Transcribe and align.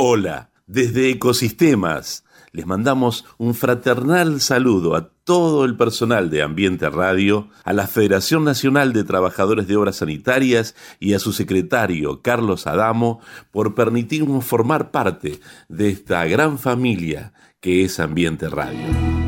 Hola, 0.00 0.52
desde 0.68 1.10
Ecosistemas 1.10 2.24
les 2.52 2.66
mandamos 2.66 3.24
un 3.36 3.52
fraternal 3.52 4.40
saludo 4.40 4.94
a 4.94 5.10
todo 5.24 5.64
el 5.64 5.76
personal 5.76 6.30
de 6.30 6.40
Ambiente 6.40 6.88
Radio, 6.88 7.48
a 7.64 7.72
la 7.72 7.88
Federación 7.88 8.44
Nacional 8.44 8.92
de 8.92 9.02
Trabajadores 9.02 9.66
de 9.66 9.74
Obras 9.74 9.96
Sanitarias 9.96 10.76
y 11.00 11.14
a 11.14 11.18
su 11.18 11.32
secretario, 11.32 12.22
Carlos 12.22 12.68
Adamo, 12.68 13.18
por 13.50 13.74
permitirnos 13.74 14.44
formar 14.44 14.92
parte 14.92 15.40
de 15.68 15.90
esta 15.90 16.24
gran 16.26 16.60
familia 16.60 17.32
que 17.58 17.82
es 17.82 17.98
Ambiente 17.98 18.48
Radio. 18.48 19.27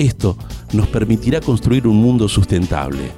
Esto 0.00 0.34
nos 0.72 0.88
permitirá 0.88 1.42
construir 1.42 1.86
un 1.86 1.98
mundo 1.98 2.26
sustentable, 2.26 3.12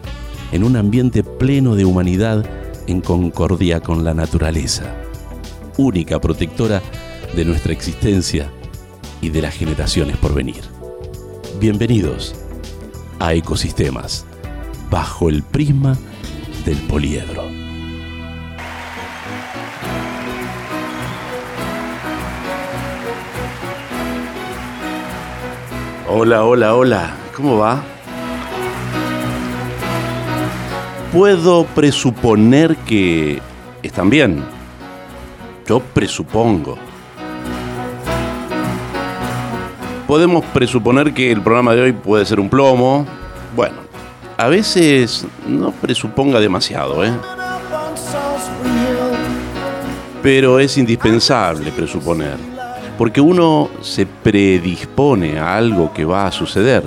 en 0.50 0.64
un 0.64 0.74
ambiente 0.74 1.22
pleno 1.22 1.76
de 1.76 1.84
humanidad 1.84 2.44
en 2.88 3.00
concordia 3.00 3.78
con 3.78 4.02
la 4.02 4.14
naturaleza, 4.14 4.92
única 5.78 6.20
protectora 6.20 6.82
de 7.36 7.44
nuestra 7.44 7.72
existencia 7.72 8.50
y 9.20 9.28
de 9.28 9.42
las 9.42 9.54
generaciones 9.54 10.16
por 10.16 10.34
venir. 10.34 10.62
Bienvenidos 11.60 12.34
a 13.20 13.32
Ecosistemas, 13.32 14.26
bajo 14.90 15.28
el 15.28 15.44
prisma 15.44 15.96
del 16.64 16.78
poliedro. 16.88 17.61
Hola, 26.14 26.44
hola, 26.44 26.74
hola, 26.74 27.14
¿cómo 27.34 27.56
va? 27.56 27.82
puedo 31.10 31.64
presuponer 31.64 32.76
que 32.76 33.40
están 33.82 34.08
bien. 34.10 34.42
Yo 35.66 35.80
presupongo. 35.80 36.76
Podemos 40.06 40.44
presuponer 40.52 41.14
que 41.14 41.30
el 41.30 41.40
programa 41.40 41.74
de 41.74 41.82
hoy 41.82 41.92
puede 41.92 42.24
ser 42.24 42.40
un 42.40 42.48
plomo. 42.48 43.06
Bueno, 43.54 43.76
a 44.36 44.48
veces 44.48 45.26
no 45.46 45.70
presuponga 45.70 46.40
demasiado, 46.40 47.04
¿eh? 47.04 47.12
Pero 50.22 50.58
es 50.58 50.78
indispensable 50.78 51.70
presuponer, 51.72 52.36
porque 52.98 53.20
uno 53.20 53.70
se 53.80 54.06
predispone 54.06 55.38
a 55.38 55.56
algo 55.56 55.92
que 55.92 56.04
va 56.04 56.26
a 56.26 56.32
suceder 56.32 56.82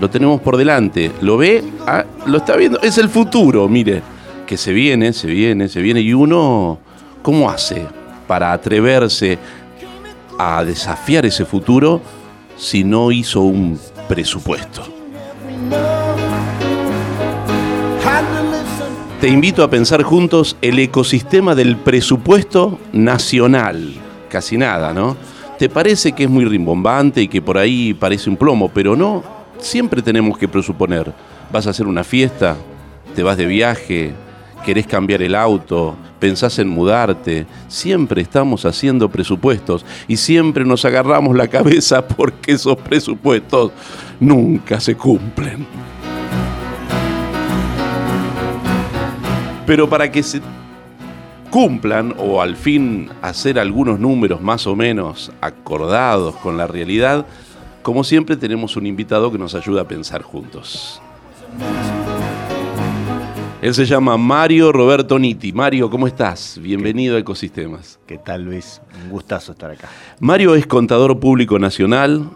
lo 0.00 0.08
tenemos 0.08 0.40
por 0.40 0.56
delante, 0.56 1.12
lo 1.20 1.36
ve, 1.36 1.62
ah, 1.86 2.04
lo 2.26 2.38
está 2.38 2.56
viendo, 2.56 2.80
es 2.80 2.96
el 2.96 3.10
futuro, 3.10 3.68
mire, 3.68 4.02
que 4.46 4.56
se 4.56 4.72
viene, 4.72 5.12
se 5.12 5.26
viene, 5.26 5.68
se 5.68 5.80
viene, 5.82 6.00
y 6.00 6.14
uno, 6.14 6.78
¿cómo 7.22 7.50
hace 7.50 7.86
para 8.26 8.52
atreverse 8.52 9.38
a 10.38 10.64
desafiar 10.64 11.26
ese 11.26 11.44
futuro 11.44 12.00
si 12.56 12.82
no 12.82 13.12
hizo 13.12 13.42
un 13.42 13.78
presupuesto? 14.08 14.82
Te 19.20 19.28
invito 19.28 19.62
a 19.62 19.68
pensar 19.68 20.02
juntos 20.02 20.56
el 20.62 20.78
ecosistema 20.78 21.54
del 21.54 21.76
presupuesto 21.76 22.78
nacional. 22.94 24.09
Casi 24.30 24.56
nada, 24.56 24.94
¿no? 24.94 25.16
Te 25.58 25.68
parece 25.68 26.12
que 26.12 26.24
es 26.24 26.30
muy 26.30 26.44
rimbombante 26.44 27.20
y 27.20 27.28
que 27.28 27.42
por 27.42 27.58
ahí 27.58 27.92
parece 27.92 28.30
un 28.30 28.36
plomo, 28.36 28.70
pero 28.72 28.94
no, 28.94 29.24
siempre 29.58 30.00
tenemos 30.02 30.38
que 30.38 30.46
presuponer, 30.46 31.12
vas 31.52 31.66
a 31.66 31.70
hacer 31.70 31.86
una 31.86 32.04
fiesta, 32.04 32.56
te 33.14 33.24
vas 33.24 33.36
de 33.36 33.46
viaje, 33.46 34.14
querés 34.64 34.86
cambiar 34.86 35.20
el 35.20 35.34
auto, 35.34 35.96
pensás 36.20 36.60
en 36.60 36.68
mudarte, 36.68 37.44
siempre 37.66 38.22
estamos 38.22 38.64
haciendo 38.64 39.08
presupuestos 39.08 39.84
y 40.06 40.16
siempre 40.16 40.64
nos 40.64 40.84
agarramos 40.84 41.36
la 41.36 41.48
cabeza 41.48 42.06
porque 42.16 42.52
esos 42.52 42.76
presupuestos 42.76 43.72
nunca 44.20 44.78
se 44.78 44.94
cumplen. 44.96 45.66
Pero 49.66 49.88
para 49.88 50.10
que 50.10 50.22
se 50.22 50.40
cumplan 51.50 52.14
o 52.16 52.40
al 52.40 52.56
fin 52.56 53.10
hacer 53.22 53.58
algunos 53.58 53.98
números 53.98 54.40
más 54.40 54.66
o 54.66 54.76
menos 54.76 55.32
acordados 55.40 56.36
con 56.36 56.56
la 56.56 56.66
realidad, 56.66 57.26
como 57.82 58.04
siempre 58.04 58.36
tenemos 58.36 58.76
un 58.76 58.86
invitado 58.86 59.32
que 59.32 59.38
nos 59.38 59.54
ayuda 59.54 59.82
a 59.82 59.88
pensar 59.88 60.22
juntos. 60.22 61.02
Él 63.60 63.74
se 63.74 63.84
llama 63.84 64.16
Mario 64.16 64.72
Roberto 64.72 65.18
Nitti. 65.18 65.52
Mario, 65.52 65.90
¿cómo 65.90 66.06
estás? 66.06 66.58
Bienvenido 66.62 67.16
a 67.16 67.18
Ecosistemas. 67.18 68.00
¿Qué 68.06 68.16
tal, 68.16 68.44
Luis? 68.44 68.80
Un 69.04 69.10
gustazo 69.10 69.52
estar 69.52 69.70
acá. 69.70 69.88
Mario 70.18 70.54
es 70.54 70.66
contador 70.66 71.20
público 71.20 71.58
nacional, 71.58 72.30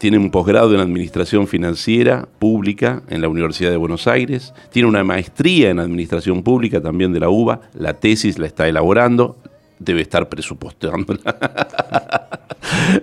tiene 0.00 0.16
un 0.16 0.30
posgrado 0.30 0.74
en 0.74 0.80
Administración 0.80 1.46
Financiera 1.46 2.26
Pública 2.38 3.02
en 3.10 3.20
la 3.20 3.28
Universidad 3.28 3.70
de 3.70 3.76
Buenos 3.76 4.06
Aires, 4.06 4.54
tiene 4.72 4.88
una 4.88 5.04
maestría 5.04 5.68
en 5.68 5.78
Administración 5.78 6.42
Pública 6.42 6.80
también 6.80 7.12
de 7.12 7.20
la 7.20 7.28
UBA, 7.28 7.60
la 7.74 7.92
tesis 7.92 8.38
la 8.38 8.46
está 8.46 8.66
elaborando, 8.66 9.36
debe 9.78 10.00
estar 10.00 10.30
presupuestándola. 10.30 11.20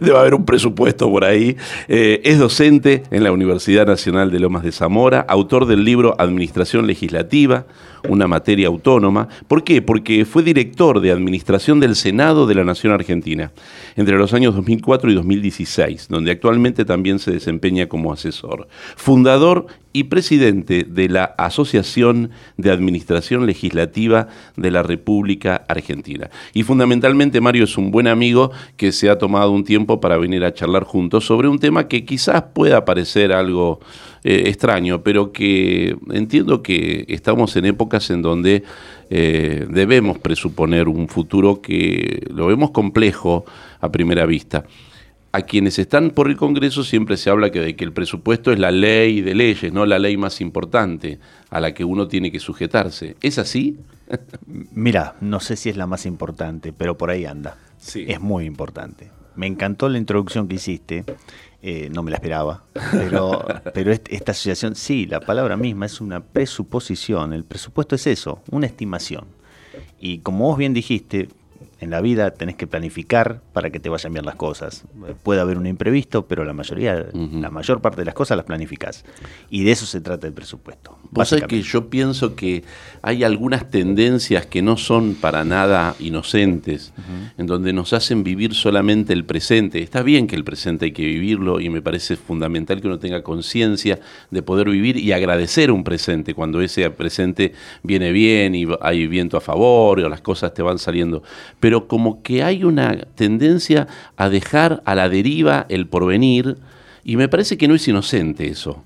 debe 0.01 0.17
haber 0.17 0.33
un 0.33 0.43
presupuesto 0.43 1.07
por 1.11 1.23
ahí. 1.23 1.55
Eh, 1.87 2.21
es 2.23 2.39
docente 2.39 3.03
en 3.11 3.23
la 3.23 3.31
Universidad 3.31 3.85
Nacional 3.85 4.31
de 4.31 4.39
Lomas 4.39 4.63
de 4.63 4.71
Zamora, 4.71 5.23
autor 5.29 5.67
del 5.67 5.83
libro 5.83 6.15
Administración 6.17 6.87
Legislativa, 6.87 7.67
una 8.07 8.27
materia 8.27 8.67
autónoma. 8.67 9.27
¿Por 9.47 9.63
qué? 9.63 9.81
Porque 9.81 10.25
fue 10.25 10.43
director 10.43 10.99
de 10.99 11.11
Administración 11.11 11.79
del 11.79 11.95
Senado 11.95 12.47
de 12.47 12.55
la 12.55 12.63
Nación 12.63 12.93
Argentina 12.93 13.51
entre 13.95 14.17
los 14.17 14.33
años 14.33 14.55
2004 14.55 15.11
y 15.11 15.15
2016, 15.15 16.07
donde 16.09 16.31
actualmente 16.31 16.85
también 16.85 17.19
se 17.19 17.31
desempeña 17.31 17.87
como 17.87 18.13
asesor. 18.13 18.67
Fundador 18.95 19.67
y 19.93 20.03
presidente 20.03 20.85
de 20.87 21.09
la 21.09 21.23
Asociación 21.23 22.29
de 22.57 22.69
Administración 22.69 23.47
Legislativa 23.47 24.27
de 24.55 24.69
la 24.69 24.83
República 24.83 25.65
Argentina. 25.67 26.29
Y 26.53 26.63
fundamentalmente 26.63 27.41
Mario 27.41 27.63
es 27.63 27.77
un 27.79 27.89
buen 27.89 28.07
amigo 28.07 28.51
que 28.75 28.91
se 28.91 29.09
ha 29.09 29.17
tomado 29.17 29.51
un 29.51 29.63
tiempo 29.63 29.99
para 29.99 30.17
venir 30.17 30.43
a 30.43 30.53
charlar 30.53 30.83
juntos 30.83 31.25
sobre 31.25 31.47
un 31.47 31.57
tema 31.57 31.87
que 31.87 32.05
quizás 32.05 32.43
pueda 32.53 32.85
parecer 32.85 33.31
algo 33.31 33.79
eh, 34.29 34.49
extraño, 34.49 35.03
pero 35.03 35.31
que 35.31 35.95
entiendo 36.11 36.61
que 36.61 37.05
estamos 37.07 37.55
en 37.55 37.63
épocas 37.63 38.09
en 38.09 38.21
donde 38.21 38.61
eh, 39.09 39.65
debemos 39.69 40.17
presuponer 40.17 40.89
un 40.89 41.07
futuro 41.07 41.61
que 41.61 42.27
lo 42.29 42.47
vemos 42.47 42.71
complejo 42.71 43.45
a 43.79 43.89
primera 43.89 44.25
vista 44.25 44.65
a 45.31 45.43
quienes 45.43 45.79
están 45.79 46.09
por 46.09 46.27
el 46.27 46.35
Congreso 46.35 46.83
siempre 46.83 47.15
se 47.15 47.29
habla 47.29 47.51
que 47.51 47.61
de 47.61 47.77
que 47.77 47.85
el 47.85 47.93
presupuesto 47.93 48.51
es 48.51 48.59
la 48.59 48.71
ley 48.71 49.21
de 49.21 49.33
leyes, 49.33 49.71
no 49.71 49.85
la 49.85 49.97
ley 49.97 50.17
más 50.17 50.41
importante 50.41 51.19
a 51.49 51.61
la 51.61 51.73
que 51.73 51.85
uno 51.85 52.09
tiene 52.09 52.29
que 52.29 52.41
sujetarse. 52.41 53.15
¿Es 53.21 53.37
así? 53.37 53.77
Mira, 54.73 55.15
no 55.21 55.39
sé 55.39 55.55
si 55.55 55.69
es 55.69 55.77
la 55.77 55.87
más 55.87 56.05
importante, 56.05 56.73
pero 56.73 56.97
por 56.97 57.11
ahí 57.11 57.23
anda. 57.23 57.55
Sí. 57.77 58.05
Es 58.09 58.19
muy 58.19 58.43
importante. 58.43 59.09
Me 59.37 59.47
encantó 59.47 59.87
la 59.87 59.99
introducción 59.99 60.47
que 60.47 60.55
hiciste. 60.55 61.05
Eh, 61.61 61.89
no 61.91 62.03
me 62.03 62.11
la 62.11 62.17
esperaba, 62.17 62.63
pero, 62.91 63.43
pero 63.73 63.91
esta 63.91 64.31
asociación, 64.31 64.75
sí, 64.75 65.07
la 65.07 65.19
palabra 65.19 65.57
misma 65.57 65.87
es 65.87 65.99
una 65.99 66.23
presuposición. 66.23 67.33
El 67.33 67.45
presupuesto 67.45 67.95
es 67.95 68.05
eso, 68.05 68.41
una 68.51 68.67
estimación. 68.67 69.25
Y 69.99 70.19
como 70.19 70.45
vos 70.45 70.57
bien 70.57 70.73
dijiste, 70.73 71.29
en 71.79 71.89
la 71.89 72.01
vida 72.01 72.31
tenés 72.31 72.55
que 72.55 72.67
planificar 72.67 73.41
para 73.53 73.69
que 73.69 73.79
te 73.79 73.89
vayan 73.89 74.13
bien 74.13 74.25
las 74.25 74.35
cosas. 74.35 74.85
Puede 75.23 75.41
haber 75.41 75.57
un 75.57 75.67
imprevisto, 75.67 76.25
pero 76.25 76.43
la 76.43 76.53
mayoría, 76.53 77.05
la 77.13 77.49
mayor 77.49 77.81
parte 77.81 78.01
de 78.01 78.05
las 78.05 78.13
cosas 78.15 78.37
las 78.37 78.45
planificás. 78.45 79.05
Y 79.49 79.63
de 79.63 79.71
eso 79.71 79.85
se 79.85 80.01
trata 80.01 80.27
el 80.27 80.33
presupuesto. 80.33 80.97
Vos 81.11 81.29
sabés 81.29 81.45
que 81.45 81.61
yo 81.61 81.89
pienso 81.89 82.35
que 82.35 82.63
hay 83.01 83.23
algunas 83.23 83.69
tendencias 83.69 84.45
que 84.45 84.61
no 84.61 84.77
son 84.77 85.15
para 85.15 85.43
nada 85.43 85.95
inocentes, 85.99 86.93
en 87.37 87.45
donde 87.45 87.73
nos 87.73 87.93
hacen 87.93 88.23
vivir 88.23 88.53
solamente 88.53 89.13
el 89.13 89.25
presente. 89.25 89.81
Está 89.81 90.01
bien 90.01 90.27
que 90.27 90.35
el 90.35 90.43
presente 90.43 90.85
hay 90.85 90.91
que 90.91 91.05
vivirlo 91.05 91.59
y 91.59 91.69
me 91.69 91.81
parece 91.81 92.15
fundamental 92.15 92.81
que 92.81 92.87
uno 92.87 92.99
tenga 92.99 93.21
conciencia 93.21 93.99
de 94.31 94.41
poder 94.41 94.69
vivir 94.69 94.97
y 94.97 95.11
agradecer 95.11 95.71
un 95.71 95.83
presente 95.83 96.33
cuando 96.33 96.61
ese 96.61 96.89
presente 96.89 97.53
viene 97.83 98.11
bien 98.11 98.55
y 98.55 98.65
hay 98.81 99.07
viento 99.07 99.37
a 99.37 99.41
favor 99.41 99.99
o 99.99 100.09
las 100.09 100.21
cosas 100.21 100.53
te 100.53 100.61
van 100.61 100.79
saliendo 100.79 101.23
pero 101.66 101.66
como 101.87 102.21
que 102.21 102.43
hay 102.43 102.63
una 102.63 102.95
tendencia 103.15 103.87
a 104.15 104.29
dejar 104.29 104.81
a 104.85 104.95
la 104.95 105.09
deriva 105.09 105.65
el 105.69 105.87
porvenir, 105.87 106.57
y 107.03 107.15
me 107.15 107.29
parece 107.29 107.57
que 107.57 107.67
no 107.67 107.75
es 107.75 107.87
inocente 107.87 108.47
eso. 108.47 108.83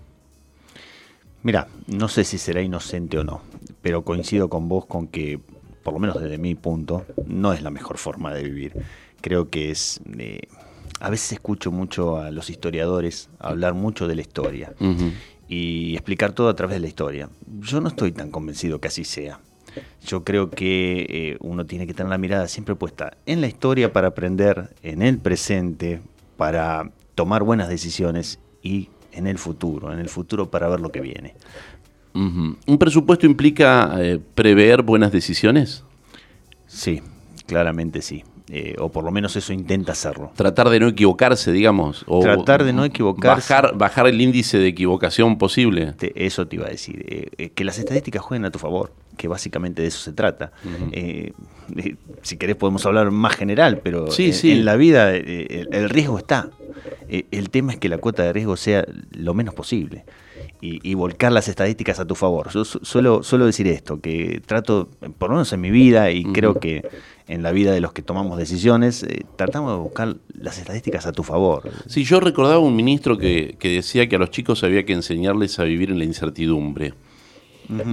Mira, 1.44 1.68
no 1.88 2.08
sé 2.08 2.24
si 2.24 2.38
será 2.38 2.62
inocente 2.62 3.18
o 3.18 3.24
no, 3.24 3.42
pero 3.82 4.04
coincido 4.04 4.50
con 4.50 4.70
vos 4.70 4.86
con 4.86 5.08
que, 5.08 5.40
por 5.82 5.94
lo 5.94 6.00
menos 6.00 6.22
desde 6.22 6.38
mi 6.38 6.54
punto, 6.54 7.06
no 7.26 7.52
es 7.52 7.64
la 7.64 7.72
mejor 7.72 7.98
forma 7.98 8.34
de 8.34 8.44
vivir. 8.44 8.74
Creo 9.22 9.50
que 9.50 9.72
es... 9.72 10.02
Eh, 10.18 10.42
a 11.00 11.10
veces 11.10 11.32
escucho 11.32 11.72
mucho 11.72 12.18
a 12.18 12.30
los 12.30 12.52
historiadores 12.52 13.30
hablar 13.40 13.74
mucho 13.74 14.08
de 14.08 14.14
la 14.14 14.22
historia 14.22 14.74
y 15.48 15.94
explicar 15.94 16.34
todo 16.34 16.48
a 16.48 16.56
través 16.56 16.76
de 16.76 16.82
la 16.82 16.88
historia. 16.88 17.28
Yo 17.60 17.82
no 17.82 17.88
estoy 17.88 18.12
tan 18.12 18.30
convencido 18.30 18.80
que 18.80 18.88
así 18.88 19.04
sea. 19.04 19.40
Yo 20.06 20.24
creo 20.24 20.50
que 20.50 21.06
eh, 21.10 21.38
uno 21.42 21.66
tiene 21.66 21.88
que 21.88 21.94
tener 21.94 22.10
la 22.10 22.18
mirada 22.18 22.48
siempre 22.48 22.76
puesta 22.76 23.18
en 23.26 23.42
la 23.42 23.48
historia 23.48 23.94
para 23.94 24.10
aprender, 24.10 24.76
en 24.84 25.02
el 25.02 25.18
presente 25.18 26.02
para 26.38 26.92
tomar 27.16 27.44
buenas 27.44 27.70
decisiones 27.70 28.40
y 28.64 28.90
en 29.12 29.28
el 29.28 29.38
futuro, 29.38 29.94
en 29.94 30.00
el 30.00 30.10
futuro 30.10 30.50
para 30.50 30.68
ver 30.68 30.80
lo 30.80 30.92
que 30.92 31.02
viene. 31.02 31.36
¿Un 32.14 32.78
presupuesto 32.78 33.26
implica 33.26 33.96
eh, 34.00 34.20
prever 34.36 34.82
buenas 34.82 35.12
decisiones? 35.12 35.84
Sí, 36.68 37.02
claramente 37.46 38.02
sí. 38.02 38.24
Eh, 38.54 38.76
o 38.80 38.90
por 38.90 39.06
lo 39.06 39.12
menos 39.12 39.34
eso 39.38 39.54
intenta 39.54 39.94
hacerlo. 39.94 40.32
Tratar 40.36 40.70
de 40.70 40.82
no 40.82 40.90
equivocarse, 40.90 41.54
digamos. 41.54 42.04
O 42.06 42.20
Tratar 42.20 42.66
de 42.66 42.74
no 42.74 42.84
equivocarse. 42.84 43.54
Bajar, 43.54 43.78
bajar 43.78 44.08
el 44.08 44.20
índice 44.20 44.58
de 44.58 44.68
equivocación 44.68 45.38
posible. 45.38 45.94
eso 46.16 46.48
te 46.48 46.58
iba 46.58 46.66
a 46.66 46.70
decir. 46.70 47.06
Eh, 47.38 47.52
que 47.52 47.64
las 47.64 47.80
estadísticas 47.80 48.22
jueguen 48.22 48.44
a 48.44 48.52
tu 48.52 48.60
favor, 48.60 48.92
que 49.22 49.28
básicamente 49.28 49.84
de 49.84 49.88
eso 49.90 50.00
se 50.00 50.14
trata. 50.14 50.52
si 52.24 52.38
querés 52.38 52.56
podemos 52.56 52.84
hablar 52.88 53.12
más 53.12 53.36
general, 53.36 53.82
pero 53.84 54.10
sí, 54.10 54.34
en, 54.44 54.66
la 54.66 54.76
vida 54.76 55.16
el, 55.16 55.90
riesgo 55.90 56.18
está. 56.18 56.50
el 57.08 57.50
tema 57.52 57.74
es 57.74 57.78
que 57.78 57.88
la 57.88 58.00
cuota 58.00 58.24
de 58.24 58.34
riesgo 58.34 58.58
sea 58.58 58.84
lo 59.12 59.36
menos 59.36 59.54
posible. 59.54 60.06
Y, 60.64 60.94
volcar 60.94 61.32
las 61.32 61.48
estadísticas 61.48 62.00
a 62.00 62.06
tu 62.06 62.14
favor. 62.14 62.52
Yo 62.52 62.64
suelo, 62.66 63.24
suelo 63.24 63.48
decir 63.48 63.68
esto, 63.68 64.00
que 64.00 64.42
trato, 64.46 64.90
por 65.18 65.30
lo 65.30 65.38
menos 65.38 65.52
en 65.54 65.62
mi 65.62 65.72
vida, 65.72 66.12
y 66.12 66.24
creo 66.24 66.60
que 66.60 66.84
en 67.32 67.44
la 67.44 67.52
vida 67.52 67.72
de 67.72 67.80
los 67.80 67.94
que 67.94 68.02
tomamos 68.02 68.38
decisiones, 68.38 69.04
eh, 69.04 69.26
tratamos 69.38 69.72
de 69.72 69.80
buscar 69.80 70.18
las 70.38 70.58
estadísticas 70.60 71.06
a 71.06 71.14
tu 71.14 71.24
favor. 71.24 71.64
Sí, 71.88 72.04
yo 72.04 72.20
recordaba 72.20 72.60
un 72.60 72.76
ministro 72.76 73.18
que, 73.18 73.58
decía 73.60 74.10
que 74.10 74.18
a 74.18 74.20
los 74.20 74.32
chicos 74.32 74.64
había 74.64 74.84
que 74.86 74.94
enseñarles 74.94 75.58
a 75.58 75.64
vivir 75.64 75.92
en 75.92 76.00
la 76.00 76.04
incertidumbre. 76.04 76.94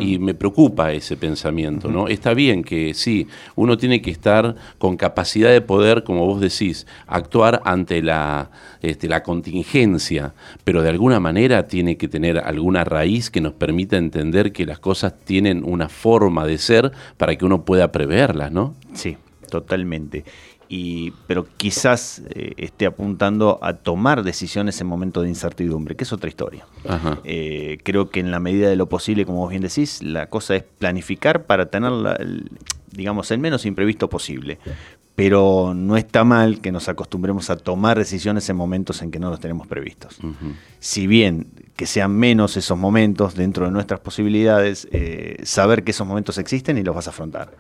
Y 0.01 0.19
me 0.19 0.35
preocupa 0.35 0.93
ese 0.93 1.17
pensamiento, 1.17 1.89
¿no? 1.89 2.09
Está 2.09 2.35
bien 2.35 2.65
que 2.65 2.95
sí, 2.95 3.29
uno 3.57 3.77
tiene 3.77 4.03
que 4.03 4.11
estar 4.11 4.57
con 4.79 4.97
capacidad 4.97 5.51
de 5.51 5.61
poder, 5.61 6.05
como 6.05 6.27
vos 6.27 6.41
decís, 6.41 6.87
actuar 7.07 7.63
ante 7.65 8.03
la, 8.03 8.51
este, 8.83 9.09
la 9.09 9.23
contingencia, 9.23 10.35
pero 10.65 10.83
de 10.83 10.89
alguna 10.89 11.21
manera 11.21 11.67
tiene 11.67 11.97
que 11.97 12.09
tener 12.09 12.39
alguna 12.39 12.85
raíz 12.85 13.31
que 13.31 13.41
nos 13.41 13.53
permita 13.53 13.97
entender 13.97 14.53
que 14.53 14.67
las 14.67 14.79
cosas 14.79 15.15
tienen 15.25 15.63
una 15.65 15.89
forma 15.89 16.45
de 16.47 16.59
ser 16.59 16.93
para 17.17 17.37
que 17.37 17.45
uno 17.45 17.65
pueda 17.65 17.93
preverlas, 17.93 18.53
¿no? 18.53 18.75
Sí, 18.95 19.17
totalmente. 19.51 20.25
Y, 20.69 21.13
pero 21.27 21.47
quizás 21.57 22.23
eh, 22.31 22.53
esté 22.59 22.85
apuntando 22.87 23.59
a 23.63 23.73
tomar 23.73 24.23
decisiones 24.23 24.81
en 24.81 24.87
momentos 24.87 25.23
de 25.23 25.31
incertidumbre, 25.31 25.97
que 25.97 26.05
es 26.05 26.13
otra 26.13 26.29
historia. 26.29 26.67
Eh, 27.25 27.79
creo 27.83 28.11
que 28.11 28.21
en 28.21 28.31
la 28.31 28.39
medida 28.39 28.69
de 28.69 28.77
lo 28.77 28.87
posible, 28.87 29.25
como 29.25 29.39
vos 29.39 29.51
bien 29.51 29.63
decís, 29.63 30.03
la 30.03 30.27
cosa 30.27 30.57
es 30.57 30.65
planificar 30.65 31.45
para 31.45 31.67
tener, 31.71 31.93
digamos, 32.91 33.31
el 33.31 33.39
menos 33.39 33.65
imprevisto 33.65 34.11
posible 34.11 34.59
pero 35.19 35.75
no 35.75 35.97
está 35.97 36.23
mal 36.23 36.61
que 36.61 36.71
nos 36.71 36.89
acostumbremos 36.89 37.51
a 37.51 37.57
tomar 37.57 37.99
decisiones 37.99 38.49
en 38.51 38.55
momentos 38.55 39.03
en 39.03 39.11
que 39.11 39.19
no 39.19 39.31
los 39.31 39.41
tenemos 39.41 39.67
previstos. 39.67 40.17
Si 40.79 41.09
bien 41.09 41.49
que 41.75 41.87
sean 41.87 42.13
menos 42.13 42.57
esos 42.57 42.79
momentos 42.79 43.35
dentro 43.35 43.65
de 43.65 43.73
nuestras 43.73 43.99
posibilidades, 43.99 44.87
eh, 44.93 45.39
saber 45.43 45.83
que 45.83 45.91
esos 45.91 46.07
momentos 46.07 46.39
existen 46.39 46.79
y 46.79 46.85
los 46.85 46.95
vas 46.95 47.09
a 47.09 47.11
afrontar. 47.11 47.51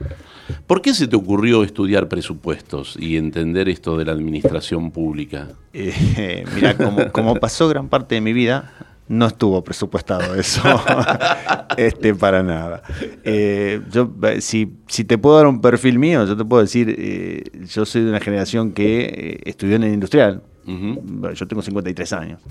¿Por 0.68 0.82
qué 0.82 0.94
se 0.94 1.08
te 1.08 1.16
ocurrió 1.16 1.64
estudiar 1.64 2.08
presupuestos 2.08 2.96
y 2.96 3.16
entender 3.16 3.68
esto 3.68 3.98
de 3.98 4.04
la 4.04 4.12
administración 4.12 4.92
pública? 4.92 5.48
Eh, 5.72 6.44
mira, 6.54 6.76
como 7.10 7.34
pasó 7.40 7.68
gran 7.68 7.88
parte 7.88 8.14
de 8.14 8.20
mi 8.20 8.32
vida, 8.32 8.72
no 9.08 9.26
estuvo 9.26 9.62
presupuestado 9.64 10.34
eso, 10.34 10.62
este, 11.76 12.14
para 12.14 12.42
nada. 12.42 12.82
Eh, 13.24 13.80
yo, 13.90 14.10
si, 14.40 14.76
si, 14.86 15.04
te 15.04 15.18
puedo 15.18 15.36
dar 15.36 15.46
un 15.46 15.60
perfil 15.60 15.98
mío, 15.98 16.24
yo 16.26 16.36
te 16.36 16.44
puedo 16.44 16.62
decir, 16.62 16.94
eh, 16.98 17.44
yo 17.66 17.86
soy 17.86 18.02
de 18.02 18.10
una 18.10 18.20
generación 18.20 18.72
que 18.72 19.00
eh, 19.00 19.40
estudió 19.44 19.76
en 19.76 19.84
el 19.84 19.94
industrial. 19.94 20.42
Yo 21.34 21.48
tengo 21.48 21.62
53 21.62 22.12
años, 22.12 22.42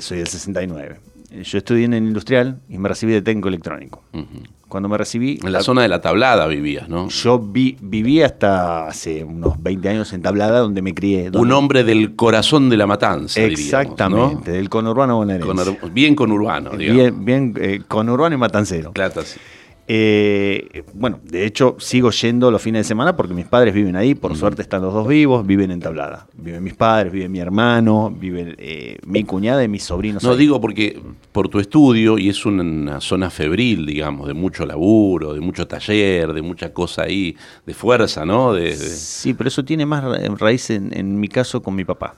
soy 0.00 0.18
del 0.18 0.26
69. 0.26 0.98
Yo 1.44 1.58
estudié 1.58 1.84
en 1.84 1.94
el 1.94 2.04
industrial 2.04 2.60
y 2.68 2.76
me 2.76 2.88
recibí 2.88 3.12
de 3.12 3.22
técnico 3.22 3.46
electrónico. 3.46 4.02
Cuando 4.68 4.88
me 4.88 4.98
recibí... 4.98 5.38
En 5.44 5.52
la 5.52 5.62
zona 5.62 5.82
de 5.82 5.88
la 5.88 6.00
tablada 6.00 6.46
vivías, 6.46 6.88
¿no? 6.88 7.08
Yo 7.08 7.38
vi, 7.38 7.76
viví 7.80 8.22
hasta 8.22 8.88
hace 8.88 9.22
unos 9.22 9.62
20 9.62 9.88
años 9.88 10.12
en 10.12 10.22
tablada 10.22 10.58
donde 10.58 10.82
me 10.82 10.92
crié. 10.92 11.30
Un 11.34 11.52
hombre 11.52 11.84
del 11.84 12.16
corazón 12.16 12.68
de 12.68 12.76
la 12.76 12.86
matanza, 12.86 13.40
Exactamente, 13.40 14.50
del 14.50 14.68
conurbano 14.68 15.16
bonaerense. 15.16 15.78
bien 15.92 16.14
conurbano, 16.14 16.70
digamos. 16.76 17.02
Bien, 17.02 17.24
bien 17.24 17.54
eh, 17.60 17.82
conurbano 17.86 18.34
y 18.34 18.38
matancero. 18.38 18.92
Claro, 18.92 19.22
sí. 19.22 19.38
Eh, 19.88 20.82
bueno, 20.94 21.20
de 21.22 21.46
hecho 21.46 21.76
sigo 21.78 22.10
yendo 22.10 22.50
los 22.50 22.60
fines 22.60 22.80
de 22.80 22.84
semana 22.84 23.16
porque 23.16 23.34
mis 23.34 23.46
padres 23.46 23.72
viven 23.72 23.94
ahí, 23.94 24.16
por 24.16 24.36
suerte 24.36 24.62
están 24.62 24.82
los 24.82 24.92
dos 24.92 25.06
vivos, 25.06 25.46
viven 25.46 25.70
en 25.70 25.80
Tablada. 25.80 26.26
Viven 26.34 26.64
mis 26.64 26.74
padres, 26.74 27.12
vive 27.12 27.28
mi 27.28 27.38
hermano, 27.38 28.10
vive 28.10 28.56
eh, 28.58 28.98
mi 29.06 29.22
cuñada 29.22 29.62
y 29.62 29.68
mis 29.68 29.84
sobrinos. 29.84 30.24
No 30.24 30.34
digo 30.34 30.60
porque 30.60 31.00
por 31.30 31.48
tu 31.48 31.60
estudio 31.60 32.18
y 32.18 32.28
es 32.28 32.44
una 32.44 33.00
zona 33.00 33.30
febril, 33.30 33.86
digamos, 33.86 34.26
de 34.26 34.34
mucho 34.34 34.66
laburo, 34.66 35.34
de 35.34 35.40
mucho 35.40 35.68
taller, 35.68 36.32
de 36.32 36.42
mucha 36.42 36.72
cosa 36.72 37.02
ahí, 37.02 37.36
de 37.64 37.74
fuerza, 37.74 38.24
¿no? 38.24 38.52
De, 38.52 38.76
Sí, 38.76 39.34
pero 39.34 39.48
eso 39.48 39.64
tiene 39.64 39.86
más 39.86 40.04
raíz 40.38 40.70
en, 40.70 41.20
mi 41.20 41.28
caso 41.28 41.62
con 41.62 41.74
mi 41.74 41.84
papá. 41.84 42.16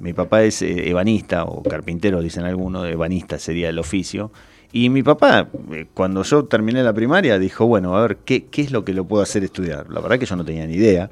Mi 0.00 0.12
papá 0.12 0.42
es 0.42 0.62
eh, 0.62 0.88
ebanista 0.88 1.44
o 1.44 1.62
carpintero, 1.62 2.20
dicen 2.22 2.44
algunos, 2.44 2.86
ebanista 2.88 3.38
sería 3.38 3.68
el 3.68 3.78
oficio. 3.78 4.32
Y 4.72 4.88
mi 4.88 5.02
papá, 5.02 5.48
eh, 5.72 5.86
cuando 5.92 6.22
yo 6.22 6.46
terminé 6.46 6.82
la 6.82 6.94
primaria, 6.94 7.38
dijo, 7.38 7.66
bueno, 7.66 7.96
a 7.96 8.02
ver, 8.02 8.16
¿qué, 8.24 8.46
qué 8.46 8.62
es 8.62 8.72
lo 8.72 8.84
que 8.84 8.94
lo 8.94 9.04
puedo 9.04 9.22
hacer 9.22 9.44
estudiar? 9.44 9.90
La 9.90 10.00
verdad 10.00 10.18
que 10.18 10.24
yo 10.24 10.34
no 10.34 10.44
tenía 10.44 10.66
ni 10.66 10.74
idea. 10.74 11.10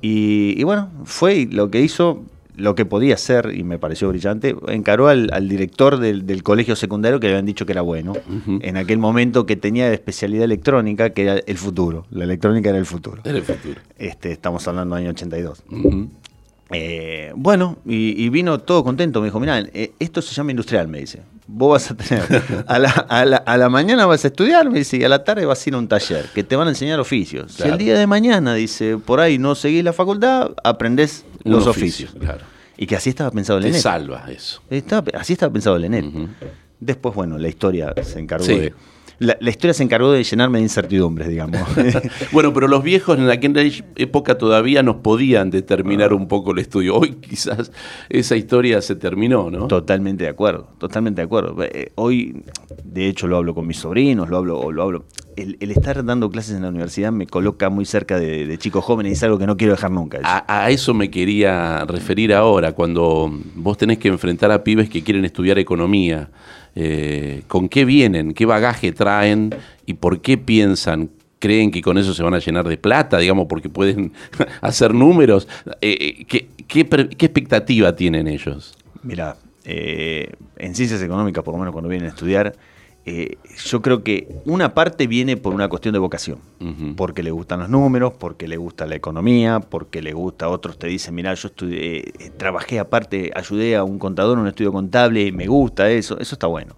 Y, 0.00 0.62
bueno, 0.62 0.90
fue 1.04 1.48
lo 1.50 1.70
que 1.72 1.80
hizo, 1.80 2.22
lo 2.56 2.76
que 2.76 2.86
podía 2.86 3.14
hacer, 3.14 3.52
y 3.52 3.64
me 3.64 3.78
pareció 3.78 4.08
brillante, 4.08 4.54
encaró 4.68 5.08
al, 5.08 5.48
director 5.48 5.98
del, 5.98 6.42
colegio 6.44 6.76
secundario 6.76 7.18
que 7.18 7.26
le 7.26 7.32
habían 7.32 7.46
dicho 7.46 7.66
que 7.66 7.72
era 7.72 7.82
bueno, 7.82 8.12
en 8.46 8.76
aquel 8.76 8.98
momento 8.98 9.44
que 9.44 9.56
tenía 9.56 9.88
de 9.88 9.94
especialidad 9.94 10.44
electrónica, 10.44 11.10
que 11.10 11.22
era 11.22 11.34
el 11.34 11.58
futuro. 11.58 12.06
La 12.10 12.22
electrónica 12.22 12.70
era 12.70 12.78
el 12.78 12.86
futuro. 12.86 13.22
Era 13.24 13.38
el 13.38 13.44
futuro. 13.44 13.80
Este, 13.98 14.30
estamos 14.30 14.66
hablando 14.68 14.94
del 14.94 15.04
año 15.04 15.10
82. 15.10 15.64
Eh, 16.72 17.32
bueno, 17.34 17.78
y, 17.84 18.28
vino 18.28 18.60
todo 18.60 18.84
contento. 18.84 19.20
Me 19.20 19.26
dijo, 19.26 19.40
mira, 19.40 19.58
eh, 19.58 19.92
esto 19.98 20.22
se 20.22 20.34
llama 20.34 20.52
industrial, 20.52 20.88
me 20.88 21.00
dice. 21.00 21.22
Vos 21.46 21.72
vas 21.72 21.90
a 21.90 21.96
tener, 21.96 22.64
a 22.66 22.78
la, 22.78 22.90
a, 22.90 23.56
la, 23.56 23.68
mañana 23.68 24.06
vas 24.06 24.24
a 24.24 24.28
estudiar, 24.28 24.70
me 24.70 24.78
dice, 24.78 24.98
y 24.98 25.04
a 25.04 25.08
la 25.08 25.24
tarde 25.24 25.44
vas 25.46 25.66
a 25.66 25.68
ir 25.68 25.74
a 25.74 25.78
un 25.78 25.88
taller, 25.88 26.26
que 26.32 26.44
te 26.44 26.54
van 26.54 26.68
a 26.68 26.70
enseñar 26.70 27.00
oficios. 27.00 27.52
Si 27.52 27.64
el 27.64 27.76
día 27.76 27.98
de 27.98 28.06
mañana, 28.06 28.54
dice, 28.54 28.98
por 28.98 29.18
ahí 29.18 29.38
no 29.38 29.56
seguís 29.56 29.82
la 29.82 29.92
facultad, 29.92 30.52
aprendés 30.62 31.24
los 31.42 31.66
oficios. 31.66 32.14
Y 32.76 32.86
que 32.86 32.96
así 32.96 33.10
estaba 33.10 33.30
pensado 33.30 33.58
el 33.58 33.66
ENET. 33.66 33.80
salva 33.80 34.24
eso. 34.28 34.62
así 35.14 35.32
estaba 35.32 35.52
pensado 35.52 35.76
el 35.76 35.84
ENET. 35.84 36.04
Después, 36.78 37.14
bueno, 37.14 37.36
la 37.36 37.48
historia 37.48 37.92
se 38.02 38.20
encargó 38.20 38.46
de 38.46 38.72
la, 39.20 39.50
historia 39.50 39.74
se 39.74 39.82
encargó 39.82 40.10
de 40.10 40.24
llenarme 40.24 40.58
de 40.58 40.62
incertidumbres, 40.62 41.28
digamos. 41.28 41.60
bueno, 42.32 42.54
pero 42.54 42.68
los 42.68 42.82
viejos 42.82 43.18
en 43.18 43.28
aquella 43.28 43.84
época 43.96 44.38
todavía 44.38 44.82
nos 44.82 44.96
podían 44.96 45.50
determinar 45.50 46.14
un 46.14 46.26
poco 46.26 46.52
el 46.52 46.58
estudio. 46.58 46.96
Hoy 46.96 47.16
quizás 47.16 47.70
esa 48.08 48.36
historia 48.36 48.80
se 48.80 48.96
terminó, 48.96 49.50
¿no? 49.50 49.66
Totalmente 49.66 50.24
de 50.24 50.30
acuerdo, 50.30 50.68
totalmente 50.78 51.20
de 51.20 51.26
acuerdo. 51.26 51.54
Eh, 51.62 51.92
hoy, 51.96 52.42
de 52.82 53.08
hecho, 53.08 53.26
lo 53.26 53.36
hablo 53.36 53.54
con 53.54 53.66
mis 53.66 53.76
sobrinos, 53.76 54.30
lo 54.30 54.38
hablo, 54.38 54.72
lo 54.72 54.82
hablo. 54.82 55.04
El, 55.36 55.56
estar 55.70 56.02
dando 56.04 56.30
clases 56.30 56.56
en 56.56 56.62
la 56.62 56.68
universidad 56.68 57.12
me 57.12 57.26
coloca 57.26 57.68
muy 57.68 57.84
cerca 57.84 58.18
de, 58.18 58.58
chicos 58.58 58.84
jóvenes 58.84 59.10
y 59.10 59.12
es 59.14 59.22
algo 59.22 59.38
que 59.38 59.46
no 59.46 59.56
quiero 59.56 59.74
dejar 59.74 59.90
nunca. 59.90 60.18
A, 60.24 60.64
a, 60.64 60.70
eso 60.70 60.94
me 60.94 61.10
quería 61.10 61.84
referir 61.84 62.32
ahora, 62.34 62.72
cuando 62.72 63.30
vos 63.54 63.76
tenés 63.76 63.98
que 63.98 64.08
enfrentar 64.08 64.50
a 64.50 64.64
pibes 64.64 64.88
que 64.88 65.02
quieren 65.02 65.24
estudiar 65.24 65.58
economía 65.58 66.30
eh, 66.74 67.42
con 67.48 67.68
qué 67.68 67.84
vienen, 67.84 68.34
qué 68.34 68.46
bagaje 68.46 68.92
traen 68.92 69.54
y 69.86 69.94
por 69.94 70.20
qué 70.20 70.38
piensan 70.38 71.10
creen 71.38 71.70
que 71.70 71.80
con 71.80 71.96
eso 71.98 72.12
se 72.14 72.22
van 72.22 72.34
a 72.34 72.38
llenar 72.38 72.68
de 72.68 72.76
plata, 72.76 73.18
digamos, 73.18 73.46
porque 73.48 73.68
pueden 73.68 74.12
hacer 74.60 74.94
números. 74.94 75.48
Eh, 75.80 76.24
eh, 76.30 76.46
¿qué, 76.66 76.80
expectativa 76.80 77.96
tienen 77.96 78.28
ellos? 78.28 78.76
Mira, 79.02 79.36
en 79.64 80.74
ciencias 80.74 81.02
económicas, 81.02 81.42
por 81.42 81.54
lo 81.54 81.58
menos 81.58 81.72
cuando 81.72 81.88
vienen 81.88 82.08
a 82.08 82.10
estudiar, 82.10 82.54
eh, 83.10 83.38
yo 83.64 83.82
creo 83.82 84.04
que 84.04 84.28
una 84.44 84.72
parte 84.72 85.08
viene 85.08 85.36
por 85.36 85.52
una 85.52 85.68
cuestión 85.68 85.92
de 85.92 85.98
vocación, 85.98 86.38
porque 86.96 87.24
le 87.24 87.32
gustan 87.32 87.58
los 87.58 87.68
números, 87.68 88.12
porque 88.16 88.46
le 88.46 88.56
gusta 88.56 88.86
la 88.86 88.94
economía, 88.94 89.58
porque 89.58 90.00
le 90.00 90.12
gusta, 90.12 90.48
otros 90.48 90.78
te 90.78 90.86
dicen, 90.86 91.16
mira, 91.16 91.34
yo 91.34 91.48
estudié, 91.48 91.98
eh, 91.98 92.30
trabajé 92.36 92.78
aparte, 92.78 93.32
ayudé 93.34 93.74
a 93.74 93.82
un 93.82 93.98
contador 93.98 94.38
en 94.38 94.42
un 94.42 94.48
estudio 94.48 94.70
contable 94.72 95.32
me 95.32 95.48
gusta 95.48 95.90
eso, 95.90 96.20
eso 96.20 96.36
está 96.36 96.46
bueno. 96.46 96.76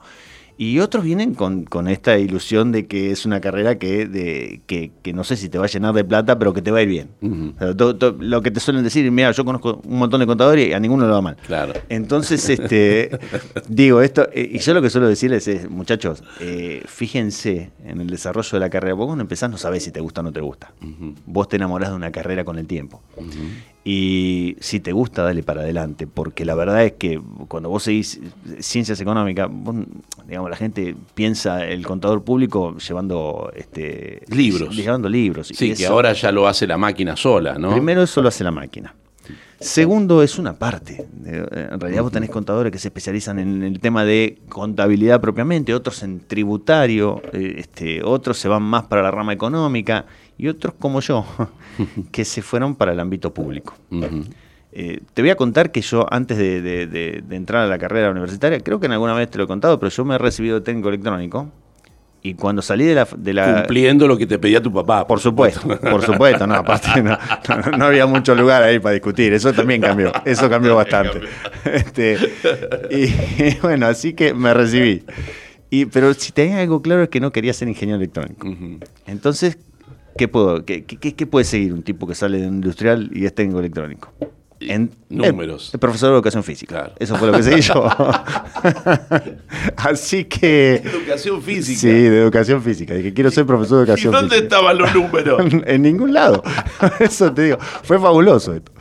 Y 0.62 0.78
otros 0.78 1.02
vienen 1.02 1.34
con, 1.34 1.88
esta 1.88 2.16
ilusión 2.18 2.70
de 2.70 2.86
que 2.86 3.10
es 3.10 3.26
una 3.26 3.40
carrera 3.40 3.80
que, 3.80 4.06
de, 4.06 4.60
que, 4.68 5.12
no 5.12 5.24
sé 5.24 5.36
si 5.36 5.48
te 5.48 5.58
va 5.58 5.64
a 5.64 5.68
llenar 5.68 5.92
de 5.92 6.04
plata, 6.04 6.38
pero 6.38 6.52
que 6.52 6.62
te 6.62 6.70
va 6.70 6.78
a 6.78 6.82
ir 6.82 6.88
bien. 6.88 7.08
lo 7.58 8.42
que 8.42 8.50
te 8.52 8.60
suelen 8.60 8.84
decir, 8.84 9.10
mira, 9.10 9.32
yo 9.32 9.44
conozco 9.44 9.80
un 9.84 9.98
montón 9.98 10.20
de 10.20 10.26
contadores 10.28 10.68
y 10.68 10.72
a 10.72 10.78
ninguno 10.78 11.04
le 11.04 11.10
va 11.10 11.20
mal. 11.20 11.36
Claro. 11.48 11.72
Entonces, 11.88 12.48
este, 12.48 13.10
digo 13.68 14.02
esto, 14.02 14.28
eh, 14.32 14.50
y 14.52 14.58
yo 14.60 14.72
lo 14.72 14.80
que 14.80 14.88
suelo 14.88 15.08
decirles 15.08 15.48
es, 15.48 15.68
muchachos, 15.68 16.22
eh, 16.38 16.84
fíjense 16.86 17.72
en 17.84 18.00
el 18.00 18.06
desarrollo 18.06 18.50
de 18.52 18.60
la 18.60 18.70
carrera. 18.70 18.94
Vos 18.94 19.06
cuando 19.06 19.22
empezás 19.22 19.50
no 19.50 19.58
sabés 19.58 19.82
si 19.82 19.90
te 19.90 19.98
gusta 19.98 20.20
o 20.20 20.22
no 20.22 20.30
te 20.30 20.42
gusta. 20.42 20.72
Vos 21.26 21.48
te 21.48 21.56
enamorás 21.56 21.90
de 21.90 21.96
una 21.96 22.12
carrera 22.12 22.44
con 22.44 22.56
el 22.56 22.68
tiempo. 22.68 23.02
Y 23.84 24.56
si 24.60 24.78
te 24.78 24.92
gusta, 24.92 25.24
dale 25.24 25.42
para 25.42 25.62
adelante, 25.62 26.06
porque 26.06 26.44
la 26.44 26.54
verdad 26.54 26.84
es 26.84 26.92
que 26.92 27.20
cuando 27.48 27.68
vos 27.68 27.82
seguís 27.82 28.20
ciencias 28.60 29.00
económicas, 29.00 29.50
digamos, 30.28 30.50
la 30.50 30.56
gente 30.56 30.94
piensa 31.14 31.66
el 31.66 31.84
contador 31.84 32.22
público 32.22 32.76
llevando 32.78 33.50
este, 33.56 34.22
libros. 34.28 34.76
Llevando 34.76 35.08
libros. 35.08 35.48
Sí, 35.48 35.74
que 35.74 35.86
ahora 35.86 36.12
ya 36.12 36.30
lo 36.30 36.46
hace 36.46 36.66
la 36.66 36.78
máquina 36.78 37.16
sola, 37.16 37.54
¿no? 37.58 37.72
Primero 37.72 38.04
eso 38.04 38.22
lo 38.22 38.28
hace 38.28 38.44
la 38.44 38.52
máquina. 38.52 38.94
Segundo, 39.62 40.22
es 40.24 40.38
una 40.38 40.54
parte. 40.54 41.06
En 41.24 41.80
realidad 41.80 42.02
vos 42.02 42.10
tenés 42.10 42.30
contadores 42.30 42.72
que 42.72 42.78
se 42.78 42.88
especializan 42.88 43.38
en 43.38 43.62
el 43.62 43.78
tema 43.78 44.04
de 44.04 44.38
contabilidad 44.48 45.20
propiamente, 45.20 45.72
otros 45.72 46.02
en 46.02 46.20
tributario, 46.20 47.22
eh, 47.32 47.54
este, 47.58 48.02
otros 48.02 48.38
se 48.38 48.48
van 48.48 48.62
más 48.62 48.84
para 48.84 49.02
la 49.02 49.12
rama 49.12 49.32
económica 49.32 50.06
y 50.38 50.48
otros 50.48 50.74
como 50.78 51.00
yo, 51.00 51.24
que 52.12 52.24
se 52.24 52.42
fueron 52.42 52.74
para 52.74 52.92
el 52.92 53.00
ámbito 53.00 53.32
público. 53.32 53.74
Eh, 54.74 55.00
te 55.12 55.20
voy 55.20 55.30
a 55.30 55.36
contar 55.36 55.70
que 55.70 55.82
yo 55.82 56.06
antes 56.10 56.38
de, 56.38 57.22
entrar 57.30 57.64
a 57.64 57.66
la 57.66 57.78
carrera 57.78 58.10
universitaria, 58.10 58.58
creo 58.60 58.80
que 58.80 58.86
en 58.86 58.92
alguna 58.92 59.12
vez 59.12 59.30
te 59.30 59.36
lo 59.36 59.44
he 59.44 59.46
contado, 59.46 59.78
pero 59.78 59.90
yo 59.90 60.04
me 60.04 60.14
he 60.14 60.18
recibido 60.18 60.58
de 60.58 60.64
técnico 60.64 60.88
electrónico. 60.88 61.50
Y 62.24 62.34
cuando 62.34 62.62
salí 62.62 62.84
de 62.84 62.94
la, 62.94 63.04
Cumpliendo 63.04 64.06
lo 64.06 64.16
que 64.16 64.28
te 64.28 64.38
pedía 64.38 64.62
tu 64.62 64.72
papá. 64.72 65.04
Por 65.08 65.18
supuesto, 65.18 65.66
por 65.80 66.02
supuesto. 66.02 66.46
No, 66.46 66.54
aparte 66.54 67.02
no, 67.02 67.18
no, 67.76 67.84
había 67.84 68.06
mucho 68.06 68.36
lugar 68.36 68.62
ahí 68.62 68.78
para 68.78 68.92
discutir. 68.92 69.32
Eso 69.32 69.52
también 69.52 69.80
cambió. 69.80 70.12
Eso 70.24 70.48
cambió 70.48 70.76
bastante. 70.76 71.20
Este, 71.64 72.16
y, 72.90 73.58
bueno, 73.60 73.86
así 73.86 74.12
que 74.12 74.34
me 74.34 74.54
recibí. 74.54 75.04
Y, 75.68 75.86
pero 75.86 76.14
si 76.14 76.30
tenía 76.30 76.60
algo 76.60 76.80
claro 76.80 77.02
es 77.02 77.08
que 77.08 77.18
no 77.18 77.32
quería 77.32 77.52
ser 77.52 77.66
ingeniero 77.66 77.96
electrónico. 77.96 78.46
Entonces 79.06 79.58
¿Qué, 80.16 80.28
puedo, 80.28 80.64
qué, 80.64 80.84
qué, 80.84 81.26
puede 81.26 81.44
seguir 81.44 81.72
un 81.72 81.82
tipo 81.82 82.06
que 82.06 82.14
sale 82.14 82.38
de 82.38 82.46
industrial 82.46 83.10
y 83.14 83.24
es 83.24 83.34
técnico 83.34 83.60
electrónico? 83.60 84.12
En, 84.60 84.90
números. 85.08 85.70
El, 85.72 85.80
profesor 85.80 86.10
de 86.10 86.14
educación 86.16 86.44
física. 86.44 86.92
Eso 86.98 87.16
fue 87.16 87.28
lo 87.28 87.36
que 87.36 87.42
seguí 87.42 87.62
yo. 87.62 87.84
Así 89.76 90.24
que. 90.26 90.76
Educación 90.84 91.42
física. 91.42 91.80
Sí, 91.80 91.88
de 91.88 92.22
educación 92.22 92.62
física. 92.62 92.94
Dije, 92.94 93.12
quiero 93.12 93.30
ser 93.30 93.44
profesor 93.44 93.78
de 93.78 93.84
educación 93.84 94.12
¿Y 94.12 94.16
dónde 94.16 94.38
estaban 94.38 94.78
los 94.78 94.94
números? 94.94 95.42
en 95.66 95.82
ningún 95.82 96.12
lado. 96.12 96.42
Eso 97.00 97.32
te 97.32 97.42
digo. 97.42 97.58
Fue 97.58 97.98
fabuloso 97.98 98.54
esto. 98.54 98.72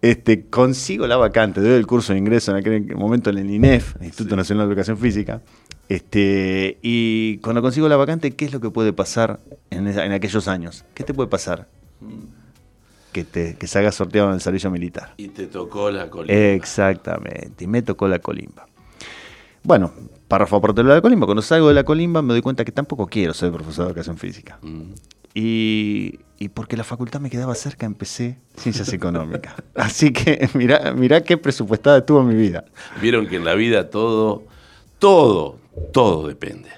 Este, 0.00 0.44
consigo 0.48 1.06
la 1.06 1.16
vacante, 1.16 1.62
doy 1.62 1.72
el 1.72 1.86
curso 1.86 2.12
de 2.12 2.18
ingreso 2.18 2.50
en 2.50 2.58
aquel 2.58 2.94
momento 2.94 3.30
en 3.30 3.38
el 3.38 3.50
INEF, 3.50 3.94
Instituto 4.02 4.36
Nacional 4.36 4.66
de 4.66 4.72
Educación 4.74 4.98
Física. 4.98 5.40
Este, 5.88 6.78
y 6.82 7.38
cuando 7.38 7.62
consigo 7.62 7.88
la 7.88 7.96
vacante, 7.96 8.32
¿qué 8.32 8.46
es 8.46 8.52
lo 8.52 8.60
que 8.60 8.70
puede 8.70 8.92
pasar 8.92 9.40
en, 9.70 9.86
aquellos 10.12 10.48
años? 10.48 10.84
¿Qué 10.94 11.04
te 11.04 11.12
puede 11.12 11.28
pasar? 11.28 11.68
Que, 13.12 13.24
te, 13.24 13.56
que 13.56 13.66
se 13.66 13.78
haga 13.78 13.92
sorteado 13.92 14.28
en 14.28 14.34
el 14.34 14.40
servicio 14.40 14.70
militar. 14.70 15.14
Y 15.16 15.28
te 15.28 15.46
tocó 15.46 15.90
la 15.90 16.10
colimba. 16.10 16.34
Exactamente, 16.34 17.64
y 17.64 17.66
me 17.66 17.82
tocó 17.82 18.08
la 18.08 18.18
colimba. 18.18 18.66
Bueno, 19.62 19.92
párrafo 20.28 20.60
por 20.60 20.74
de 20.74 20.84
la 20.84 21.00
colimba. 21.00 21.26
Cuando 21.26 21.42
salgo 21.42 21.68
de 21.68 21.74
la 21.74 21.84
colimba 21.84 22.22
me 22.22 22.34
doy 22.34 22.42
cuenta 22.42 22.64
que 22.64 22.72
tampoco 22.72 23.06
quiero 23.06 23.32
ser 23.32 23.50
profesor 23.52 23.86
de 23.86 23.90
educación 23.90 24.18
física. 24.18 24.58
Mm. 24.62 24.92
Y, 25.36 26.20
y, 26.38 26.48
porque 26.50 26.76
la 26.76 26.84
facultad 26.84 27.18
me 27.18 27.28
quedaba 27.28 27.54
cerca, 27.56 27.86
empecé 27.86 28.38
ciencias 28.56 28.92
económicas. 28.92 29.54
Así 29.74 30.12
que 30.12 30.48
mirá, 30.54 30.92
mirá 30.92 31.24
qué 31.24 31.36
presupuestada 31.36 32.04
tuvo 32.06 32.22
mi 32.22 32.36
vida. 32.36 32.64
Vieron 33.00 33.26
que 33.26 33.36
en 33.36 33.44
la 33.44 33.54
vida 33.54 33.90
todo, 33.90 34.44
todo, 35.04 35.58
todo 35.92 36.28
depende. 36.28 36.70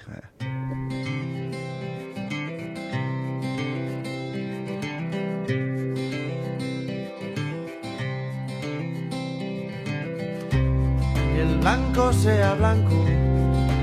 Que 11.33 11.41
el 11.41 11.59
blanco 11.59 12.11
sea 12.11 12.55
blanco, 12.55 13.05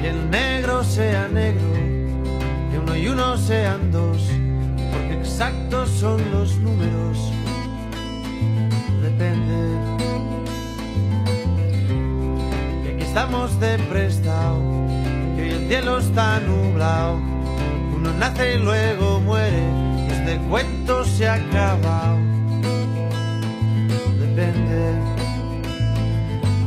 que 0.03 0.11
el 0.11 0.31
negro 0.31 0.85
sea 0.85 1.27
negro, 1.29 1.63
que 2.71 2.79
uno 2.79 2.97
y 2.99 3.09
uno 3.09 3.39
sean 3.39 3.91
dos, 3.91 4.29
porque 4.93 5.21
exactos 5.21 5.89
son 5.89 6.21
los 6.33 6.59
números. 6.59 7.33
Depende. 9.01 9.94
Estamos 13.15 13.61
de 13.61 13.79
prestado 13.79 14.61
el 15.39 15.69
cielo 15.69 15.99
está 15.99 16.41
nublado. 16.41 17.15
Uno 17.95 18.13
nace 18.19 18.57
y 18.57 18.59
luego 18.59 19.21
muere, 19.21 19.63
este 20.11 20.37
cuento 20.49 21.05
se 21.05 21.29
ha 21.29 21.35
acabado. 21.35 22.19
Depende, 24.19 24.95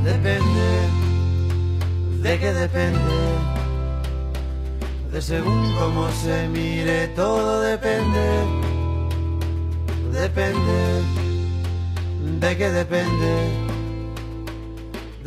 depende, 0.05 0.69
de 2.21 2.39
qué 2.39 2.53
depende. 2.53 2.99
De 5.11 5.21
según 5.21 5.75
cómo 5.77 6.07
se 6.11 6.47
mire, 6.47 7.09
todo 7.09 7.59
depende. 7.59 8.25
Depende, 10.13 11.03
de 12.39 12.57
qué 12.57 12.69
depende 12.69 13.66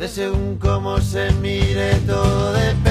de 0.01 0.07
según 0.07 0.57
cómo 0.57 0.99
se 0.99 1.31
mire 1.33 1.93
todo 2.07 2.53
depende. 2.53 2.89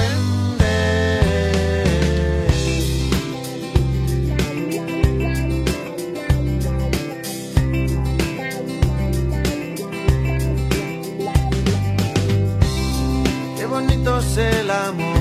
Qué 13.57 13.65
bonito 13.65 14.19
es 14.19 14.37
el 14.37 14.71
amor, 14.71 15.19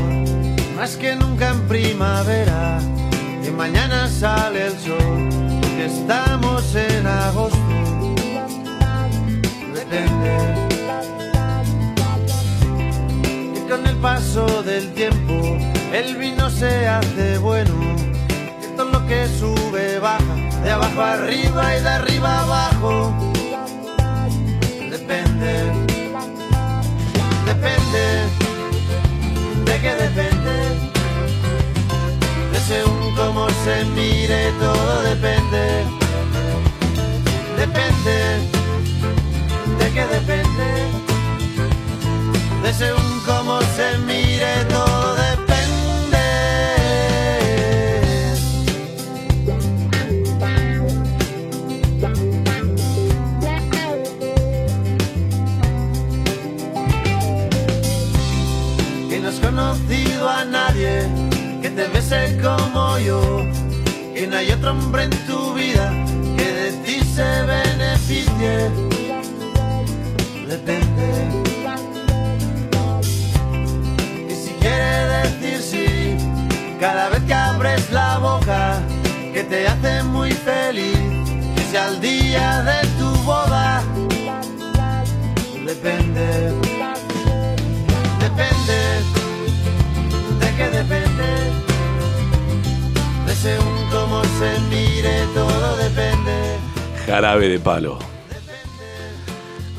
más 0.76 0.96
que 0.96 1.16
nunca 1.16 1.50
en 1.50 1.66
primavera, 1.66 2.78
que 3.42 3.50
mañana 3.50 4.08
sale 4.08 4.68
el 4.68 4.78
sol, 4.78 5.28
que 5.76 5.86
estamos 5.86 6.72
en 6.76 7.04
agosto. 7.08 7.58
Depende 9.74 10.69
con 13.70 13.86
el 13.86 13.96
paso 13.98 14.64
del 14.64 14.92
tiempo 14.94 15.56
el 15.92 16.16
vino 16.16 16.50
se 16.50 16.88
hace 16.88 17.38
bueno. 17.38 17.96
Que 18.60 18.66
todo 18.76 18.90
lo 18.90 19.06
que 19.06 19.28
sube 19.28 20.00
baja, 20.00 20.34
de 20.64 20.70
abajo 20.70 21.00
arriba 21.00 21.76
y 21.76 21.80
de 21.80 21.88
arriba 21.88 22.40
abajo. 22.40 23.14
Depende. 24.90 25.52
Depende. 27.46 28.04
¿De 29.66 29.80
qué 29.80 29.94
depende? 29.94 30.54
De 32.52 32.60
según 32.66 33.14
cómo 33.14 33.48
se 33.64 33.84
mire, 33.84 34.50
todo 34.58 35.02
depende. 35.02 35.84
Depende. 37.56 38.59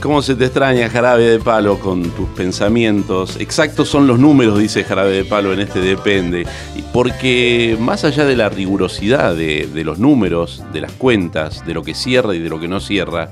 ¿Cómo 0.01 0.23
se 0.23 0.35
te 0.35 0.45
extraña 0.45 0.89
Jarabe 0.89 1.23
de 1.23 1.39
Palo 1.39 1.79
con 1.79 2.09
tus 2.11 2.27
pensamientos? 2.29 3.37
Exactos 3.39 3.87
son 3.87 4.07
los 4.07 4.17
números, 4.17 4.57
dice 4.57 4.83
Jarabe 4.83 5.11
de 5.11 5.25
Palo 5.25 5.53
en 5.53 5.59
este 5.59 5.79
Depende. 5.79 6.47
Porque 6.91 7.77
más 7.79 8.03
allá 8.03 8.25
de 8.25 8.35
la 8.35 8.49
rigurosidad 8.49 9.35
de 9.35 9.83
los 9.85 9.99
números, 9.99 10.63
de 10.73 10.81
las 10.81 10.91
cuentas, 10.93 11.63
de 11.65 11.75
lo 11.75 11.83
que 11.83 11.93
cierra 11.93 12.33
y 12.33 12.39
de 12.39 12.49
lo 12.49 12.59
que 12.59 12.67
no 12.67 12.79
cierra, 12.79 13.29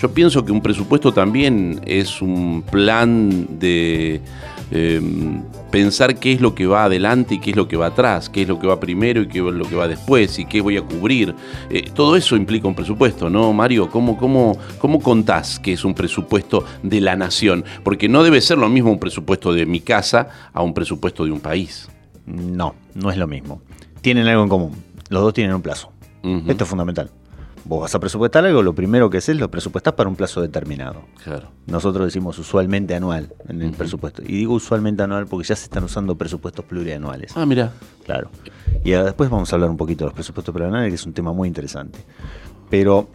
yo 0.00 0.12
pienso 0.12 0.44
que 0.46 0.52
un 0.52 0.62
presupuesto 0.62 1.12
también 1.12 1.80
es 1.84 2.22
un 2.22 2.62
plan 2.62 3.58
de 3.58 4.22
eh, 4.70 5.00
pensar 5.70 6.16
qué 6.18 6.32
es 6.32 6.40
lo 6.40 6.54
que 6.54 6.66
va 6.66 6.84
adelante 6.84 7.34
y 7.34 7.38
qué 7.40 7.50
es 7.50 7.56
lo 7.56 7.68
que 7.68 7.76
va 7.76 7.86
atrás, 7.86 8.28
qué 8.28 8.42
es 8.42 8.48
lo 8.48 8.58
que 8.58 8.66
va 8.66 8.80
primero 8.80 9.22
y 9.22 9.28
qué 9.28 9.38
es 9.38 9.54
lo 9.54 9.64
que 9.64 9.76
va 9.76 9.88
después 9.88 10.38
y 10.38 10.44
qué 10.44 10.60
voy 10.60 10.76
a 10.76 10.82
cubrir. 10.82 11.34
Eh, 11.70 11.90
todo 11.94 12.16
eso 12.16 12.36
implica 12.36 12.68
un 12.68 12.74
presupuesto, 12.74 13.30
¿no, 13.30 13.52
Mario? 13.52 13.90
¿Cómo, 13.90 14.16
cómo, 14.16 14.56
¿Cómo 14.78 15.00
contás 15.00 15.58
que 15.58 15.72
es 15.72 15.84
un 15.84 15.94
presupuesto 15.94 16.64
de 16.82 17.00
la 17.00 17.16
nación? 17.16 17.64
Porque 17.82 18.08
no 18.08 18.22
debe 18.22 18.40
ser 18.40 18.58
lo 18.58 18.68
mismo 18.68 18.90
un 18.90 18.98
presupuesto 18.98 19.52
de 19.52 19.66
mi 19.66 19.80
casa 19.80 20.28
a 20.52 20.62
un 20.62 20.74
presupuesto 20.74 21.24
de 21.24 21.32
un 21.32 21.40
país. 21.40 21.88
No, 22.26 22.74
no 22.94 23.10
es 23.10 23.16
lo 23.16 23.26
mismo. 23.26 23.62
Tienen 24.00 24.26
algo 24.26 24.42
en 24.42 24.48
común. 24.48 24.72
Los 25.08 25.22
dos 25.22 25.34
tienen 25.34 25.54
un 25.54 25.62
plazo. 25.62 25.92
Esto 26.22 26.64
es 26.64 26.70
fundamental. 26.70 27.10
Vos 27.64 27.82
vas 27.82 27.94
a 27.94 28.00
presupuestar 28.00 28.44
algo, 28.44 28.62
lo 28.62 28.74
primero 28.74 29.10
que 29.10 29.18
haces 29.18 29.36
lo 29.36 29.50
presupuestás 29.50 29.94
para 29.94 30.08
un 30.08 30.16
plazo 30.16 30.40
determinado. 30.40 31.02
Claro. 31.22 31.48
Nosotros 31.66 32.06
decimos 32.06 32.38
usualmente 32.38 32.94
anual 32.94 33.32
en 33.48 33.62
el 33.62 33.72
presupuesto. 33.72 34.22
Y 34.22 34.32
digo 34.32 34.54
usualmente 34.54 35.02
anual 35.02 35.26
porque 35.26 35.46
ya 35.46 35.56
se 35.56 35.64
están 35.64 35.84
usando 35.84 36.16
presupuestos 36.16 36.64
plurianuales. 36.64 37.32
Ah, 37.36 37.46
mira. 37.46 37.72
Claro. 38.04 38.30
Y 38.84 38.92
ahora 38.94 39.06
después 39.06 39.30
vamos 39.30 39.52
a 39.52 39.56
hablar 39.56 39.70
un 39.70 39.76
poquito 39.76 40.04
de 40.04 40.08
los 40.08 40.14
presupuestos 40.14 40.52
plurianuales, 40.52 40.90
que 40.90 40.94
es 40.94 41.06
un 41.06 41.12
tema 41.12 41.32
muy 41.32 41.48
interesante. 41.48 41.98
Pero 42.70 43.08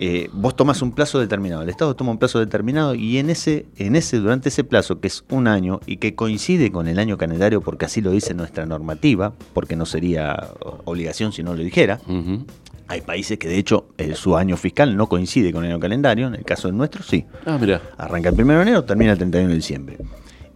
eh, 0.00 0.28
vos 0.32 0.54
tomas 0.54 0.80
un 0.80 0.92
plazo 0.92 1.18
determinado, 1.18 1.62
el 1.62 1.68
Estado 1.68 1.96
toma 1.96 2.12
un 2.12 2.18
plazo 2.18 2.38
determinado 2.38 2.94
y 2.94 3.18
en 3.18 3.30
ese, 3.30 3.66
en 3.76 3.96
ese, 3.96 4.18
durante 4.18 4.48
ese 4.48 4.62
plazo, 4.62 5.00
que 5.00 5.08
es 5.08 5.24
un 5.28 5.48
año 5.48 5.80
y 5.86 5.96
que 5.96 6.14
coincide 6.14 6.70
con 6.70 6.86
el 6.86 7.00
año 7.00 7.18
calendario, 7.18 7.60
porque 7.60 7.86
así 7.86 8.00
lo 8.00 8.12
dice 8.12 8.32
nuestra 8.32 8.64
normativa, 8.64 9.32
porque 9.54 9.74
no 9.74 9.86
sería 9.86 10.50
obligación 10.84 11.32
si 11.32 11.42
no 11.42 11.54
lo 11.54 11.64
dijera. 11.64 12.00
Ujú. 12.06 12.44
Hay 12.88 13.02
países 13.02 13.38
que 13.38 13.48
de 13.48 13.58
hecho 13.58 13.88
eh, 13.98 14.14
su 14.14 14.36
año 14.36 14.56
fiscal 14.56 14.96
no 14.96 15.08
coincide 15.08 15.52
con 15.52 15.64
el 15.64 15.72
año 15.72 15.80
calendario, 15.80 16.26
en 16.26 16.34
el 16.34 16.44
caso 16.44 16.68
del 16.68 16.76
nuestro 16.76 17.02
sí. 17.02 17.26
Ah, 17.44 17.58
mira. 17.60 17.82
Arranca 17.98 18.30
el 18.30 18.34
1 18.34 18.54
de 18.54 18.62
enero, 18.62 18.84
termina 18.84 19.12
el 19.12 19.18
31 19.18 19.50
de 19.50 19.54
diciembre. 19.54 19.98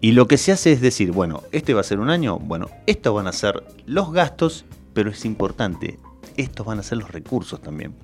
Y 0.01 0.13
lo 0.13 0.27
que 0.27 0.39
se 0.39 0.51
hace 0.51 0.73
es 0.73 0.81
decir, 0.81 1.13
bueno, 1.13 1.43
este 1.53 1.75
va 1.75 1.81
a 1.81 1.85
ser 1.85 2.01
un 2.01 2.11
año, 2.11 2.39
bueno, 2.39 2.71
estos 2.87 3.15
van 3.15 3.27
a 3.27 3.33
ser 3.33 3.63
los 3.87 4.13
gastos, 4.13 4.65
pero 4.95 5.11
es 5.11 5.25
importante, 5.25 5.99
estos 6.37 6.67
van 6.67 6.79
a 6.79 6.83
ser 6.83 6.99
los 6.99 7.13
recursos 7.13 7.61
también. 7.61 7.95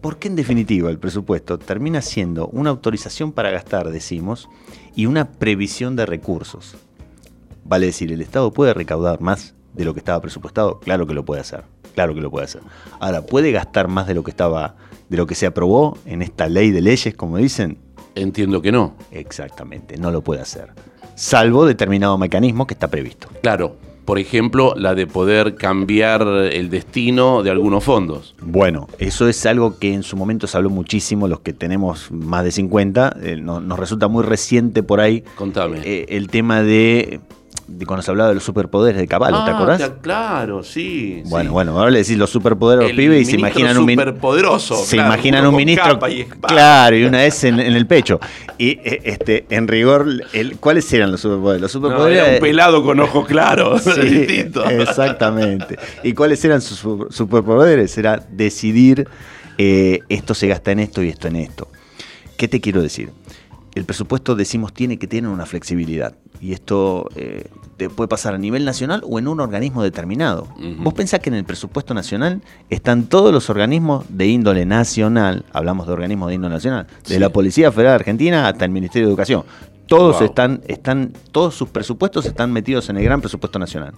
Porque 0.00 0.28
en 0.28 0.36
definitiva 0.36 0.88
el 0.88 0.98
presupuesto 0.98 1.58
termina 1.58 2.00
siendo 2.00 2.46
una 2.48 2.70
autorización 2.70 3.32
para 3.32 3.50
gastar, 3.50 3.90
decimos, 3.90 4.48
y 4.94 5.06
una 5.06 5.32
previsión 5.32 5.96
de 5.96 6.06
recursos. 6.06 6.76
Vale 7.64 7.86
decir, 7.86 8.12
¿el 8.12 8.20
Estado 8.20 8.52
puede 8.52 8.72
recaudar 8.72 9.20
más 9.20 9.54
de 9.74 9.84
lo 9.84 9.92
que 9.92 10.00
estaba 10.00 10.22
presupuestado? 10.22 10.78
Claro 10.78 11.06
que 11.06 11.14
lo 11.14 11.24
puede 11.24 11.40
hacer, 11.40 11.64
claro 11.94 12.14
que 12.14 12.20
lo 12.20 12.30
puede 12.30 12.44
hacer. 12.46 12.62
Ahora, 13.00 13.22
¿puede 13.22 13.52
gastar 13.52 13.88
más 13.88 14.06
de 14.06 14.14
lo 14.14 14.22
que 14.24 14.30
estaba, 14.30 14.74
de 15.08 15.16
lo 15.16 15.26
que 15.26 15.34
se 15.34 15.46
aprobó 15.46 15.96
en 16.06 16.22
esta 16.22 16.48
ley 16.48 16.70
de 16.70 16.80
leyes, 16.80 17.14
como 17.14 17.36
dicen? 17.38 17.78
Entiendo 18.14 18.60
que 18.62 18.72
no. 18.72 18.94
Exactamente, 19.10 19.96
no 19.96 20.10
lo 20.10 20.22
puede 20.22 20.40
hacer. 20.40 20.68
Salvo 21.14 21.66
determinado 21.66 22.16
mecanismo 22.18 22.66
que 22.66 22.74
está 22.74 22.88
previsto. 22.88 23.28
Claro. 23.42 23.76
Por 24.04 24.18
ejemplo, 24.18 24.72
la 24.74 24.94
de 24.94 25.06
poder 25.06 25.54
cambiar 25.56 26.22
el 26.22 26.70
destino 26.70 27.42
de 27.42 27.50
algunos 27.50 27.84
fondos. 27.84 28.34
Bueno, 28.40 28.88
eso 28.98 29.28
es 29.28 29.44
algo 29.44 29.78
que 29.78 29.92
en 29.92 30.02
su 30.02 30.16
momento 30.16 30.46
se 30.46 30.56
habló 30.56 30.70
muchísimo, 30.70 31.28
los 31.28 31.40
que 31.40 31.52
tenemos 31.52 32.10
más 32.10 32.42
de 32.42 32.50
50, 32.50 33.14
eh, 33.22 33.36
no- 33.36 33.60
nos 33.60 33.78
resulta 33.78 34.08
muy 34.08 34.22
reciente 34.24 34.82
por 34.82 35.00
ahí 35.00 35.24
Contame. 35.36 35.80
eh, 35.84 36.06
el 36.08 36.28
tema 36.28 36.62
de, 36.62 37.20
de 37.37 37.37
cuando 37.86 38.02
se 38.02 38.10
hablaba 38.10 38.28
de 38.30 38.34
los 38.36 38.44
superpoderes 38.44 39.00
de 39.00 39.06
Caballo, 39.06 39.44
¿te 39.44 39.50
Ah, 39.50 39.54
acordás? 39.54 39.78
te- 39.78 40.00
claro, 40.00 40.62
sí. 40.62 41.22
Bueno, 41.26 41.50
sí. 41.50 41.52
bueno, 41.52 41.78
ahora 41.78 41.90
le 41.90 41.98
decís 41.98 42.16
los 42.16 42.30
superpoderes 42.30 42.84
a 42.84 42.88
los 42.88 42.96
pibes 42.96 43.22
y 43.22 43.24
se 43.26 43.36
imaginan 43.36 43.76
un 43.78 43.88
superpoderoso, 43.88 44.76
Se 44.76 44.96
claro, 44.96 45.12
imaginan 45.14 45.46
un 45.46 45.54
ministro. 45.56 45.98
y. 46.08 46.24
Claro, 46.24 46.96
y 46.96 47.04
una 47.04 47.18
vez 47.18 47.44
en, 47.44 47.60
en 47.60 47.74
el 47.74 47.86
pecho. 47.86 48.18
Y 48.56 48.70
eh, 48.82 49.00
este, 49.04 49.44
en 49.50 49.68
rigor, 49.68 50.06
el, 50.32 50.56
¿cuáles 50.58 50.92
eran 50.92 51.12
los 51.12 51.20
superpoderes? 51.20 51.60
Los 51.62 51.74
No, 51.74 51.80
superpoderes 51.82 52.18
era 52.22 52.34
un 52.34 52.40
pelado 52.40 52.82
con 52.82 53.00
ojos 53.00 53.26
claros. 53.26 53.82
Sí, 53.94 54.00
distinto. 54.00 54.64
Exactamente. 54.68 55.76
¿Y 56.02 56.12
cuáles 56.14 56.44
eran 56.44 56.60
sus 56.60 56.78
su- 56.78 57.06
superpoderes? 57.10 57.96
Era 57.98 58.22
decidir 58.30 59.06
eh, 59.58 60.00
esto 60.08 60.34
se 60.34 60.46
gasta 60.48 60.72
en 60.72 60.80
esto 60.80 61.02
y 61.02 61.08
esto 61.08 61.28
en 61.28 61.36
esto. 61.36 61.68
¿Qué 62.36 62.48
te 62.48 62.60
quiero 62.60 62.80
decir? 62.82 63.10
El 63.78 63.84
presupuesto, 63.84 64.34
decimos, 64.34 64.72
tiene 64.74 64.98
que 64.98 65.06
tener 65.06 65.30
una 65.30 65.46
flexibilidad. 65.46 66.14
Y 66.40 66.52
esto 66.52 67.08
eh, 67.14 67.44
te 67.76 67.88
puede 67.88 68.08
pasar 68.08 68.34
a 68.34 68.38
nivel 68.38 68.64
nacional 68.64 69.02
o 69.06 69.18
en 69.20 69.28
un 69.28 69.38
organismo 69.40 69.82
determinado. 69.84 70.48
Vos 70.78 70.94
pensás 70.94 71.20
que 71.20 71.30
en 71.30 71.34
el 71.36 71.44
presupuesto 71.44 71.94
nacional 71.94 72.42
están 72.70 73.04
todos 73.04 73.32
los 73.32 73.48
organismos 73.50 74.04
de 74.08 74.26
índole 74.26 74.66
nacional, 74.66 75.44
hablamos 75.52 75.86
de 75.86 75.92
organismos 75.92 76.28
de 76.28 76.34
índole 76.34 76.54
nacional, 76.54 76.86
de 77.06 77.14
Sí. 77.14 77.18
la 77.20 77.30
Policía 77.30 77.70
Federal 77.70 77.94
Argentina 77.94 78.48
hasta 78.48 78.64
el 78.64 78.72
Ministerio 78.72 79.06
de 79.06 79.12
Educación. 79.12 79.44
Todos 79.86 80.16
Wow. 80.16 80.24
están, 80.26 80.60
están, 80.66 81.12
todos 81.30 81.54
sus 81.54 81.68
presupuestos 81.68 82.26
están 82.26 82.52
metidos 82.52 82.88
en 82.90 82.96
el 82.98 83.04
gran 83.04 83.20
presupuesto 83.20 83.58
nacional. 83.60 83.94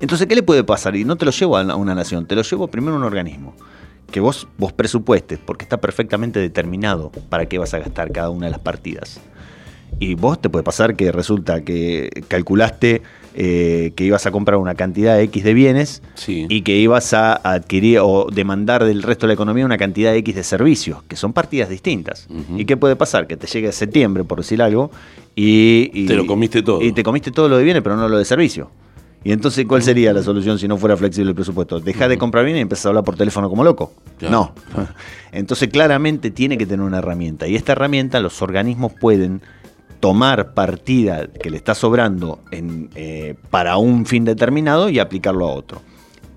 Entonces, 0.00 0.26
¿qué 0.26 0.34
le 0.34 0.42
puede 0.42 0.64
pasar? 0.64 0.96
Y 0.96 1.04
no 1.04 1.16
te 1.16 1.24
lo 1.24 1.30
llevo 1.30 1.56
a 1.56 1.76
una 1.76 1.94
nación, 1.94 2.26
te 2.26 2.34
lo 2.34 2.42
llevo 2.42 2.68
primero 2.68 2.94
a 2.94 2.98
un 2.98 3.04
organismo. 3.04 3.54
Que 4.10 4.20
vos, 4.20 4.46
vos 4.58 4.72
presupuestes, 4.72 5.38
porque 5.44 5.64
está 5.64 5.78
perfectamente 5.80 6.38
determinado 6.40 7.10
para 7.28 7.46
qué 7.46 7.58
vas 7.58 7.74
a 7.74 7.78
gastar 7.78 8.12
cada 8.12 8.30
una 8.30 8.46
de 8.46 8.52
las 8.52 8.60
partidas. 8.60 9.20
Y 9.98 10.14
vos 10.14 10.40
te 10.40 10.48
puede 10.48 10.62
pasar 10.62 10.94
que 10.96 11.10
resulta 11.12 11.62
que 11.64 12.10
calculaste 12.28 13.02
eh, 13.38 13.92
que 13.96 14.04
ibas 14.04 14.24
a 14.26 14.30
comprar 14.30 14.58
una 14.58 14.74
cantidad 14.74 15.20
X 15.20 15.44
de 15.44 15.52
bienes 15.54 16.02
Sí. 16.14 16.46
y 16.48 16.62
que 16.62 16.76
ibas 16.78 17.12
a 17.14 17.34
adquirir 17.34 17.98
o 18.02 18.28
demandar 18.32 18.84
del 18.84 19.02
resto 19.02 19.26
de 19.26 19.28
la 19.28 19.34
economía 19.34 19.64
una 19.66 19.76
cantidad 19.76 20.14
X 20.16 20.34
de 20.34 20.42
servicios, 20.42 21.02
que 21.04 21.16
son 21.16 21.32
partidas 21.34 21.68
distintas. 21.68 22.26
¿Y 22.56 22.64
qué 22.64 22.76
puede 22.78 22.96
pasar? 22.96 23.26
Que 23.26 23.36
te 23.36 23.46
llegue 23.46 23.68
a 23.68 23.72
septiembre, 23.72 24.24
por 24.24 24.38
decir 24.38 24.62
algo, 24.62 24.90
y, 25.34 25.90
y- 25.92 26.06
Te 26.06 26.14
lo 26.14 26.26
comiste 26.26 26.62
todo. 26.62 26.80
Y 26.82 26.92
te 26.92 27.02
comiste 27.02 27.30
todo 27.30 27.48
lo 27.48 27.58
de 27.58 27.64
bienes, 27.64 27.82
pero 27.82 27.96
no 27.96 28.08
lo 28.08 28.16
de 28.18 28.24
servicio. 28.24 28.70
Y 29.24 29.32
entonces, 29.32 29.66
¿cuál 29.66 29.82
sería 29.82 30.12
la 30.12 30.22
solución 30.22 30.58
si 30.58 30.68
no 30.68 30.76
fuera 30.76 30.96
flexible 30.96 31.30
el 31.30 31.34
presupuesto? 31.34 31.80
Dejar 31.80 32.08
de 32.08 32.16
comprar 32.16 32.44
bien 32.44 32.56
y 32.58 32.60
empezar 32.60 32.88
a 32.88 32.90
hablar 32.90 33.04
por 33.04 33.16
teléfono 33.16 33.48
como 33.48 33.64
loco. 33.64 33.92
Claro, 34.18 34.54
no. 34.76 34.86
Entonces, 35.32 35.68
claramente 35.68 36.30
tiene 36.30 36.56
que 36.56 36.64
tener 36.64 36.86
una 36.86 36.98
herramienta. 36.98 37.48
Y 37.48 37.56
esta 37.56 37.72
herramienta 37.72 38.20
los 38.20 38.40
organismos 38.40 38.92
pueden 38.92 39.42
tomar 39.98 40.54
partida 40.54 41.26
que 41.26 41.50
le 41.50 41.56
está 41.56 41.74
sobrando 41.74 42.38
en, 42.52 42.90
eh, 42.94 43.34
para 43.50 43.76
un 43.78 44.06
fin 44.06 44.24
determinado 44.24 44.88
y 44.88 45.00
aplicarlo 45.00 45.46
a 45.48 45.52
otro. 45.52 45.82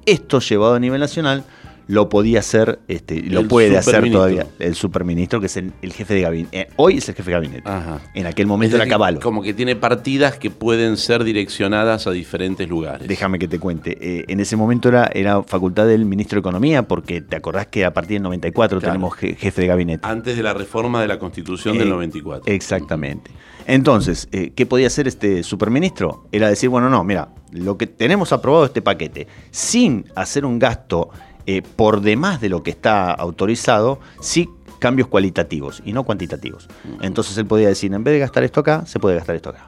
Esto 0.05 0.39
llevado 0.39 0.75
a 0.75 0.79
nivel 0.79 0.99
nacional 0.99 1.43
lo 1.89 2.07
podía 2.07 2.37
hacer, 2.37 2.77
este, 2.87 3.19
lo 3.23 3.47
puede 3.47 3.75
hacer 3.75 4.11
todavía 4.11 4.45
el 4.59 4.75
superministro, 4.75 5.39
que 5.39 5.47
es 5.47 5.57
el, 5.57 5.73
el 5.81 5.91
jefe 5.91 6.13
de 6.13 6.21
gabinete. 6.21 6.59
Eh, 6.59 6.67
hoy 6.75 6.99
es 6.99 7.09
el 7.09 7.15
jefe 7.15 7.31
de 7.31 7.33
gabinete. 7.33 7.63
Ajá. 7.67 7.99
En 8.13 8.27
aquel 8.27 8.45
momento 8.45 8.75
era 8.75 8.85
Caballo. 8.85 9.19
Como 9.19 9.41
que 9.41 9.55
tiene 9.55 9.75
partidas 9.75 10.37
que 10.37 10.51
pueden 10.51 10.97
ser 10.97 11.23
direccionadas 11.23 12.05
a 12.05 12.11
diferentes 12.11 12.69
lugares. 12.69 13.07
Déjame 13.07 13.39
que 13.39 13.47
te 13.47 13.57
cuente. 13.57 13.97
Eh, 13.99 14.25
en 14.27 14.39
ese 14.39 14.55
momento 14.55 14.87
era, 14.87 15.09
era 15.11 15.41
facultad 15.41 15.87
del 15.87 16.05
ministro 16.05 16.35
de 16.35 16.41
Economía, 16.41 16.83
porque 16.83 17.21
te 17.21 17.35
acordás 17.35 17.65
que 17.65 17.83
a 17.85 17.91
partir 17.91 18.17
del 18.17 18.21
94 18.23 18.79
Claro. 18.79 18.91
tenemos 18.93 19.13
je- 19.17 19.35
jefe 19.35 19.61
de 19.61 19.67
gabinete. 19.67 20.07
Antes 20.07 20.37
de 20.37 20.43
la 20.43 20.53
reforma 20.53 21.01
de 21.01 21.07
la 21.07 21.17
Constitución 21.17 21.75
del 21.79 21.87
Eh, 21.87 21.91
94. 21.91 22.53
Exactamente. 22.53 23.31
Entonces, 23.65 24.27
eh, 24.31 24.51
¿qué 24.55 24.65
podía 24.65 24.87
hacer 24.87 25.07
este 25.07 25.41
superministro? 25.43 26.27
Era 26.31 26.49
decir, 26.49 26.69
bueno, 26.69 26.89
no, 26.89 27.03
mira, 27.03 27.29
lo 27.51 27.77
que 27.77 27.87
tenemos 27.87 28.31
aprobado 28.31 28.65
este 28.65 28.81
paquete, 28.81 29.27
sin 29.51 30.05
hacer 30.15 30.45
un 30.45 30.59
gasto 30.59 31.09
eh, 31.51 31.63
por 31.63 32.01
demás 32.01 32.39
de 32.41 32.47
lo 32.47 32.61
que 32.61 32.69
está 32.69 33.11
autorizado, 33.11 33.99
sí 34.21 34.47
cambios 34.77 35.07
cualitativos 35.07 35.81
y 35.83 35.93
no 35.93 36.03
cuantitativos. 36.03 36.67
Entonces 37.01 37.35
él 37.39 37.47
podía 37.47 37.69
decir, 37.69 37.91
en 37.91 38.03
vez 38.03 38.13
de 38.13 38.19
gastar 38.19 38.43
esto 38.43 38.59
acá, 38.59 38.85
se 38.85 38.99
puede 38.99 39.15
gastar 39.15 39.35
esto 39.35 39.49
acá. 39.49 39.67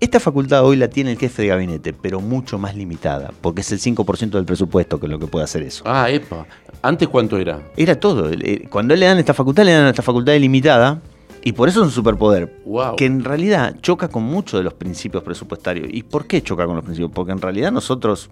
Esta 0.00 0.20
facultad 0.20 0.62
hoy 0.66 0.76
la 0.76 0.88
tiene 0.88 1.12
el 1.12 1.18
jefe 1.18 1.42
de 1.42 1.48
gabinete, 1.48 1.94
pero 1.94 2.20
mucho 2.20 2.58
más 2.58 2.76
limitada, 2.76 3.32
porque 3.40 3.62
es 3.62 3.72
el 3.72 3.80
5% 3.80 4.32
del 4.32 4.44
presupuesto 4.44 5.00
que 5.00 5.06
es 5.06 5.10
lo 5.10 5.18
que 5.18 5.26
puede 5.26 5.44
hacer 5.44 5.62
eso. 5.62 5.82
Ah, 5.86 6.10
epa. 6.10 6.46
¿Antes 6.82 7.08
cuánto 7.08 7.38
era? 7.38 7.62
Era 7.74 7.98
todo. 7.98 8.30
Eh, 8.30 8.68
Cuando 8.68 8.94
le 8.94 9.06
dan 9.06 9.18
esta 9.18 9.32
facultad, 9.32 9.64
le 9.64 9.72
dan 9.72 9.86
esta 9.86 10.02
facultad 10.02 10.34
ilimitada, 10.34 11.00
y 11.44 11.52
por 11.52 11.68
eso 11.68 11.80
es 11.80 11.86
un 11.86 11.92
superpoder. 11.92 12.60
Wow. 12.64 12.96
Que 12.96 13.06
en 13.06 13.24
realidad 13.24 13.76
choca 13.82 14.08
con 14.08 14.22
muchos 14.22 14.60
de 14.60 14.64
los 14.64 14.74
principios 14.74 15.22
presupuestarios. 15.22 15.88
¿Y 15.90 16.02
por 16.04 16.26
qué 16.26 16.42
choca 16.42 16.66
con 16.66 16.76
los 16.76 16.84
principios? 16.84 17.10
Porque 17.12 17.32
en 17.32 17.40
realidad 17.40 17.72
nosotros, 17.72 18.30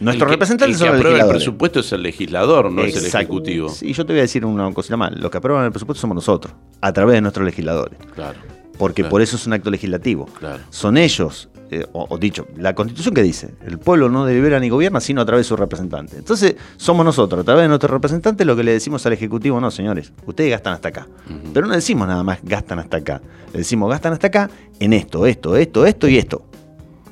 nuestros 0.00 0.30
El 0.32 0.38
que- 0.38 0.64
el 0.64 0.76
que 0.78 0.88
aprueba 0.88 1.18
el 1.18 1.28
presupuesto 1.28 1.80
es 1.80 1.92
el 1.92 2.02
legislador, 2.02 2.70
no 2.70 2.82
es 2.82 2.96
el 2.96 3.06
ejecutivo. 3.06 3.72
Y 3.82 3.92
yo 3.92 4.06
te 4.06 4.12
voy 4.12 4.20
a 4.20 4.22
decir 4.22 4.44
una 4.44 4.72
cosita 4.72 4.96
más. 4.96 5.12
Los 5.18 5.30
que 5.30 5.38
aprueban 5.38 5.64
el 5.64 5.70
presupuesto 5.72 6.00
somos 6.00 6.14
nosotros, 6.14 6.54
a 6.80 6.92
través 6.92 7.14
de 7.14 7.20
nuestros 7.20 7.44
legisladores. 7.44 7.98
Claro, 8.14 8.38
Porque 8.78 9.02
Claro. 9.02 9.10
por 9.10 9.22
eso 9.22 9.34
es 9.36 9.44
un 9.46 9.54
acto 9.54 9.70
legislativo. 9.72 10.26
claro. 10.38 10.62
Son 10.70 10.96
ellos, 10.96 11.48
eh, 11.72 11.84
o, 11.92 12.06
o 12.10 12.16
dicho, 12.16 12.46
la 12.56 12.76
constitución 12.76 13.12
que 13.12 13.22
dice, 13.24 13.50
el 13.66 13.78
pueblo 13.80 14.08
no 14.08 14.24
delibera 14.24 14.60
ni 14.60 14.68
gobierna 14.68 15.00
sino 15.00 15.20
a 15.20 15.26
través 15.26 15.46
de 15.46 15.48
sus 15.48 15.58
representantes. 15.58 16.16
Entonces, 16.16 16.54
somos 16.76 17.04
nosotros, 17.04 17.40
a 17.40 17.44
través 17.44 17.64
de 17.64 17.68
nuestros 17.68 17.90
representantes, 17.90 18.46
lo 18.46 18.54
que 18.54 18.62
le 18.62 18.72
decimos 18.72 19.04
al 19.04 19.12
Ejecutivo, 19.14 19.60
no, 19.60 19.72
señores, 19.72 20.12
ustedes 20.26 20.50
gastan 20.52 20.74
hasta 20.74 20.88
acá. 20.90 21.08
Pero 21.52 21.66
no 21.66 21.74
decimos 21.74 22.06
nada 22.06 22.22
más 22.22 22.38
gastan 22.44 22.78
hasta 22.78 22.98
acá. 22.98 23.20
Le 23.52 23.58
decimos 23.58 23.90
gastan 23.90 24.12
hasta 24.12 24.28
acá 24.28 24.48
en 24.78 24.92
esto, 24.92 25.26
esto, 25.26 25.56
esto, 25.56 25.84
esto 25.84 26.06
y 26.08 26.16
esto. 26.18 26.44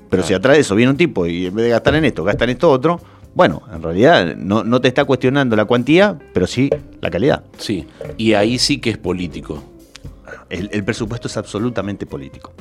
Pero 0.09 0.23
si 0.23 0.35
atrás 0.35 0.57
de 0.57 0.61
eso 0.61 0.75
viene 0.75 0.91
un 0.91 0.97
tipo 0.97 1.27
y 1.27 1.47
en 1.47 1.55
vez 1.55 1.65
de 1.65 1.71
gastar 1.71 1.95
en 1.97 2.05
esto, 2.05 2.25
gasta 2.25 2.45
en 2.45 2.51
esto 2.51 2.71
otro, 2.71 3.01
bueno, 3.35 3.63
en 3.73 3.83
realidad 3.83 4.35
no, 4.37 4.65
no 4.65 4.81
te 4.81 4.89
está 4.89 5.05
cuestionando 5.05 5.57
la 5.57 5.65
cuantía, 5.65 6.19
pero 6.33 6.47
sí 6.47 6.71
la 7.01 7.11
calidad. 7.11 7.45
Sí, 7.59 7.87
y 8.17 8.33
ahí 8.35 8.59
sí 8.59 8.79
que 8.79 8.91
es 8.91 8.99
político. 8.99 9.63
El, 10.49 10.71
el 10.73 10.85
presupuesto 10.85 11.29
es 11.29 11.37
absolutamente 11.37 12.07
político. 12.07 12.53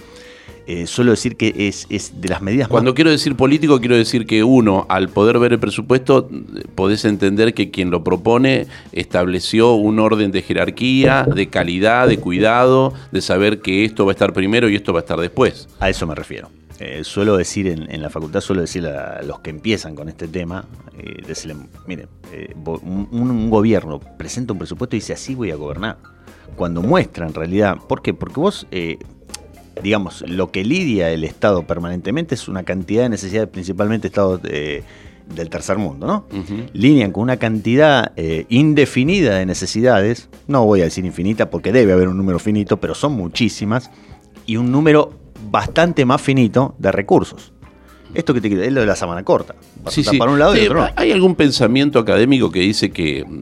Eh, 0.68 0.88
suelo 0.88 1.12
decir 1.12 1.38
que 1.38 1.54
es, 1.68 1.86
es 1.90 2.20
de 2.22 2.28
las 2.28 2.42
medidas 2.42 2.68
Cuando 2.68 2.92
más... 2.92 2.96
quiero 2.96 3.12
decir 3.12 3.36
político, 3.36 3.80
quiero 3.80 3.96
decir 3.96 4.26
que 4.26 4.44
uno, 4.44 4.88
al 4.90 5.10
poder 5.10 5.38
ver 5.38 5.54
el 5.54 5.60
presupuesto, 5.60 6.28
podés 6.74 7.06
entender 7.06 7.54
que 7.54 7.70
quien 7.70 7.92
lo 7.92 8.04
propone 8.04 8.66
estableció 8.92 9.76
un 9.76 10.00
orden 10.00 10.32
de 10.32 10.42
jerarquía, 10.42 11.24
de 11.24 11.48
calidad, 11.50 12.08
de 12.08 12.18
cuidado, 12.18 12.94
de 13.12 13.22
saber 13.22 13.62
que 13.62 13.86
esto 13.86 14.06
va 14.06 14.12
a 14.12 14.14
estar 14.14 14.34
primero 14.34 14.68
y 14.68 14.76
esto 14.76 14.92
va 14.92 15.00
a 15.00 15.04
estar 15.04 15.20
después. 15.20 15.68
A 15.80 15.90
eso 15.90 16.08
me 16.08 16.16
refiero. 16.16 16.50
Eh, 16.80 17.04
suelo 17.04 17.38
decir 17.38 17.68
en, 17.68 17.90
en 17.90 18.02
la 18.02 18.10
facultad, 18.10 18.42
suelo 18.42 18.62
decir 18.62 18.86
a 18.88 19.22
los 19.22 19.40
que 19.40 19.50
empiezan 19.52 19.96
con 19.96 20.10
este 20.10 20.28
tema, 20.28 20.66
eh, 20.98 21.22
decirle, 21.26 21.56
mire, 21.88 22.08
eh, 22.34 22.54
un 22.66 23.50
gobierno 23.50 24.00
presenta 24.00 24.54
un 24.54 24.60
presupuesto 24.60 24.96
y 24.96 25.00
dice 25.00 25.14
así 25.14 25.36
voy 25.36 25.52
a 25.52 25.56
gobernar. 25.56 25.98
Cuando 26.56 26.82
muestra 26.82 27.28
en 27.28 27.34
realidad, 27.34 27.78
¿por 27.88 28.02
qué? 28.02 28.14
Porque 28.14 28.40
vos, 28.40 28.68
eh, 28.72 28.98
digamos, 29.84 30.24
lo 30.28 30.52
que 30.52 30.64
lidia 30.64 31.10
el 31.12 31.24
Estado 31.24 31.64
permanentemente 31.68 32.36
es 32.36 32.48
una 32.48 32.64
cantidad 32.64 33.04
de 33.04 33.10
necesidades, 33.10 33.50
principalmente 33.50 34.08
Estados 34.08 34.42
eh, 34.46 34.84
del 35.34 35.50
tercer 35.50 35.78
mundo, 35.78 36.06
¿no? 36.06 36.26
Ujú. 36.32 36.68
lidian 36.74 37.12
con 37.12 37.24
una 37.24 37.38
cantidad 37.38 38.12
eh, 38.16 38.46
indefinida 38.50 39.36
de 39.36 39.46
necesidades, 39.46 40.30
no 40.48 40.66
voy 40.66 40.82
a 40.82 40.84
decir 40.86 41.04
infinita 41.06 41.50
porque 41.50 41.72
debe 41.72 41.94
haber 41.94 42.08
un 42.08 42.18
número 42.18 42.38
finito, 42.40 42.78
pero 42.80 42.94
son 42.94 43.14
muchísimas, 43.14 43.90
y 44.46 44.58
un 44.58 44.72
número 44.72 45.14
bastante 45.50 46.06
más 46.06 46.22
finito 46.22 46.76
de 46.78 46.92
recursos. 46.92 47.54
Esto 48.14 48.34
que 48.34 48.40
te 48.40 48.48
quiero 48.48 48.64
es 48.64 48.72
lo 48.72 48.80
de 48.82 48.86
la 48.86 48.96
semana 48.96 49.24
corta. 49.24 49.56
Sí, 49.90 50.04
sí. 50.04 50.18
para 50.18 50.32
un 50.32 50.40
lado 50.40 50.56
y 50.56 50.60
Sí, 50.60 50.66
otro 50.68 50.82
no. 50.82 50.90
¿Hay 50.96 51.12
algún 51.12 51.36
pensamiento 51.36 52.00
académico 52.00 52.50
que 52.50 52.60
dice 52.60 52.92
que 52.92 53.26
mm, 53.28 53.40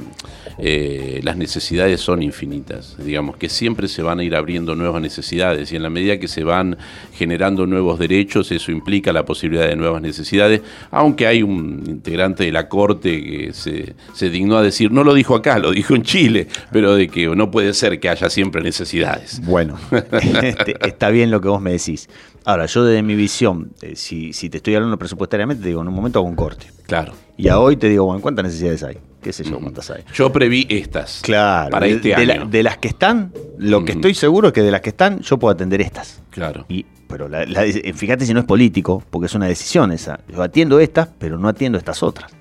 eh, 0.58 1.20
las 1.24 1.38
necesidades 1.38 2.02
son 2.02 2.22
infinitas? 2.22 2.96
Digamos, 2.98 3.38
que 3.38 3.50
siempre 3.50 3.88
se 3.88 4.02
van 4.02 4.20
a 4.20 4.24
ir 4.24 4.36
abriendo 4.36 4.76
nuevas 4.76 5.02
necesidades 5.02 5.72
y 5.72 5.76
en 5.76 5.84
la 5.84 5.90
medida 5.90 6.20
que 6.20 6.28
se 6.28 6.44
van 6.44 6.78
generando 7.14 7.66
nuevos 7.66 8.00
derechos, 8.00 8.52
eso 8.52 8.72
implica 8.72 9.14
la 9.14 9.26
posibilidad 9.26 9.68
de 9.68 9.76
nuevas 9.76 10.02
necesidades, 10.02 10.62
aunque 10.92 11.28
hay 11.28 11.44
un 11.44 11.84
integrante 11.88 12.44
de 12.46 12.52
la 12.52 12.68
Corte 12.68 13.24
que 13.24 13.54
se, 13.54 13.96
se 14.14 14.30
dignó 14.30 14.58
a 14.58 14.62
decir, 14.64 14.92
no 14.92 15.04
lo 15.04 15.14
dijo 15.14 15.36
acá, 15.36 15.60
lo 15.60 15.72
dijo 15.72 15.96
en 15.96 16.04
Chile, 16.04 16.48
pero 16.72 16.96
de 16.96 17.08
que 17.08 17.28
no 17.28 17.52
puede 17.52 17.74
ser 17.74 18.00
que 18.00 18.10
haya 18.10 18.30
siempre 18.30 18.62
necesidades. 18.62 19.42
Bueno, 19.46 19.78
este, 20.42 20.76
está 20.88 21.10
bien 21.10 21.32
lo 21.32 21.42
que 21.42 21.48
vos 21.48 21.62
me 21.62 21.72
decís. 21.72 22.10
Ahora, 22.46 22.66
yo 22.66 22.84
desde 22.84 23.02
mi 23.04 23.16
visión, 23.16 23.72
eh, 23.82 23.96
si, 23.96 24.34
si 24.34 24.50
te 24.50 24.58
estoy 24.58 24.76
hablando 24.76 24.98
presupuestariamente, 24.98 25.64
te 25.64 25.70
digo, 25.70 25.82
en 25.82 25.88
un 25.88 25.94
momento 25.94 26.20
hago 26.20 26.28
un 26.28 26.36
corte. 26.36 26.68
Claro. 26.88 27.14
Y 27.38 27.48
a 27.48 27.60
hoy 27.60 27.78
te 27.78 27.88
digo, 27.88 28.06
bueno, 28.06 28.22
¿cuántas 28.22 28.46
necesidades 28.46 28.84
hay? 28.84 28.98
¿Qué 29.24 29.34
sé 29.34 29.44
yo 29.44 29.60
cuántas 29.60 29.90
hay? 29.90 30.04
Yo 30.14 30.32
preví 30.32 30.68
estas. 30.70 31.22
Claro, 31.24 31.72
Para 31.72 31.86
de, 31.88 31.94
este 31.94 32.10
de 32.16 32.26
la- 32.26 32.34
año. 32.34 32.46
de 32.48 32.62
las 32.64 32.78
que 32.78 32.90
están, 32.90 33.32
lo 33.58 33.84
que 33.86 33.94
estoy 33.94 34.14
seguro 34.14 34.50
es 34.50 34.54
que 34.54 34.62
de 34.62 34.70
las 34.72 34.82
que 34.82 34.90
están, 34.90 35.22
yo 35.22 35.40
puedo 35.40 35.54
atender 35.54 35.82
estas. 35.82 36.22
Claro. 36.30 36.66
Y, 36.70 36.86
pero 37.08 37.28
la- 37.30 37.46
la- 37.46 37.64
fíjate 37.94 38.26
si 38.26 38.34
no 38.34 38.42
es 38.42 38.46
político, 38.46 39.02
porque 39.10 39.28
es 39.28 39.34
una 39.36 39.48
decisión 39.48 39.92
esa. 39.92 40.20
Yo 40.28 40.44
atiendo 40.44 40.80
estas, 40.80 41.08
pero 41.18 41.38
no 41.38 41.48
atiendo 41.48 41.78
estas 41.78 42.04
otras. 42.04 42.32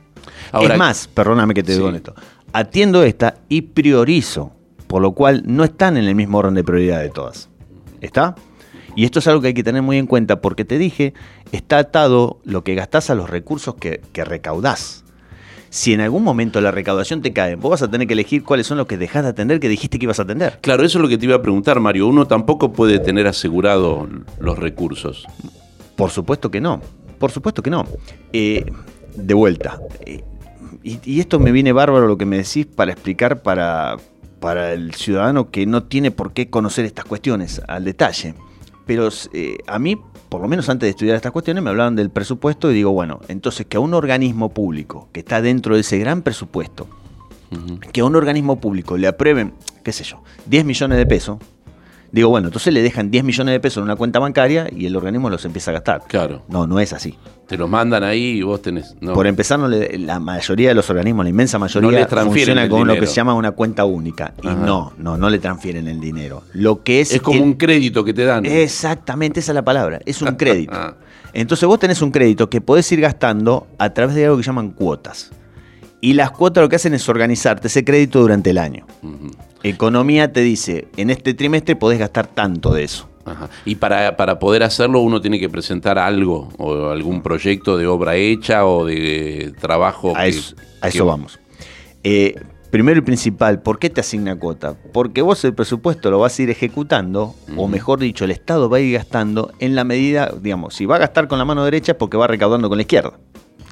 Ahora- 0.50 0.74
es 0.74 0.78
más, 0.78 1.08
perdóname 1.08 1.54
que 1.54 1.62
te 1.62 1.72
digo 1.72 1.88
Sí. 1.90 1.96
esto. 1.96 2.14
Atiendo 2.52 3.02
esta 3.04 3.36
y 3.48 3.62
priorizo, 3.62 4.52
por 4.88 5.00
lo 5.00 5.12
cual 5.12 5.42
no 5.46 5.64
están 5.64 5.96
en 5.96 6.04
el 6.04 6.14
mismo 6.14 6.38
orden 6.38 6.54
de 6.54 6.64
prioridad 6.64 7.00
de 7.00 7.08
todas. 7.10 7.48
¿Está? 8.00 8.34
Y 8.94 9.04
esto 9.06 9.20
es 9.20 9.26
algo 9.28 9.40
que 9.40 9.46
hay 9.48 9.54
que 9.54 9.62
tener 9.64 9.80
muy 9.80 9.96
en 9.96 10.06
cuenta, 10.06 10.40
porque 10.42 10.64
te 10.66 10.76
dije, 10.76 11.14
está 11.52 11.78
atado 11.78 12.40
lo 12.44 12.62
que 12.64 12.74
gastás 12.74 13.08
a 13.08 13.14
los 13.14 13.30
recursos 13.30 13.76
que, 13.76 14.02
que 14.12 14.24
recaudás. 14.24 15.01
Si 15.72 15.94
en 15.94 16.02
algún 16.02 16.22
momento 16.22 16.60
la 16.60 16.70
recaudación 16.70 17.22
te 17.22 17.32
cae, 17.32 17.54
vos 17.54 17.70
vas 17.70 17.80
a 17.80 17.90
tener 17.90 18.06
que 18.06 18.12
elegir 18.12 18.44
cuáles 18.44 18.66
son 18.66 18.76
los 18.76 18.86
que 18.86 18.98
dejás 18.98 19.22
de 19.22 19.30
atender 19.30 19.58
que 19.58 19.70
dijiste 19.70 19.98
que 19.98 20.04
ibas 20.04 20.18
a 20.18 20.24
atender. 20.24 20.58
Claro, 20.60 20.84
eso 20.84 20.98
es 20.98 21.02
lo 21.02 21.08
que 21.08 21.16
te 21.16 21.24
iba 21.24 21.36
a 21.36 21.40
preguntar, 21.40 21.80
Mario. 21.80 22.08
Uno 22.08 22.26
tampoco 22.26 22.74
puede 22.74 22.98
tener 22.98 23.26
asegurado 23.26 24.06
los 24.38 24.58
recursos. 24.58 25.26
Por 25.96 26.10
supuesto 26.10 26.50
que 26.50 26.60
no. 26.60 26.82
Por 27.18 27.30
supuesto 27.30 27.62
que 27.62 27.70
no. 27.70 27.86
Eh, 28.34 28.66
de 29.16 29.32
vuelta. 29.32 29.80
eh, 30.04 30.22
y, 30.82 30.98
y 31.04 31.20
esto 31.20 31.38
me 31.38 31.52
viene 31.52 31.72
bárbaro 31.72 32.06
lo 32.06 32.18
que 32.18 32.26
me 32.26 32.36
decís 32.36 32.66
para 32.66 32.92
explicar 32.92 33.40
para, 33.40 33.96
para 34.40 34.74
el 34.74 34.92
ciudadano 34.92 35.50
que 35.50 35.64
no 35.64 35.84
tiene 35.84 36.10
por 36.10 36.34
qué 36.34 36.50
conocer 36.50 36.84
estas 36.84 37.06
cuestiones 37.06 37.62
al 37.66 37.84
detalle. 37.86 38.34
Pero 38.86 39.08
eh, 39.32 39.58
a 39.66 39.78
mí, 39.78 40.00
por 40.28 40.40
lo 40.40 40.48
menos 40.48 40.68
antes 40.68 40.86
de 40.86 40.90
estudiar 40.90 41.16
estas 41.16 41.32
cuestiones, 41.32 41.62
me 41.62 41.70
hablaban 41.70 41.96
del 41.96 42.10
presupuesto 42.10 42.70
y 42.70 42.74
digo, 42.74 42.92
bueno, 42.92 43.20
entonces 43.28 43.66
que 43.66 43.76
a 43.76 43.80
un 43.80 43.94
organismo 43.94 44.48
público 44.50 45.08
que 45.12 45.20
está 45.20 45.40
dentro 45.40 45.74
de 45.74 45.82
ese 45.82 45.98
gran 45.98 46.22
presupuesto, 46.22 46.88
que 47.92 48.00
a 48.00 48.04
un 48.04 48.16
organismo 48.16 48.60
público 48.60 48.96
le 48.96 49.06
aprueben, 49.06 49.52
qué 49.84 49.92
sé 49.92 50.04
yo, 50.04 50.22
10 50.46 50.64
millones 50.64 50.98
de 50.98 51.06
pesos, 51.06 51.38
digo, 52.12 52.28
bueno, 52.28 52.48
entonces 52.48 52.72
le 52.72 52.82
dejan 52.82 53.10
10 53.10 53.24
millones 53.24 53.52
de 53.52 53.58
pesos 53.60 53.78
en 53.78 53.84
una 53.84 53.96
cuenta 53.96 54.18
bancaria 54.20 54.68
y 54.70 54.86
el 54.86 54.94
organismo 54.94 55.28
los 55.30 55.44
empieza 55.44 55.70
a 55.70 55.74
gastar. 55.74 56.02
Claro. 56.06 56.42
No, 56.48 56.66
no 56.66 56.78
es 56.78 56.92
así. 56.92 57.16
Te 57.48 57.56
los 57.58 57.68
mandan 57.68 58.04
ahí 58.04 58.38
y 58.38 58.42
vos 58.42 58.62
tenés. 58.62 58.94
No. 59.00 59.12
Por 59.14 59.26
empezar, 59.26 59.58
no 59.58 59.68
le- 59.68 59.98
la 59.98 60.20
mayoría 60.20 60.68
de 60.68 60.74
los 60.74 60.88
organismos, 60.88 61.24
la 61.24 61.30
inmensa 61.30 61.56
No 61.58 61.60
mayoría, 61.64 61.90
les 62.00 62.06
transfieren 62.08 62.34
funciona 62.56 62.62
el 62.64 62.68
con 62.70 62.86
lo 62.86 62.94
que 62.94 63.06
se 63.06 63.14
llama 63.14 63.34
una 63.34 63.50
cuenta 63.50 63.84
única. 63.84 64.32
Y 64.42 64.46
no, 64.46 64.92
no, 64.96 65.16
no 65.16 65.28
le 65.28 65.38
transfieren 65.38 65.88
el 65.88 66.00
dinero. 66.00 66.42
Lo 66.52 66.82
que 66.82 67.00
es. 67.00 67.12
es 67.12 67.20
como 67.20 67.38
el- 67.38 67.42
un 67.42 67.54
crédito 67.54 68.04
que 68.04 68.14
te 68.14 68.24
dan. 68.24 68.46
Exactamente, 68.46 69.40
esa 69.40 69.52
es 69.52 69.54
la 69.56 69.64
palabra. 69.64 70.00
Es 70.06 70.22
un 70.22 70.34
crédito. 70.36 70.72
Ah. 70.74 70.94
Entonces 71.34 71.66
vos 71.66 71.78
tenés 71.78 72.00
un 72.02 72.10
crédito 72.10 72.48
que 72.50 72.60
podés 72.60 72.90
ir 72.92 73.00
gastando 73.00 73.66
a 73.78 73.90
través 73.90 74.14
de 74.14 74.24
algo 74.26 74.36
que 74.36 74.42
llaman 74.42 74.70
cuotas. 74.70 75.30
Y 76.00 76.14
las 76.14 76.30
cuotas 76.30 76.62
lo 76.62 76.68
que 76.68 76.76
hacen 76.76 76.94
es 76.94 77.08
organizarte 77.08 77.68
ese 77.68 77.84
crédito 77.84 78.20
durante 78.20 78.50
el 78.50 78.58
año. 78.58 78.86
Ujú. 79.02 79.30
Economía 79.62 80.32
te 80.32 80.40
dice, 80.40 80.88
en 80.96 81.10
este 81.10 81.34
trimestre 81.34 81.76
podés 81.76 81.98
gastar 81.98 82.26
tanto 82.26 82.72
de 82.72 82.84
eso. 82.84 83.08
Ajá. 83.24 83.48
Y 83.64 83.76
para, 83.76 84.16
para 84.16 84.38
poder 84.40 84.64
hacerlo 84.64 85.00
uno 85.00 85.20
tiene 85.20 85.38
que 85.38 85.48
presentar 85.48 85.98
algo, 85.98 86.48
o 86.58 86.88
algún 86.88 87.22
proyecto 87.22 87.76
de 87.76 87.86
obra 87.86 88.16
hecha 88.16 88.66
o 88.66 88.84
de 88.84 89.52
trabajo. 89.60 90.12
A 90.16 90.22
que- 90.24 90.28
eso, 90.30 90.56
a 90.80 90.88
que- 90.90 90.96
eso 90.98 91.06
vamos. 91.06 91.38
Eh, 92.02 92.34
primero 92.72 92.98
y 92.98 93.02
principal, 93.02 93.62
¿por 93.62 93.78
qué 93.78 93.90
te 93.90 94.00
asigna 94.00 94.34
cuota? 94.36 94.74
Porque 94.92 95.22
vos 95.22 95.44
el 95.44 95.54
presupuesto 95.54 96.10
lo 96.10 96.18
vas 96.18 96.36
a 96.36 96.42
ir 96.42 96.50
ejecutando, 96.50 97.36
o 97.56 97.68
mejor 97.68 98.00
dicho, 98.00 98.24
el 98.24 98.32
Estado 98.32 98.68
va 98.68 98.78
a 98.78 98.80
ir 98.80 98.94
gastando 98.94 99.52
en 99.60 99.76
la 99.76 99.84
medida, 99.84 100.32
digamos, 100.40 100.74
si 100.74 100.86
va 100.86 100.96
a 100.96 100.98
gastar 100.98 101.28
con 101.28 101.38
la 101.38 101.44
mano 101.44 101.64
derecha 101.64 101.92
es 101.92 101.98
porque 101.98 102.16
va 102.16 102.26
recaudando 102.26 102.68
con 102.68 102.78
la 102.78 102.82
izquierda. 102.82 103.12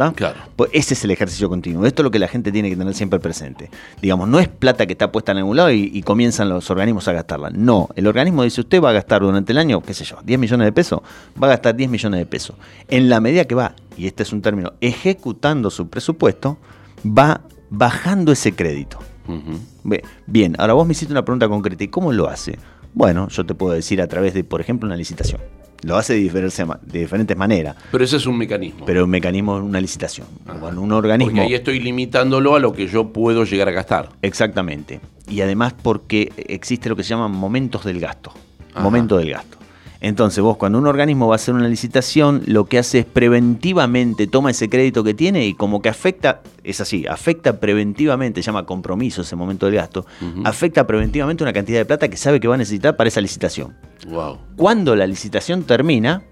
¿Está? 0.08 0.16
Claro. 0.16 0.38
Pues 0.56 0.70
ese 0.72 0.94
es 0.94 1.04
el 1.04 1.10
ejercicio 1.10 1.48
continuo. 1.48 1.86
Esto 1.86 2.02
es 2.02 2.04
lo 2.04 2.10
que 2.10 2.18
la 2.18 2.28
gente 2.28 2.50
tiene 2.52 2.70
que 2.70 2.76
tener 2.76 2.94
siempre 2.94 3.18
presente. 3.20 3.70
Digamos, 4.02 4.28
no 4.28 4.38
es 4.40 4.48
plata 4.48 4.86
que 4.86 4.92
está 4.92 5.10
puesta 5.12 5.32
en 5.32 5.38
algún 5.38 5.56
lado 5.56 5.70
y, 5.70 5.90
y 5.92 6.02
comienzan 6.02 6.48
los 6.48 6.70
organismos 6.70 7.06
a 7.08 7.12
gastarla. 7.12 7.50
No, 7.50 7.88
el 7.96 8.06
organismo 8.06 8.42
dice, 8.44 8.60
usted 8.60 8.82
va 8.82 8.90
a 8.90 8.92
gastar 8.92 9.22
durante 9.22 9.52
el 9.52 9.58
año, 9.58 9.80
qué 9.82 9.94
sé 9.94 10.04
yo, 10.04 10.16
10 10.24 10.38
millones 10.38 10.66
de 10.66 10.72
pesos, 10.72 11.00
va 11.42 11.46
a 11.48 11.50
gastar 11.50 11.74
10 11.76 11.90
millones 11.90 12.18
de 12.20 12.26
pesos. 12.26 12.56
En 12.88 13.08
la 13.08 13.20
medida 13.20 13.44
que 13.44 13.54
va, 13.54 13.74
y 13.96 14.06
este 14.06 14.22
es 14.22 14.32
un 14.32 14.42
término, 14.42 14.72
ejecutando 14.80 15.70
su 15.70 15.88
presupuesto, 15.88 16.58
va 17.06 17.40
bajando 17.70 18.32
ese 18.32 18.52
crédito. 18.54 18.98
Ve- 19.84 20.02
Bien, 20.26 20.56
ahora 20.58 20.72
vos 20.72 20.86
me 20.86 20.92
hiciste 20.92 21.12
una 21.12 21.24
pregunta 21.24 21.48
concreta. 21.48 21.84
¿Y 21.84 21.88
cómo 21.88 22.12
lo 22.12 22.28
hace? 22.28 22.58
Bueno, 22.94 23.28
yo 23.28 23.46
te 23.46 23.54
puedo 23.54 23.72
decir 23.74 24.02
a 24.02 24.08
través 24.08 24.34
de, 24.34 24.42
por 24.42 24.60
ejemplo, 24.60 24.86
una 24.86 24.96
licitación. 24.96 25.40
Lo 25.82 25.96
hace 25.96 26.12
de, 26.14 26.20
diferentes 26.20 26.66
ma- 26.66 26.78
de 26.82 26.98
diferentes 27.00 27.36
maneras, 27.36 27.76
Pero 27.90 28.04
ese 28.04 28.16
es 28.16 28.26
un 28.26 28.36
mecanismo. 28.36 28.84
pero 28.84 29.04
un 29.04 29.10
mecanismo 29.10 29.56
una 29.56 29.80
licitación. 29.80 30.26
Ajá. 30.46 30.58
Bueno, 30.58 30.82
un 30.82 30.92
organismo. 30.92 31.32
Porque 31.32 31.40
ahí 31.46 31.54
estoy 31.54 31.80
limitándolo 31.80 32.54
a 32.54 32.58
lo 32.60 32.72
que 32.72 32.86
yo 32.86 33.12
puedo 33.12 33.44
llegar 33.44 33.68
a 33.68 33.72
gastar. 33.72 34.10
Exactamente. 34.22 35.00
Y 35.28 35.40
además 35.42 35.74
porque 35.80 36.32
existe 36.36 36.88
lo 36.88 36.96
que 36.96 37.02
se 37.02 37.10
llaman 37.10 37.30
momentos 37.32 37.84
del 37.84 38.00
gasto. 38.00 38.32
Ajá. 38.72 38.82
Momento 38.82 39.16
del 39.16 39.30
gasto. 39.30 39.58
Entonces 40.00 40.42
vos 40.42 40.56
cuando 40.56 40.78
un 40.78 40.86
organismo 40.86 41.28
va 41.28 41.34
a 41.34 41.36
hacer 41.36 41.54
una 41.54 41.68
licitación, 41.68 42.42
lo 42.46 42.64
que 42.64 42.78
hace 42.78 43.00
es 43.00 43.04
preventivamente 43.04 44.26
toma 44.26 44.50
ese 44.50 44.68
crédito 44.70 45.04
que 45.04 45.14
tiene 45.14 45.46
y 45.46 45.54
como 45.54 45.82
que 45.82 45.90
afecta, 45.90 46.40
es 46.64 46.80
así, 46.80 47.06
afecta 47.06 47.60
preventivamente, 47.60 48.42
se 48.42 48.46
llama 48.46 48.64
compromiso 48.64 49.22
ese 49.22 49.36
momento 49.36 49.66
del 49.66 49.74
gasto, 49.74 50.06
afecta 50.44 50.86
preventivamente 50.86 51.44
una 51.44 51.52
cantidad 51.52 51.78
de 51.78 51.84
plata 51.84 52.08
que 52.08 52.16
sabe 52.16 52.40
que 52.40 52.48
va 52.48 52.54
a 52.54 52.58
necesitar 52.58 52.96
para 52.96 53.08
esa 53.08 53.20
licitación. 53.20 53.76
Wow. 54.08 54.38
Cuando 54.56 54.96
la 54.96 55.06
licitación 55.06 55.64
termina, 55.64 56.22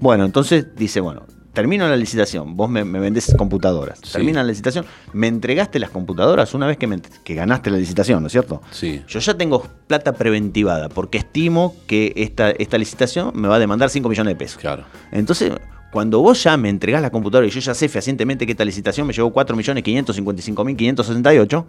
bueno, 0.00 0.24
entonces 0.24 0.74
dice, 0.76 1.00
bueno, 1.00 1.22
termino 1.54 1.88
la 1.88 1.96
licitación, 1.96 2.56
vos 2.56 2.68
me, 2.68 2.84
me 2.84 2.98
vendés 3.00 3.32
computadoras, 3.38 4.00
Sí. 4.02 4.12
termina 4.12 4.42
la 4.42 4.48
licitación, 4.48 4.84
me 5.12 5.28
entregaste 5.28 5.78
las 5.78 5.90
computadoras 5.90 6.52
una 6.52 6.66
vez 6.66 6.76
que, 6.76 6.86
me- 6.86 7.00
que 7.00 7.34
ganaste 7.34 7.70
la 7.70 7.78
licitación, 7.78 8.20
¿no 8.22 8.26
es 8.26 8.32
cierto? 8.32 8.60
Sí. 8.72 9.02
Yo 9.08 9.20
ya 9.20 9.34
tengo 9.34 9.66
plata 9.86 10.12
preventivada 10.12 10.88
porque 10.88 11.18
estimo 11.18 11.74
que 11.86 12.12
esta, 12.16 12.50
esta 12.50 12.76
licitación 12.76 13.30
me 13.34 13.48
va 13.48 13.56
a 13.56 13.58
demandar 13.58 13.88
5 13.88 14.08
millones 14.08 14.32
de 14.32 14.36
pesos. 14.36 14.58
Claro. 14.60 14.84
Entonces, 15.12 15.52
cuando 15.92 16.20
vos 16.20 16.42
ya 16.42 16.56
me 16.56 16.68
entregás 16.70 17.00
la 17.02 17.10
computadora 17.10 17.46
y 17.46 17.50
yo 17.50 17.60
ya 17.60 17.72
sé 17.72 17.88
fehacientemente 17.88 18.46
que 18.46 18.52
esta 18.52 18.64
licitación 18.64 19.06
me 19.06 19.12
llevó 19.12 19.32
4.555.568, 19.32 21.64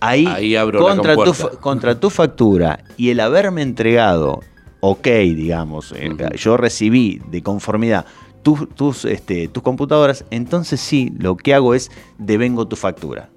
ahí, 0.00 0.26
Ahí 0.26 0.56
abro 0.56 0.80
la 0.88 0.94
contra, 0.96 1.14
tu, 1.14 1.24
compuerta. 1.24 1.48
fa- 1.56 1.60
contra 1.60 2.00
tu 2.00 2.10
factura 2.10 2.80
y 2.96 3.10
el 3.10 3.20
haberme 3.20 3.62
entregado, 3.62 4.40
ok, 4.80 5.06
digamos, 5.06 5.92
eh, 5.96 6.10
yo 6.36 6.56
recibí 6.56 7.20
de 7.30 7.42
conformidad 7.42 8.04
tus, 8.42 8.68
tus, 8.74 9.04
este, 9.04 9.48
tus 9.48 9.62
computadoras, 9.62 10.24
entonces 10.30 10.80
sí, 10.80 11.12
lo 11.18 11.36
que 11.36 11.54
hago 11.54 11.74
es 11.74 11.90
devengo 12.18 12.66
tu 12.66 12.76
factura. 12.76 13.30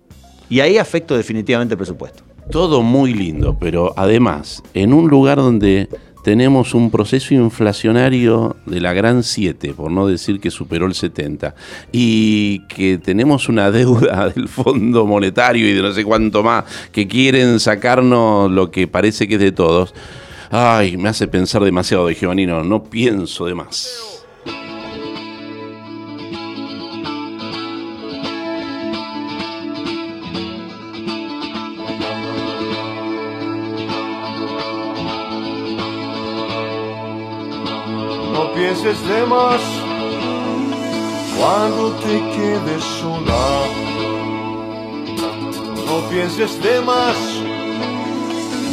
Y 0.50 0.60
ahí 0.60 0.78
afecto 0.78 1.18
definitivamente 1.18 1.74
el 1.74 1.78
presupuesto. 1.78 2.24
Todo 2.52 2.82
muy 2.82 3.14
lindo, 3.14 3.58
pero 3.60 3.94
además, 3.96 4.62
en 4.74 4.94
un 4.94 5.10
lugar 5.10 5.38
donde 5.38 5.88
tenemos 6.24 6.74
un 6.74 6.90
proceso 6.90 7.34
inflacionario 7.34 8.56
de 8.66 8.80
la 8.80 8.94
gran 8.94 9.24
7, 9.24 9.74
por 9.74 9.92
no 9.92 10.08
decir 10.08 10.40
que 10.40 10.52
superó 10.52 10.86
el 10.86 10.94
70, 10.94 11.54
y 11.92 12.60
que 12.68 12.98
tenemos 12.98 13.50
una 13.50 13.72
deuda 13.72 14.30
del 14.36 14.48
Fondo 14.48 15.06
Monetario 15.06 15.68
y 15.68 15.74
de 15.74 15.82
no 15.82 15.92
sé 15.92 16.04
cuánto 16.04 16.42
más, 16.42 16.66
que 16.92 17.08
quieren 17.08 17.60
sacarnos 17.60 18.50
lo 18.50 18.72
que 18.72 18.88
parece 18.88 19.28
que 19.28 19.36
es 19.36 19.42
de 19.42 19.52
todos, 19.52 19.94
ay, 20.50 20.98
me 20.98 21.10
hace 21.10 21.28
pensar 21.28 21.64
demasiado 21.64 22.08
de 22.08 22.16
Giovanino, 22.16 22.64
no 22.64 22.84
pienso 22.84 23.46
de 23.46 23.56
más. 23.56 24.13
Más 39.28 39.62
cuando 41.38 41.92
te 42.04 42.20
quedes 42.36 42.84
sola. 42.84 43.46
No 45.86 46.10
pienses 46.10 46.62
de 46.64 46.82
más, 46.82 47.16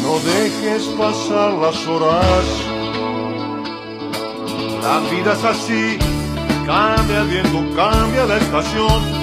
no 0.03 0.19
dejes 0.21 0.85
pasar 0.99 1.53
las 1.55 1.87
horas. 1.87 2.45
La 4.83 5.01
vida 5.11 5.33
es 5.33 5.45
así, 5.45 5.99
cambia 6.65 7.21
el 7.23 7.29
viento, 7.29 7.77
cambia 7.77 8.25
la 8.25 8.37
estación. 8.37 9.21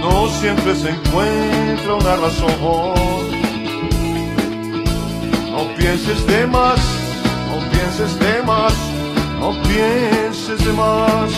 No 0.00 0.28
siempre 0.40 0.74
se 0.74 0.90
encuentra 0.90 1.94
una 1.94 2.16
razón. 2.16 3.20
No 5.52 5.74
pienses 5.76 6.26
de 6.26 6.46
más, 6.46 6.80
no 7.48 7.70
pienses 7.70 8.18
de 8.18 8.42
más, 8.42 8.74
no 9.40 9.50
pienses 9.62 10.64
de 10.64 10.72
más. 10.74 11.30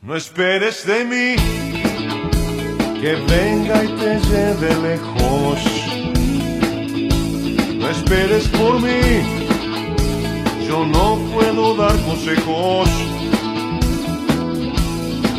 No 0.00 0.16
esperes 0.16 0.86
de 0.86 1.04
mí 1.04 1.34
que 3.00 3.12
venga 3.34 3.84
y 3.84 3.88
te 4.00 4.12
lleve 4.28 4.70
lejos. 4.88 5.58
No 7.80 7.88
esperes 7.88 8.46
por 8.48 8.80
mí, 8.80 9.02
yo 10.68 10.86
no 10.86 11.18
puedo 11.34 11.74
dar 11.74 11.96
consejos. 12.08 12.88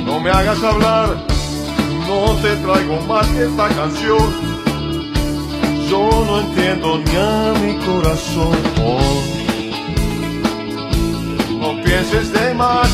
No 0.06 0.20
me 0.20 0.30
hagas 0.30 0.62
hablar, 0.62 1.26
no 2.08 2.36
te 2.44 2.56
traigo 2.64 3.00
más 3.08 3.28
que 3.30 3.44
esta 3.46 3.68
canción. 3.70 4.52
Yo 5.90 6.26
no 6.28 6.42
entiendo 6.42 6.98
ni 6.98 7.16
a 7.16 7.54
mi 7.62 7.86
corazón. 7.86 9.41
Pienses 11.92 12.32
de 12.32 12.54
más, 12.54 12.90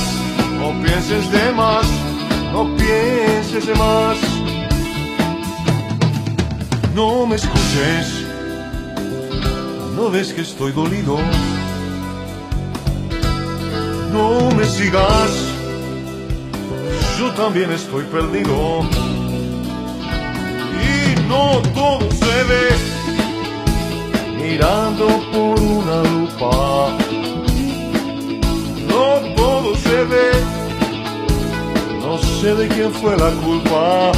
no 0.60 0.72
pienses 0.82 1.32
de 1.32 1.52
más, 1.52 1.86
no 2.52 2.76
pienses 2.76 3.68
de 3.68 3.76
más. 3.76 4.18
No 6.96 7.28
me 7.28 7.36
escuches, 7.36 8.08
no 9.96 10.10
ves 10.10 10.34
que 10.34 10.42
estoy 10.42 10.72
dolido. 10.72 11.20
No 14.12 14.50
me 14.58 14.66
sigas, 14.66 15.32
yo 17.20 17.32
también 17.34 17.72
estoy 17.72 18.04
perdido 18.06 18.82
y 20.90 21.28
no 21.30 21.62
todo 21.76 22.02
se 22.24 22.38
ve 22.50 22.68
mirando 24.42 25.06
por 25.32 25.60
una 25.60 25.98
lupa. 26.14 27.37
No 28.98 29.20
todo 29.36 29.76
se 29.76 30.04
ve, 30.06 30.32
no 32.02 32.18
sé 32.18 32.56
de 32.56 32.68
quién 32.68 32.92
fue 32.92 33.16
la 33.16 33.30
culpa. 33.46 34.12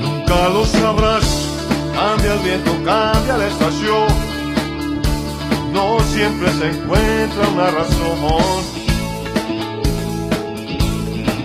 Nunca 0.00 0.48
lo 0.48 0.64
sabrás, 0.64 1.24
cambia 1.94 2.34
el 2.34 2.40
viento, 2.40 2.72
cambia 2.84 3.36
la 3.36 3.46
estación. 3.46 4.08
No 5.72 6.00
siempre 6.14 6.52
se 6.54 6.66
encuentra 6.70 7.48
una 7.54 7.70
razón. 7.70 8.18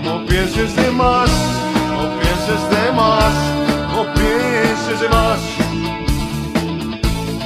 No 0.03 0.25
pienses 0.25 0.75
de 0.75 0.89
más, 0.89 1.29
no 1.91 2.03
pienses 2.21 2.61
de 2.73 2.91
más, 2.93 3.33
no 3.93 4.01
pienses 4.15 4.99
de 4.99 5.09
más. 5.09 5.39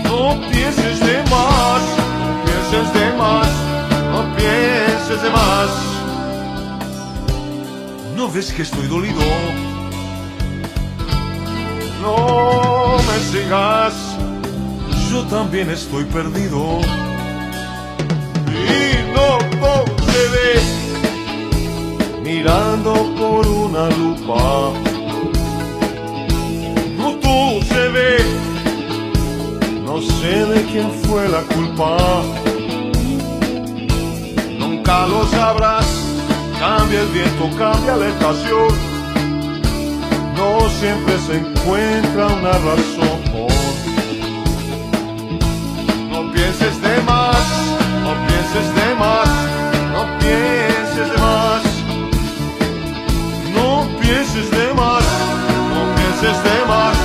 No 0.05 0.39
pienses 0.49 0.99
de 1.01 1.17
más, 1.29 2.04
pienses 2.75 2.93
de 2.93 3.17
más, 3.17 3.47
no 4.11 4.35
pienses 4.35 5.21
de 5.21 5.29
más. 5.29 5.69
¿No 8.17 8.29
ves 8.29 8.51
que 8.51 8.63
estoy 8.63 8.87
dolido? 8.87 9.21
No 12.01 12.97
me 13.07 13.19
sigas, 13.31 13.93
yo 15.09 15.23
también 15.25 15.69
estoy 15.69 16.03
perdido. 16.05 16.79
Y 18.49 19.13
no 19.13 19.37
ve 20.33 20.59
mirando 22.23 22.93
por 23.17 23.47
una 23.47 23.89
lupa. 23.91 24.71
No 26.97 27.15
todo 27.21 27.61
se 27.61 27.87
ve, 27.95 28.17
no 29.85 30.01
sé 30.01 30.45
de 30.45 30.65
Cambia 36.59 37.01
el 37.01 37.07
viento, 37.07 37.49
cambia 37.57 37.95
la 37.95 38.07
estación. 38.07 38.67
No 40.35 40.69
siempre 40.79 41.17
se 41.19 41.37
encuentra 41.37 42.27
una 42.27 42.51
razón. 42.51 43.19
No 46.09 46.31
pienses 46.31 46.81
de 46.81 47.01
más, 47.01 47.37
no 48.03 48.13
pienses 48.27 48.75
de 48.75 48.95
más, 48.95 49.27
no 49.93 50.19
pienses 50.19 51.11
de 51.11 51.17
más. 51.17 51.63
No 53.53 53.87
pienses 53.99 54.51
de 54.51 54.73
más, 54.73 55.03
no 55.73 55.95
pienses 55.95 56.43
de 56.43 56.65
más, 56.67 56.95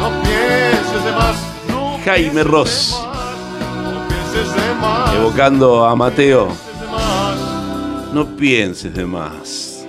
no 0.00 0.08
pienses 0.22 1.04
de 1.04 1.12
más. 1.12 1.36
No 1.68 1.98
Jaime 2.04 2.42
Ross, 2.44 3.00
evocando 5.14 5.84
a 5.84 5.94
Mateo. 5.94 6.69
No 8.12 8.36
pienses 8.36 8.92
de 8.92 9.06
más. 9.06 9.86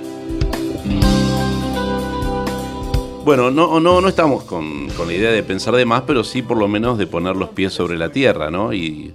Bueno, 3.25 3.49
no, 3.49 3.79
no, 3.79 4.01
no 4.01 4.07
estamos 4.07 4.43
con, 4.43 4.89
con 4.89 5.07
la 5.07 5.13
idea 5.13 5.31
de 5.31 5.41
pensar 5.41 5.75
de 5.75 5.85
más, 5.85 6.03
pero 6.07 6.23
sí 6.23 6.41
por 6.41 6.57
lo 6.57 6.67
menos 6.67 6.97
de 6.97 7.07
poner 7.07 7.35
los 7.35 7.49
pies 7.49 7.73
sobre 7.73 7.97
la 7.97 8.09
tierra, 8.09 8.51
¿no? 8.51 8.73
Y 8.73 9.13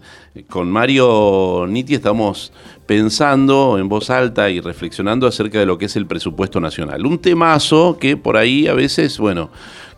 con 0.48 0.70
Mario 0.70 1.66
Nitti 1.68 1.94
estamos 1.94 2.52
pensando 2.86 3.78
en 3.78 3.88
voz 3.88 4.10
alta 4.10 4.50
y 4.50 4.60
reflexionando 4.60 5.26
acerca 5.26 5.58
de 5.60 5.66
lo 5.66 5.78
que 5.78 5.86
es 5.86 5.96
el 5.96 6.06
presupuesto 6.06 6.60
nacional. 6.60 7.06
Un 7.06 7.18
temazo 7.18 7.98
que 7.98 8.16
por 8.16 8.36
ahí 8.36 8.66
a 8.66 8.74
veces, 8.74 9.18
bueno, 9.18 9.50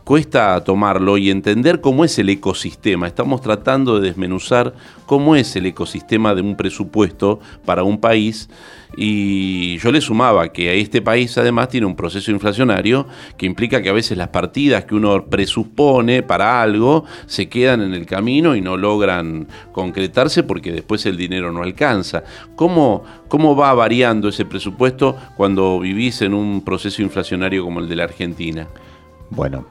cuesta 0.09 0.65
tomarlo 0.65 1.19
y 1.19 1.29
entender 1.29 1.83
cómo 1.83 2.03
es 2.03 2.19
el 2.19 2.31
ecosistema. 2.31 3.07
Estamos 3.07 3.43
tratando 3.43 4.01
de 4.01 4.09
desmenuzar 4.09 4.73
cómo 5.05 5.37
es 5.37 5.55
el 5.55 5.67
ecosistema 5.67 6.35
de 6.35 6.41
un 6.41 6.57
presupuesto 6.57 7.41
para 7.67 7.83
un 7.83 8.01
país 8.01 8.49
y 8.97 9.77
yo 9.77 9.93
le 9.93 10.01
sumaba 10.01 10.49
que 10.49 10.71
a 10.71 10.73
este 10.73 11.03
país 11.03 11.37
además 11.37 11.69
tiene 11.69 11.87
un 11.87 11.95
proceso 11.95 12.31
inflacionario 12.31 13.07
que 13.37 13.45
implica 13.45 13.83
que 13.83 13.91
a 13.91 13.93
veces 13.93 14.17
las 14.17 14.29
partidas 14.29 14.87
que 14.87 14.95
uno 14.95 15.27
presupone 15.27 16.23
para 16.23 16.63
algo 16.63 17.05
se 17.27 17.51
quedan 17.51 17.83
en 17.83 17.93
el 17.93 18.07
camino 18.07 18.57
y 18.57 18.63
no 18.63 18.79
logran 18.79 19.47
concretarse 19.73 20.43
porque 20.43 20.73
después 20.73 21.05
el 21.05 21.19
dinero 21.19 21.53
no 21.53 21.63
alcanza. 21.63 22.25
¿Cómo, 22.57 23.05
cómo 23.29 23.55
va 23.55 23.75
variando 23.75 24.31
ese 24.31 24.47
presupuesto 24.47 25.19
cuando 25.37 25.79
vivís 25.79 26.23
en 26.23 26.33
un 26.33 26.65
proceso 26.65 27.03
inflacionario 27.03 27.63
como 27.63 27.81
el 27.81 27.91
de 27.91 27.97
la 27.97 28.05
Argentina? 28.05 28.69
Bueno, 29.31 29.67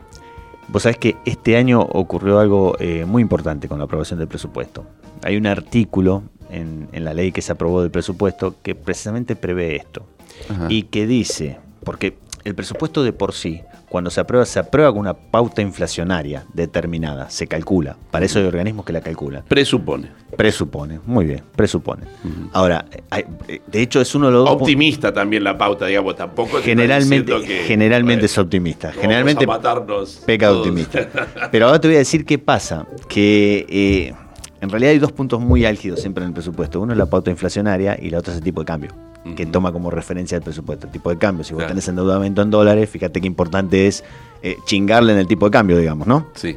vos 0.67 0.83
sabés 0.83 0.97
que 0.97 1.15
este 1.25 1.57
año 1.57 1.81
ocurrió 1.81 2.39
algo 2.39 2.75
eh, 2.79 3.05
muy 3.05 3.21
importante 3.21 3.67
con 3.67 3.79
la 3.79 3.85
aprobación 3.85 4.19
del 4.19 4.27
presupuesto. 4.27 4.85
Hay 5.23 5.37
un 5.37 5.47
artículo 5.47 6.23
en, 6.49 6.87
en 6.91 7.03
la 7.03 7.13
ley 7.13 7.31
que 7.31 7.41
se 7.41 7.51
aprobó 7.51 7.81
del 7.81 7.91
presupuesto 7.91 8.55
que 8.61 8.75
precisamente 8.75 9.35
prevé 9.35 9.75
esto. 9.75 10.05
Ajá. 10.49 10.67
Y 10.69 10.83
que 10.83 11.07
dice, 11.07 11.59
porque 11.83 12.17
el 12.43 12.55
presupuesto 12.55 13.03
de 13.03 13.13
por 13.13 13.33
sí, 13.33 13.61
cuando 13.89 14.09
se 14.09 14.19
aprueba, 14.19 14.45
se 14.45 14.59
aprueba 14.59 14.91
con 14.91 14.99
una 14.99 15.13
pauta 15.13 15.61
inflacionaria 15.61 16.45
determinada, 16.53 17.29
se 17.29 17.47
calcula. 17.47 17.95
Para 18.11 18.25
eso 18.25 18.37
hay 18.39 18.45
organismos 18.45 18.85
que 18.85 18.91
la 18.93 18.99
calculan. 19.01 19.43
Presupone. 19.47 20.09
Presupone, 20.35 20.99
muy 21.05 21.25
bien, 21.25 21.41
presupone. 21.55 22.03
Ahora, 22.51 22.85
hay- 23.09 23.23
de 23.65 23.81
hecho 23.81 24.01
es 24.01 24.13
uno 24.13 24.25
de 24.27 24.33
los 24.33 24.49
Optimista 24.49 25.13
también 25.13 25.43
la 25.43 25.57
pauta, 25.57 25.85
digamos, 25.85 26.15
tampoco. 26.17 26.57
Generalmente, 26.61 27.33
que, 27.45 27.63
generalmente 27.63 28.21
bueno, 28.21 28.25
es 28.25 28.37
optimista. 28.37 28.87
vamos 28.89 29.01
Generalmente 29.01 29.43
a 29.45 29.47
matarnos 29.47 30.21
peca 30.25 30.47
todos. 30.49 30.59
optimista. 30.67 31.07
Pero 31.51 31.67
ahora 31.67 31.79
te 31.79 31.87
voy 31.87 31.95
a 31.95 31.99
decir 31.99 32.25
qué 32.25 32.37
pasa. 32.37 32.85
Que 33.07 33.65
eh, 33.69 34.13
en 34.61 34.69
realidad 34.69 34.91
hay 34.91 34.99
dos 34.99 35.11
puntos 35.11 35.39
muy 35.39 35.65
álgidos 35.65 35.99
siempre 36.01 36.23
en 36.23 36.29
el 36.29 36.33
presupuesto. 36.33 36.81
Uno 36.81 36.93
es 36.93 36.97
la 36.97 37.05
pauta 37.05 37.29
inflacionaria 37.31 37.97
y 38.01 38.09
la 38.09 38.19
otra 38.19 38.33
es 38.33 38.39
el 38.39 38.43
tipo 38.43 38.61
de 38.61 38.65
cambio, 38.65 38.91
que 39.35 39.45
toma 39.45 39.71
como 39.71 39.89
referencia 39.91 40.35
el 40.37 40.41
presupuesto. 40.43 40.87
El 40.87 40.91
tipo 40.93 41.09
de 41.09 41.17
cambio, 41.17 41.43
si 41.43 41.53
vos 41.53 41.59
Claro. 41.59 41.69
tenés 41.71 41.87
endeudamiento 41.87 42.41
en 42.41 42.49
dólares, 42.49 42.89
fíjate 42.89 43.21
qué 43.21 43.27
importante 43.27 43.87
es 43.87 44.03
eh, 44.43 44.57
chingarle 44.65 45.13
en 45.13 45.19
el 45.19 45.27
tipo 45.27 45.45
de 45.45 45.51
cambio, 45.51 45.77
digamos, 45.77 46.07
¿no? 46.07 46.27
Sí. 46.35 46.55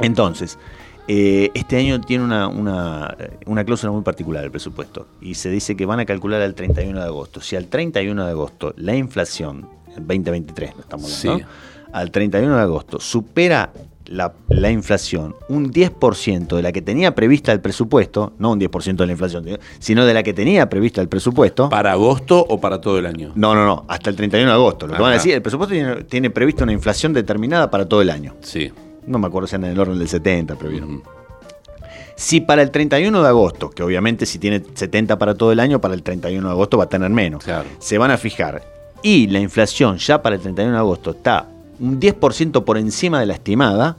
Entonces, 0.00 0.58
eh, 1.06 1.50
este 1.54 1.76
año 1.76 2.00
tiene 2.00 2.24
una, 2.24 2.48
una, 2.48 3.16
una 3.46 3.64
cláusula 3.64 3.92
muy 3.92 4.02
particular 4.02 4.42
el 4.44 4.50
presupuesto 4.50 5.06
y 5.20 5.34
se 5.34 5.50
dice 5.50 5.76
que 5.76 5.86
van 5.86 6.00
a 6.00 6.06
calcular 6.06 6.40
al 6.42 6.54
31 6.54 6.98
de 7.00 7.06
agosto. 7.06 7.40
Si 7.40 7.56
al 7.56 7.66
31 7.66 8.24
de 8.24 8.30
agosto 8.30 8.72
la 8.76 8.96
inflación, 8.96 9.68
el 9.96 10.06
2023 10.06 10.74
no 10.76 10.80
estamos 10.80 11.24
hablando, 11.26 11.44
Sí. 11.44 11.50
¿no? 11.50 11.74
al 11.92 12.10
31 12.10 12.56
de 12.56 12.62
agosto 12.62 12.98
supera 12.98 13.70
la, 14.06 14.34
la 14.48 14.70
inflación 14.70 15.34
un 15.48 15.72
10% 15.72 16.56
de 16.56 16.62
la 16.62 16.72
que 16.72 16.82
tenía 16.82 17.14
prevista 17.14 17.52
el 17.52 17.60
presupuesto, 17.60 18.32
no 18.38 18.52
un 18.52 18.60
10% 18.60 18.96
de 18.96 19.06
la 19.06 19.12
inflación, 19.12 19.46
sino 19.78 20.04
de 20.04 20.14
la 20.14 20.22
que 20.22 20.34
tenía 20.34 20.68
prevista 20.68 21.00
el 21.00 21.08
presupuesto. 21.08 21.68
¿Para 21.70 21.92
agosto 21.92 22.44
o 22.48 22.60
para 22.60 22.80
todo 22.80 22.98
el 22.98 23.06
año? 23.06 23.32
no, 23.34 23.54
no, 23.54 23.64
no, 23.64 23.84
hasta 23.88 24.10
el 24.10 24.16
31 24.16 24.48
de 24.50 24.54
agosto. 24.54 24.86
Lo 24.86 24.94
que 24.94 25.00
van 25.02 25.12
a 25.12 25.14
Ajá. 25.14 25.22
decir, 25.22 25.34
el 25.34 25.42
presupuesto 25.42 25.74
tiene, 25.74 26.04
tiene 26.04 26.30
previsto 26.30 26.64
una 26.64 26.72
inflación 26.72 27.12
determinada 27.12 27.70
para 27.70 27.88
todo 27.88 28.02
el 28.02 28.10
año. 28.10 28.34
Sí. 28.40 28.70
No 29.06 29.18
me 29.18 29.26
acuerdo 29.26 29.46
si 29.46 29.54
anda 29.56 29.68
en 29.68 29.74
el 29.74 29.80
orden 29.80 29.98
del 29.98 30.08
70, 30.08 30.56
pero 30.56 30.70
bien. 30.70 30.84
Ujú. 30.84 31.02
Si 32.16 32.40
para 32.40 32.62
el 32.62 32.70
31 32.70 33.22
de 33.22 33.28
agosto, 33.28 33.70
que 33.70 33.82
obviamente 33.82 34.24
si 34.24 34.38
tiene 34.38 34.62
70 34.74 35.18
para 35.18 35.34
todo 35.34 35.50
el 35.50 35.58
año, 35.60 35.80
para 35.80 35.94
el 35.94 36.02
31 36.02 36.46
de 36.46 36.52
agosto 36.52 36.78
va 36.78 36.84
a 36.84 36.88
tener 36.88 37.10
menos, 37.10 37.42
Claro. 37.42 37.68
se 37.78 37.98
van 37.98 38.10
a 38.12 38.16
fijar 38.18 38.62
y 39.02 39.26
la 39.26 39.40
inflación 39.40 39.98
ya 39.98 40.22
para 40.22 40.36
el 40.36 40.40
31 40.42 40.72
de 40.74 40.78
agosto 40.78 41.10
está 41.10 41.48
un 41.80 42.00
10% 42.00 42.64
por 42.64 42.78
encima 42.78 43.20
de 43.20 43.26
la 43.26 43.34
estimada, 43.34 43.96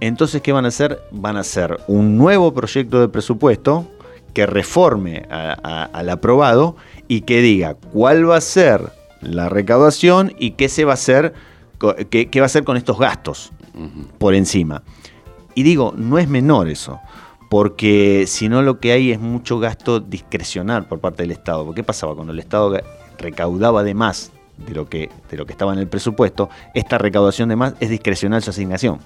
entonces 0.00 0.40
¿qué 0.40 0.52
van 0.52 0.64
a 0.66 0.68
hacer? 0.68 1.00
Van 1.10 1.36
a 1.36 1.40
hacer 1.40 1.80
un 1.88 2.16
nuevo 2.16 2.54
proyecto 2.54 3.00
de 3.00 3.08
presupuesto 3.08 3.88
que 4.32 4.46
reforme 4.46 5.26
a- 5.30 5.56
a- 5.62 5.84
al 5.84 6.10
aprobado 6.10 6.76
y 7.08 7.22
que 7.22 7.40
diga 7.42 7.74
cuál 7.92 8.28
va 8.30 8.36
a 8.36 8.40
ser 8.40 8.92
la 9.20 9.48
recaudación 9.48 10.32
y 10.38 10.52
qué 10.52 10.68
se 10.68 10.84
va 10.84 10.92
a 10.92 10.94
hacer, 10.94 11.34
qué, 12.08 12.28
qué 12.30 12.40
va 12.40 12.44
a 12.44 12.46
hacer 12.46 12.62
con 12.62 12.76
estos 12.76 12.98
gastos 13.00 13.50
por 14.18 14.34
encima. 14.34 14.82
Y 15.56 15.64
digo, 15.64 15.92
no 15.96 16.18
es 16.18 16.28
menor 16.28 16.68
eso, 16.68 17.00
porque 17.50 18.24
si 18.28 18.48
no 18.48 18.62
lo 18.62 18.78
que 18.78 18.92
hay 18.92 19.10
es 19.10 19.18
mucho 19.18 19.58
gasto 19.58 19.98
discrecional 19.98 20.84
por 20.86 21.00
parte 21.00 21.22
del 21.24 21.32
Estado. 21.32 21.64
Porque 21.64 21.80
¿qué 21.80 21.84
pasaba? 21.84 22.14
Cuando 22.14 22.32
el 22.32 22.38
Estado 22.38 22.78
recaudaba 23.18 23.82
de 23.82 23.94
más 23.94 24.30
de 24.66 24.74
lo 24.74 24.88
que, 24.88 25.10
de 25.30 25.36
lo 25.36 25.46
que 25.46 25.52
estaba 25.52 25.72
en 25.72 25.78
el 25.78 25.88
presupuesto, 25.88 26.50
esta 26.74 26.98
recaudación 26.98 27.48
de 27.48 27.56
más 27.56 27.74
es 27.80 27.90
discrecional 27.90 28.42
su 28.42 28.50
asignación, 28.50 28.98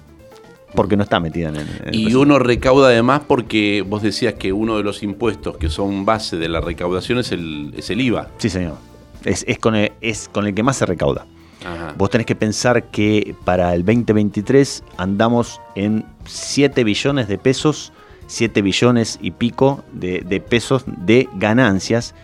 porque 0.75 0.97
no 0.97 1.03
está 1.03 1.19
metida 1.19 1.49
en 1.49 1.55
el, 1.57 1.67
en 1.67 1.87
el 1.89 1.95
Y 1.95 2.13
uno 2.15 2.39
recauda 2.39 2.87
además 2.87 3.21
porque 3.27 3.83
vos 3.87 4.01
decías 4.01 4.33
que 4.35 4.51
uno 4.51 4.77
de 4.77 4.83
los 4.83 5.03
impuestos 5.03 5.57
que 5.57 5.69
son 5.69 6.05
base 6.05 6.37
de 6.37 6.49
la 6.49 6.61
recaudación 6.61 7.19
es 7.19 7.31
el, 7.31 7.73
es 7.77 7.89
el 7.89 8.01
IVA. 8.01 8.29
Sí, 8.37 8.49
señor. 8.49 8.77
Es, 9.23 9.45
es 9.47 9.59
con 9.59 9.75
el, 9.75 9.91
es 10.01 10.29
con 10.29 10.47
el 10.47 10.53
que 10.53 10.63
más 10.63 10.77
se 10.77 10.85
recauda. 10.85 11.25
Ajá. 11.65 11.93
Vos 11.97 12.09
tenés 12.09 12.27
que 12.27 12.35
pensar 12.35 12.89
que 12.89 13.35
para 13.45 13.73
el 13.73 13.85
2023 13.85 14.83
andamos 14.97 15.61
en 15.75 16.05
7 16.25 16.83
billones 16.83 17.29
de 17.29 17.37
pesos, 17.37 17.93
7 18.27 18.61
billones 18.61 19.17
y 19.21 19.31
pico 19.31 19.83
de, 19.93 20.21
de 20.21 20.41
pesos 20.41 20.83
de 20.85 21.29
ganancias, 21.35 22.15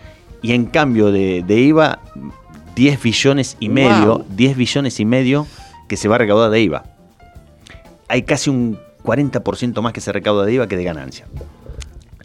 y 0.42 0.52
en 0.52 0.66
cambio 0.66 1.10
de, 1.12 1.42
de 1.46 1.60
IVA, 1.60 2.00
10 2.74 3.02
billones 3.02 3.56
y 3.60 3.68
Wow. 3.68 3.74
medio, 3.74 4.24
10 4.30 4.56
billones 4.56 5.00
y 5.00 5.04
medio 5.04 5.46
que 5.88 5.96
se 5.96 6.08
va 6.08 6.14
a 6.16 6.18
recaudar 6.18 6.50
de 6.50 6.60
IVA. 6.62 6.84
Hay 8.08 8.22
casi 8.22 8.50
un 8.50 8.78
40% 9.04 9.80
más 9.82 9.92
que 9.92 10.00
se 10.00 10.12
recauda 10.12 10.44
de 10.44 10.54
IVA 10.54 10.66
que 10.68 10.76
de 10.76 10.84
ganancia. 10.84 11.26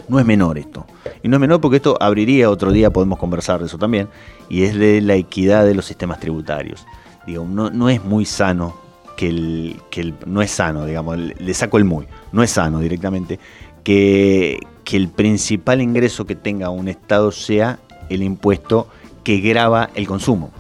No 0.08 0.19
es 0.19 0.25
menor 0.25 0.58
esto. 0.58 0.86
Y 1.23 1.27
no 1.29 1.38
es 1.38 1.41
menor 1.41 1.62
porque 1.62 1.77
esto 1.77 1.97
abriría 1.99 2.49
otro 2.49 2.71
día, 2.71 2.91
podemos 2.91 3.17
conversar 3.17 3.60
de 3.60 3.65
eso 3.65 3.77
también, 3.77 4.08
y 4.49 4.63
es 4.63 4.75
de 4.75 5.01
la 5.01 5.15
equidad 5.15 5.65
de 5.65 5.73
los 5.73 5.86
sistemas 5.86 6.19
tributarios. 6.19 6.86
Digo, 7.25 7.45
no, 7.45 7.69
no 7.71 7.89
es 7.89 8.03
muy 8.03 8.25
sano 8.25 8.75
que 9.17 9.29
el, 9.29 9.77
que 9.89 10.01
el- 10.01 10.13
no 10.27 10.41
es 10.43 10.51
sano, 10.51 10.86
digamos, 10.86 11.17
le, 11.17 11.36
le 11.39 11.53
saco 11.55 11.77
el 11.77 11.86
muy, 11.86 12.05
no 12.31 12.43
es 12.43 12.51
sano 12.51 12.79
directamente, 12.79 13.39
que, 13.84 14.60
que 14.84 14.97
el 14.97 15.08
principal 15.08 15.81
ingreso 15.81 16.25
que 16.25 16.36
tenga 16.36 16.69
un 16.69 16.88
Estado 16.88 17.31
sea 17.31 17.79
el 18.10 18.21
impuesto 18.21 18.88
que 19.25 19.39
grava 19.41 19.89
el 19.95 20.07
consumo. 20.07 20.51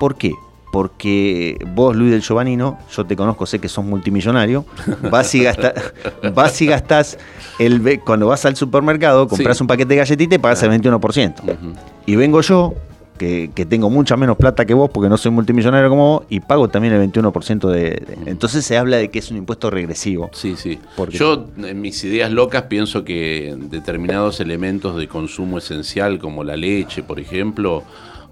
¿Por 0.00 0.16
qué? 0.16 0.32
Porque 0.72 1.56
vos, 1.74 1.96
Luis 1.96 2.10
del 2.10 2.20
Giovanino, 2.22 2.78
yo 2.94 3.04
te 3.06 3.16
conozco, 3.16 3.44
sé 3.46 3.58
que 3.58 3.68
sos 3.68 3.84
multimillonario, 3.84 4.64
vas 5.10 5.34
y, 5.34 5.42
gasta- 5.42 5.74
vas 6.34 6.60
y 6.62 6.66
gastás, 6.66 7.18
el, 7.58 8.00
cuando 8.04 8.26
vas 8.28 8.44
al 8.44 8.54
supermercado, 8.54 9.26
compras 9.28 9.56
Sí. 9.56 9.62
un 9.62 9.66
paquete 9.66 9.94
de 9.94 9.96
galletitas 9.96 10.36
y 10.36 10.38
pagas 10.38 10.62
el 10.62 10.70
21%. 10.70 11.42
Ujú. 11.42 11.54
Y 12.06 12.16
vengo 12.16 12.40
yo, 12.42 12.74
que, 13.18 13.50
que 13.54 13.66
tengo 13.66 13.90
mucha 13.90 14.16
menos 14.16 14.36
plata 14.38 14.64
que 14.64 14.72
vos, 14.72 14.88
porque 14.90 15.08
no 15.10 15.16
soy 15.18 15.30
multimillonario 15.32 15.90
como 15.90 16.18
vos, 16.20 16.26
y 16.30 16.40
pago 16.40 16.68
también 16.68 16.94
el 16.94 17.12
21% 17.12 17.68
de, 17.68 17.82
de- 17.90 18.16
Entonces 18.26 18.64
se 18.64 18.78
habla 18.78 18.96
de 18.96 19.10
que 19.10 19.18
es 19.18 19.30
un 19.30 19.36
impuesto 19.36 19.68
regresivo. 19.70 20.30
Sí, 20.32 20.54
sí. 20.56 20.78
Porque- 20.96 21.18
Yo, 21.18 21.46
en 21.58 21.80
mis 21.80 22.02
ideas 22.04 22.32
locas, 22.32 22.62
pienso 22.62 23.04
que 23.04 23.54
determinados 23.58 24.40
elementos 24.40 24.96
de 24.96 25.06
consumo 25.08 25.58
esencial, 25.58 26.18
como 26.18 26.44
la 26.44 26.56
leche, 26.56 27.02
por 27.02 27.20
ejemplo, 27.20 27.82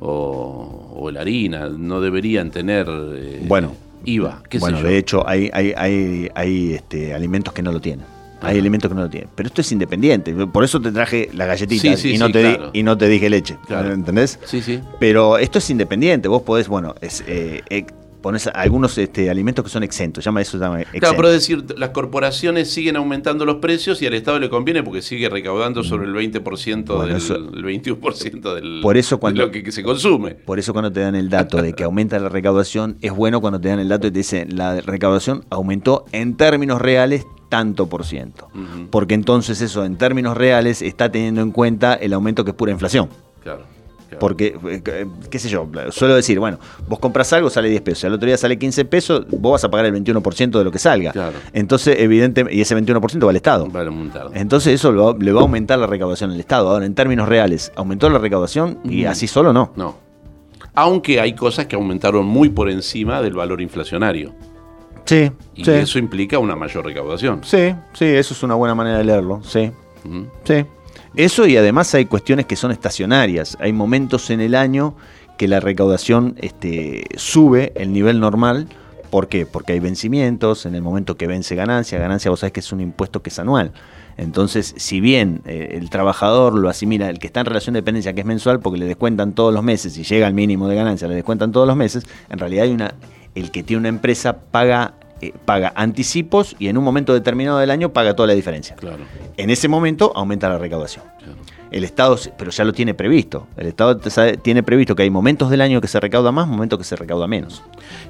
o, 0.01 0.93
o 0.97 1.11
la 1.11 1.21
harina, 1.23 1.69
no 1.69 2.01
deberían 2.01 2.51
tener 2.51 2.87
eh, 2.89 3.43
Bueno. 3.47 3.73
IVA. 4.05 4.43
¿Qué 4.49 4.59
sé 4.59 4.61
bueno, 4.61 4.81
yo? 4.81 4.87
de 4.87 4.99
hecho, 4.99 5.29
hay, 5.29 5.51
hay, 5.53 5.73
hay, 5.77 6.31
hay, 6.35 6.75
este, 6.75 7.13
alimentos 7.13 7.53
que 7.53 7.63
no 7.63 7.73
lo 7.73 7.81
tienen. 7.81 8.07
Hay 8.47 8.59
elementos 8.59 8.89
que 8.89 8.95
no 8.95 9.03
lo 9.03 9.11
tienen. 9.11 9.29
Pero 9.35 9.47
esto 9.49 9.61
es 9.61 9.73
independiente. 9.73 10.33
Por 10.47 10.65
eso 10.65 10.81
te 10.81 10.93
traje 10.93 11.31
las 11.35 11.47
galletitas 11.49 11.99
Sí, 12.01 12.09
sí, 12.11 12.15
y, 12.15 12.19
no 12.19 12.27
sí, 12.27 12.33
te 12.33 12.43
di- 12.49 12.59
y 12.75 12.83
no 12.83 12.97
te 12.99 13.09
dije 13.09 13.29
leche. 13.31 13.57
Claro. 13.67 13.93
¿Entendés? 13.93 14.39
Sí, 14.45 14.61
sí. 14.63 14.81
Pero 15.01 15.39
esto 15.39 15.59
es 15.59 15.69
independiente. 15.71 16.29
Vos 16.29 16.43
podés, 16.43 16.69
bueno, 16.69 16.95
es, 17.01 17.23
eh, 17.27 17.63
eh, 17.71 17.87
pones 18.27 18.49
algunos 18.49 18.99
este, 18.99 19.31
alimentos 19.31 19.65
que 19.65 19.71
son 19.71 19.85
exentos. 19.85 20.25
Llama 20.25 20.41
eso 20.43 20.59
llama 20.59 20.79
Claro, 20.79 20.89
exentos. 20.93 21.15
pero 21.17 21.29
es 21.29 21.35
decir, 21.35 21.65
las 21.79 21.91
corporaciones 21.91 22.69
siguen 22.69 22.97
aumentando 22.97 23.45
los 23.45 23.57
precios 23.57 24.03
y 24.03 24.07
al 24.07 24.15
Estado 24.15 24.41
le 24.41 24.51
conviene 24.51 24.83
porque 24.83 25.01
sigue 25.01 25.29
recaudando 25.29 25.85
sobre 25.85 26.07
el 26.07 26.13
20% 26.13 26.97
Bueno, 26.97 27.07
del 27.07 27.17
eso- 27.19 27.37
el 27.37 27.63
21% 27.65 28.55
del, 28.57 28.81
Por 28.83 28.97
eso 28.97 29.21
cuando- 29.21 29.43
de 29.43 29.47
lo 29.47 29.53
que, 29.53 29.63
que 29.63 29.71
se 29.71 29.85
consume. 29.85 30.35
Por 30.35 30.59
eso 30.59 30.73
cuando 30.73 30.91
te 30.91 30.99
dan 31.01 31.15
el 31.15 31.31
dato 31.31 31.63
de 31.63 31.73
que 31.73 31.85
aumenta 31.85 32.19
la 32.19 32.29
recaudación, 32.29 32.97
es 33.01 33.13
bueno 33.13 33.41
cuando 33.41 33.61
te 33.61 33.69
dan 33.69 33.79
el 33.79 33.89
dato 33.89 34.09
y 34.09 34.11
te 34.11 34.19
dicen 34.19 34.57
la 34.57 34.81
recaudación 34.81 35.45
aumentó 35.51 36.05
en 36.11 36.37
términos 36.37 36.81
reales 36.83 37.25
tanto 37.49 37.87
por 37.89 38.05
ciento. 38.05 38.49
Porque 38.91 39.15
entonces 39.15 39.61
eso 39.61 39.85
en 39.85 39.97
términos 39.99 40.37
reales 40.37 40.83
está 40.83 41.13
teniendo 41.13 41.43
en 41.43 41.53
cuenta 41.53 41.95
el 41.95 42.13
aumento 42.13 42.45
que 42.45 42.51
es 42.51 42.57
pura 42.57 42.73
inflación. 42.73 43.09
Claro. 43.45 43.63
Porque, 44.21 44.57
eh, 44.69 45.07
qué 45.31 45.39
sé 45.39 45.49
yo, 45.49 45.69
suelo 45.91 46.15
decir, 46.15 46.39
bueno, 46.39 46.59
vos 46.89 46.99
compras 46.99 47.33
algo, 47.33 47.51
sale 47.51 47.69
10 47.69 47.83
pesos, 47.83 48.05
al 48.05 48.13
otro 48.15 48.27
día 48.27 48.37
sale 48.37 48.59
15 48.59 48.85
pesos, 48.85 49.27
vos 49.31 49.53
vas 49.53 49.65
a 49.65 49.71
pagar 49.71 49.87
el 49.87 49.93
21% 49.95 50.59
de 50.59 50.65
lo 50.65 50.71
que 50.71 50.79
salga. 50.79 51.13
Claro. 51.13 51.37
Entonces, 51.53 51.97
evidentemente, 51.99 52.57
y 52.57 52.61
ese 52.61 52.77
21% 52.77 53.25
va 53.27 53.31
al 53.31 53.37
Estado. 53.37 53.67
Vale. 53.69 53.91
Entonces 54.35 54.75
eso 54.75 54.93
lo 54.93 55.17
le 55.19 55.33
va 55.33 55.41
a 55.41 55.43
aumentar 55.43 55.79
la 55.79 55.87
recaudación 55.87 56.31
al 56.31 56.41
Estado. 56.41 56.69
Ahora, 56.71 56.87
en 56.87 56.95
términos 56.95 57.29
reales, 57.29 57.73
¿aumentó 57.77 58.09
la 58.09 58.19
recaudación? 58.19 58.79
Y 58.85 59.05
Mm. 59.05 59.09
así 59.09 59.27
solo 59.27 59.53
no. 59.53 59.73
No. 59.77 59.97
Aunque 60.75 61.21
hay 61.21 61.33
cosas 61.35 61.67
que 61.67 61.77
aumentaron 61.77 62.27
muy 62.27 62.49
por 62.51 62.69
encima 62.71 63.23
del 63.23 63.33
valor 63.35 63.61
inflacionario. 63.61 64.33
Sí, 65.07 65.31
Y 65.55 65.65
sí. 65.65 65.71
eso 65.71 65.99
implica 65.99 66.39
una 66.39 66.57
mayor 66.57 66.85
recaudación. 66.85 67.41
Sí, 67.45 67.75
sí, 67.93 68.05
eso 68.05 68.35
es 68.35 68.43
una 68.43 68.55
buena 68.57 68.75
manera 68.75 68.99
de 68.99 69.05
leerlo, 69.05 69.41
sí, 69.45 69.71
Ujú. 70.05 70.27
sí. 70.45 70.65
Eso 71.17 71.47
y 71.47 71.57
además 71.57 71.95
hay 71.95 72.05
cuestiones 72.05 72.45
que 72.45 72.57
son 72.57 72.71
estacionarias. 72.71 73.57
Hay 73.59 73.73
momentos 73.73 74.29
en 74.29 74.43
el 74.43 74.55
año 74.55 74.95
que 75.39 75.49
la 75.49 75.61
recaudación 75.61 76.35
este, 76.39 77.05
sube 77.17 77.73
el 77.75 77.93
nivel 77.95 78.21
normal. 78.21 78.69
¿Por 79.11 79.29
qué? 79.29 79.47
Porque 79.47 79.73
hay 79.73 79.81
vencimientos, 79.81 80.67
en 80.67 80.75
el 80.75 80.83
momento 80.83 81.17
que 81.17 81.27
vence 81.27 81.55
ganancia, 81.55 81.99
ganancia 81.99 82.31
vos 82.31 82.41
sabés 82.41 82.53
que 82.53 82.61
es 82.61 82.71
un 82.71 82.83
impuesto 82.83 83.23
que 83.23 83.31
es 83.31 83.39
anual. 83.39 83.73
Entonces, 84.19 84.75
si 84.77 85.01
bien 85.01 85.41
eh, 85.47 85.71
el 85.73 85.89
trabajador 85.89 86.55
lo 86.55 86.69
asimila, 86.69 87.09
el 87.09 87.19
que 87.19 87.29
está 87.29 87.41
en 87.41 87.47
relación 87.47 87.73
de 87.73 87.81
dependencia, 87.81 88.13
que 88.13 88.21
es 88.21 88.27
mensual, 88.27 88.61
porque 88.61 88.79
le 88.79 88.87
descuentan 88.87 89.33
todos 89.33 89.55
los 89.55 89.63
meses 89.63 89.97
y 89.97 90.05
llega 90.05 90.27
al 90.27 90.35
mínimo 90.35 90.69
de 90.69 90.75
ganancia, 90.75 91.09
le 91.09 91.15
descuentan 91.15 91.51
todos 91.51 91.67
los 91.67 91.77
meses, 91.77 92.07
en 92.29 92.39
realidad 92.39 92.65
hay 92.65 92.73
una, 92.73 92.95
el 93.35 93.51
que 93.51 93.63
tiene 93.63 93.81
una 93.81 93.89
empresa 93.89 94.37
paga, 94.51 94.95
eh, 95.21 95.33
paga 95.45 95.73
anticipos 95.77 96.57
y 96.59 96.69
en 96.69 96.77
un 96.79 96.85
momento 96.85 97.15
determinado 97.15 97.59
del 97.59 97.71
año 97.71 97.93
paga 97.93 98.15
toda 98.15 98.27
la 98.29 98.35
diferencia. 98.35 98.77
Claro. 98.77 99.05
En 99.37 99.51
ese 99.51 99.69
momento 99.69 100.13
aumenta 100.15 100.49
la 100.49 100.59
recaudación. 100.59 101.05
claro. 101.19 101.39
El 101.73 101.83
Estado, 101.83 102.17
pero 102.39 102.53
ya 102.53 102.65
lo 102.65 102.73
tiene 102.73 102.95
previsto. 102.95 103.49
El 103.57 103.67
Estado 103.67 103.99
tiene 104.41 104.63
previsto 104.63 104.95
que 104.95 105.03
hay 105.03 105.11
momentos 105.11 105.51
del 105.51 105.61
año 105.61 105.81
que 105.81 105.89
se 105.89 105.99
recauda 105.99 106.31
más, 106.31 106.47
momentos 106.47 106.79
que 106.79 106.85
se 106.85 106.95
recauda 106.95 107.27
menos. 107.27 107.61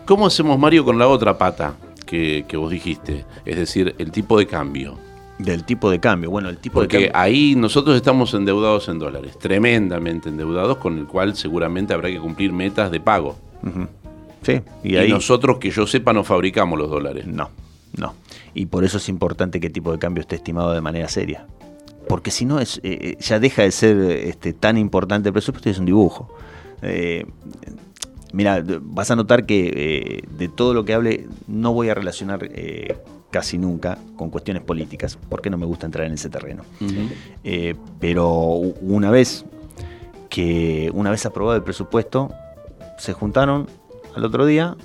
¿Cómo 0.05 0.27
hacemos, 0.27 0.59
Mario, 0.59 0.85
con 0.85 0.99
la 0.99 1.09
otra 1.09 1.39
pata 1.39 1.75
que, 2.05 2.45
que 2.47 2.57
vos 2.59 2.71
dijiste? 2.71 3.25
Es 3.47 3.57
decir, 3.57 3.95
el 3.99 4.11
tipo 4.13 4.39
de 4.39 4.47
cambio. 4.47 4.99
Del 5.39 5.65
tipo 5.65 5.91
de 5.91 5.99
cambio. 6.01 6.31
Bueno, 6.31 6.51
el 6.51 6.59
tipo 6.59 6.81
Porque 6.81 6.99
de 6.99 7.05
cambio. 7.09 7.21
ahí 7.21 7.55
nosotros 7.57 7.97
estamos 7.97 8.35
endeudados 8.35 8.89
en 8.89 8.99
dólares, 8.99 9.39
tremendamente 9.39 10.29
endeudados, 10.29 10.77
con 10.77 10.99
el 10.99 11.07
cual 11.07 11.35
seguramente 11.35 11.95
habrá 11.95 12.11
que 12.11 12.21
cumplir 12.21 12.53
metas 12.53 12.91
de 12.91 13.01
pago. 13.01 13.37
Sí, 14.47 14.63
y, 14.85 14.95
Y, 14.95 14.97
ahí. 14.97 15.11
nosotros, 15.11 15.59
que 15.59 15.71
yo 15.71 15.87
sepa, 15.87 16.13
no 16.13 16.23
fabricamos 16.23 16.79
los 16.79 16.89
dólares. 16.89 17.27
No, 17.27 17.51
no. 17.97 18.15
Y 18.55 18.67
por 18.67 18.85
eso 18.85 18.99
es 18.99 19.09
importante 19.09 19.59
que 19.61 19.67
el 19.67 19.73
tipo 19.73 19.91
de 19.93 19.99
cambio 19.99 20.21
esté 20.21 20.37
estimado 20.37 20.73
de 20.73 20.81
manera 20.81 21.09
seria. 21.09 21.47
Porque 22.09 22.31
si 22.31 22.45
no, 22.45 22.61
es, 22.61 22.79
eh, 22.79 22.99
eh, 23.01 23.17
ya 23.21 23.41
deja 23.41 23.63
de 23.63 23.73
ser 23.73 23.97
este, 23.99 24.53
tan 24.53 24.79
importante 24.79 25.29
el 25.29 25.33
presupuesto 25.33 25.69
y 25.69 25.73
es 25.73 25.79
un 25.79 25.87
dibujo. 25.87 26.33
Eh, 26.83 27.27
mira, 28.33 28.63
vas 28.83 29.11
a 29.11 29.17
notar 29.17 29.45
que 29.45 29.73
eh, 29.75 30.23
de 30.39 30.49
todo 30.49 30.73
lo 30.73 30.85
que 30.85 30.95
hable 30.95 31.27
no 31.49 31.73
voy 31.73 31.89
a 31.89 31.95
relacionar 31.95 32.49
casi 33.33 33.59
nunca 33.59 33.99
con 34.15 34.31
cuestiones 34.31 34.63
políticas, 34.63 35.19
porque 35.29 35.51
no 35.51 35.59
me 35.59 35.67
gusta 35.67 35.87
entrar 35.87 36.07
en 36.07 36.13
ese 36.13 36.31
terreno. 36.31 36.63
Pero 37.99 38.29
una 38.31 39.11
vez 39.11 39.45
que 40.31 40.91
una 40.95 41.11
vez 41.11 41.27
aprobado 41.27 41.57
el 41.57 41.63
presupuesto, 41.65 42.31
se 42.99 43.13
juntaron 43.13 43.67
al 44.17 44.25
otro 44.25 44.47
día, 44.47 44.77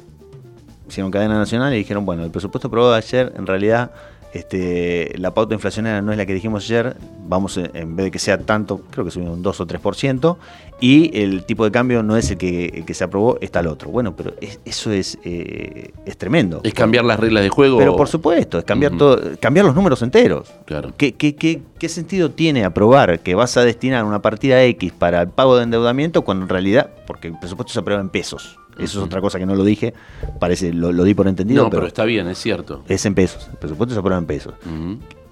hicieron 0.87 1.11
cadena 1.11 1.37
nacional 1.37 1.73
y 1.73 1.77
dijeron, 1.77 2.05
bueno, 2.05 2.23
el 2.23 2.31
presupuesto 2.31 2.67
aprobado 2.67 2.93
ayer, 2.93 3.33
en 3.37 3.47
realidad, 3.47 3.91
este, 4.33 5.13
la 5.17 5.33
pauta 5.33 5.53
inflacionaria 5.53 6.01
no 6.01 6.11
es 6.13 6.17
la 6.17 6.25
que 6.25 6.33
dijimos 6.33 6.63
ayer, 6.63 6.95
vamos, 7.27 7.57
eh, 7.57 7.69
en 7.73 7.95
vez 7.97 8.05
de 8.05 8.11
que 8.11 8.19
sea 8.19 8.37
tanto, 8.37 8.81
creo 8.89 9.03
que 9.03 9.11
subió 9.11 9.31
un 9.31 9.41
2 9.43 9.59
o 9.59 9.67
3%, 9.67 10.37
y 10.79 11.11
el 11.21 11.43
tipo 11.45 11.63
de 11.65 11.71
cambio 11.71 12.01
no 12.01 12.15
es 12.17 12.31
el 12.31 12.37
que, 12.37 12.65
el 12.67 12.85
que 12.85 12.93
se 12.93 13.03
aprobó, 13.03 13.37
está 13.41 13.59
el 13.59 13.67
otro. 13.67 13.89
Bueno, 13.89 14.15
pero 14.15 14.33
es- 14.41 14.59
eso 14.65 14.89
es, 14.91 15.17
eh, 15.25 15.91
es 16.05 16.17
tremendo. 16.17 16.61
Es 16.63 16.73
cambiar 16.73 17.03
las 17.05 17.19
reglas 17.19 17.43
de 17.43 17.49
juego. 17.49 17.77
Pero 17.77 17.95
por 17.97 18.07
supuesto, 18.07 18.57
es 18.57 18.63
cambiar, 18.63 18.97
todo, 18.97 19.19
cambiar 19.39 19.65
los 19.65 19.75
números 19.75 20.01
enteros. 20.01 20.49
Claro. 20.65 20.91
¿Qué, 20.97 21.13
qué, 21.13 21.35
qué, 21.35 21.61
qué 21.77 21.89
sentido 21.89 22.31
tiene 22.31 22.63
aprobar 22.63 23.19
que 23.19 23.35
vas 23.35 23.57
a 23.57 23.63
destinar 23.65 24.05
una 24.05 24.21
partida 24.21 24.63
X 24.63 24.91
para 24.93 25.21
el 25.21 25.27
pago 25.27 25.57
de 25.57 25.63
endeudamiento 25.63 26.21
cuando 26.23 26.43
en 26.45 26.49
realidad, 26.49 26.89
porque 27.05 27.27
el 27.27 27.37
presupuesto 27.37 27.73
se 27.73 27.79
aprueba 27.79 28.01
en 28.01 28.09
pesos? 28.09 28.57
Eso 28.77 28.99
es 28.99 29.05
otra 29.05 29.21
cosa 29.21 29.37
que 29.39 29.45
no 29.45 29.55
lo 29.55 29.63
dije, 29.63 29.93
parece 30.39 30.73
lo, 30.73 30.91
lo 30.91 31.03
di 31.03 31.13
por 31.13 31.27
entendido, 31.27 31.63
No, 31.63 31.69
pero, 31.69 31.81
pero 31.81 31.87
está 31.87 32.05
bien, 32.05 32.27
es 32.27 32.37
cierto. 32.39 32.83
es 32.87 33.05
en 33.05 33.13
pesos. 33.15 33.47
El 33.51 33.57
presupuesto 33.57 33.93
se 33.93 33.99
aprueba 33.99 34.17
en 34.19 34.25
pesos. 34.25 34.53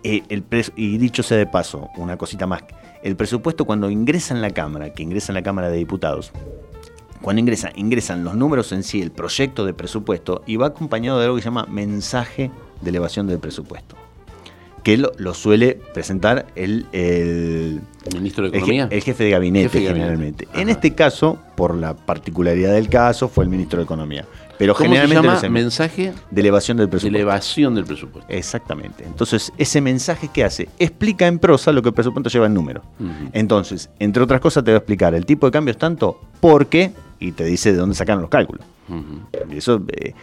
Eh, 0.04 0.24
el 0.30 0.48
pres- 0.48 0.72
y 0.76 0.98
dicho 0.98 1.24
sea 1.24 1.38
de 1.38 1.46
paso, 1.48 1.90
una 1.98 2.16
cosita 2.18 2.48
más. 2.48 2.64
El 3.04 3.16
presupuesto 3.16 3.66
cuando 3.66 3.90
ingresa 3.90 4.34
en 4.34 4.42
la 4.42 4.50
Cámara, 4.52 4.94
que 4.94 5.04
ingresa 5.04 5.32
en 5.32 5.36
la 5.36 5.44
Cámara 5.44 5.70
de 5.70 5.78
Diputados, 5.78 6.32
cuando 7.22 7.40
ingresa, 7.42 7.72
ingresan 7.76 8.24
los 8.24 8.36
números 8.36 8.72
en 8.72 8.84
sí, 8.84 9.02
el 9.02 9.12
proyecto 9.12 9.66
de 9.66 9.74
presupuesto, 9.74 10.42
y 10.46 10.56
va 10.56 10.68
acompañado 10.68 11.18
de 11.20 11.26
algo 11.26 11.36
que 11.36 11.42
se 11.42 11.48
llama 11.50 11.66
mensaje 11.70 12.50
de 12.82 12.90
elevación 12.90 13.28
del 13.28 13.40
presupuesto, 13.40 13.98
que 14.84 14.98
lo, 14.98 15.12
lo 15.18 15.34
suele 15.34 15.80
presentar 15.94 16.48
el, 16.56 16.86
el, 16.92 17.82
Ministro 18.14 18.44
de 18.50 18.50
el 18.50 18.54
je- 18.56 18.58
Economía. 18.64 18.88
el 18.92 19.02
jefe 19.04 19.24
de 19.26 19.30
gabinete 19.32 19.64
Jefe 19.70 19.80
de 19.80 19.86
gabinete. 19.86 20.10
generalmente. 20.12 20.48
En 20.62 20.70
este 20.70 20.94
caso, 20.96 21.38
por 21.56 21.76
la 21.76 21.96
particularidad 21.96 22.74
del 22.74 22.90
caso, 22.90 23.28
fue 23.30 23.44
el 23.44 23.50
ministro 23.50 23.78
de 23.80 23.84
Economía. 23.84 24.26
Pero 24.58 24.74
¿Cómo 24.74 24.84
se 24.84 24.90
generalmente 24.90 25.16
llama? 25.22 25.32
lo 25.34 25.38
hacen 25.38 25.54
Mensaje 25.54 26.14
de 26.32 26.42
elevación 26.42 26.76
del 26.78 26.88
de 26.88 26.92
presupuesto. 26.92 27.18
elevación 27.18 27.76
del 27.76 27.86
presupuesto. 27.86 28.32
Exactamente. 28.34 29.06
Entonces, 29.06 29.54
ese 29.58 29.80
mensaje 29.80 30.30
que 30.34 30.44
hace 30.44 30.68
explica 30.80 31.28
en 31.28 31.40
prosa 31.40 31.72
lo 31.72 31.82
que 31.82 31.90
el 31.90 31.94
presupuesto 31.96 32.30
lleva 32.30 32.48
en 32.48 32.54
número. 32.56 32.82
Entonces, 33.32 33.90
entre 34.00 34.22
otras 34.22 34.42
cosas, 34.42 34.64
te 34.66 34.72
va 34.72 34.76
a 34.76 34.80
explicar 34.80 35.14
el 35.16 35.26
tipo 35.26 35.46
de 35.46 35.52
cambio 35.52 35.72
es 35.72 35.78
tanto, 35.78 36.20
por 36.42 36.68
qué, 36.68 36.92
y 37.22 37.32
te 37.32 37.46
dice 37.46 37.72
de 37.72 37.78
dónde 37.78 37.96
sacaron 37.96 38.22
los 38.22 38.30
cálculos. 38.30 38.66
Y 39.50 39.58
eso, 39.58 39.82
eh, 39.96 40.14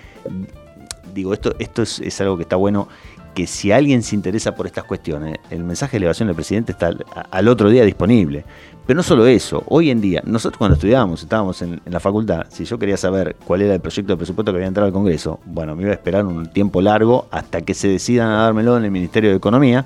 digo, 1.15 1.33
esto, 1.33 1.55
esto 1.59 1.83
es, 1.83 2.01
es 2.01 2.21
algo 2.21 2.37
que 2.37 2.43
está 2.43 2.57
bueno, 2.57 2.89
que 3.37 3.47
si 3.47 3.71
alguien 3.71 4.03
se 4.03 4.15
interesa 4.15 4.55
por 4.55 4.67
estas 4.67 4.85
cuestiones, 4.85 5.37
el 5.51 5.63
mensaje 5.63 5.93
de 5.93 5.97
elevación 5.99 6.27
del 6.27 6.35
presidente 6.35 6.73
está 6.73 6.91
al, 7.31 7.49
otro 7.49 7.69
día 7.69 7.85
disponible. 7.85 8.47
Pero 8.87 8.97
no 8.97 9.03
solo 9.03 9.27
eso, 9.27 9.63
hoy 9.67 9.91
en 9.91 10.01
día, 10.01 10.23
nosotros 10.25 10.57
cuando 10.57 10.77
estudiábamos, 10.77 11.23
estábamos 11.23 11.61
en, 11.61 11.83
en 11.85 11.93
la 11.93 12.01
facultad, 12.01 12.47
si 12.49 12.65
yo 12.65 12.79
quería 12.79 12.97
saber 12.97 13.37
cuál 13.47 13.61
era 13.61 13.75
el 13.75 13.81
proyecto 13.81 14.15
de 14.15 14.17
presupuesto 14.17 14.53
que 14.53 14.57
había 14.57 14.69
entrado 14.69 14.87
al 14.87 14.95
Congreso, 14.95 15.39
bueno, 15.45 15.77
me 15.77 15.83
iba 15.83 15.91
a 15.91 15.95
esperar 15.97 16.25
un 16.25 16.51
tiempo 16.51 16.81
largo 16.81 17.27
hasta 17.31 17.61
que 17.61 17.75
se 17.75 17.89
decidan 17.89 18.31
a 18.31 18.45
dármelo 18.45 18.79
en 18.79 18.87
el 18.87 18.91
Ministerio 18.91 19.29
de 19.29 19.37
Economía. 19.37 19.85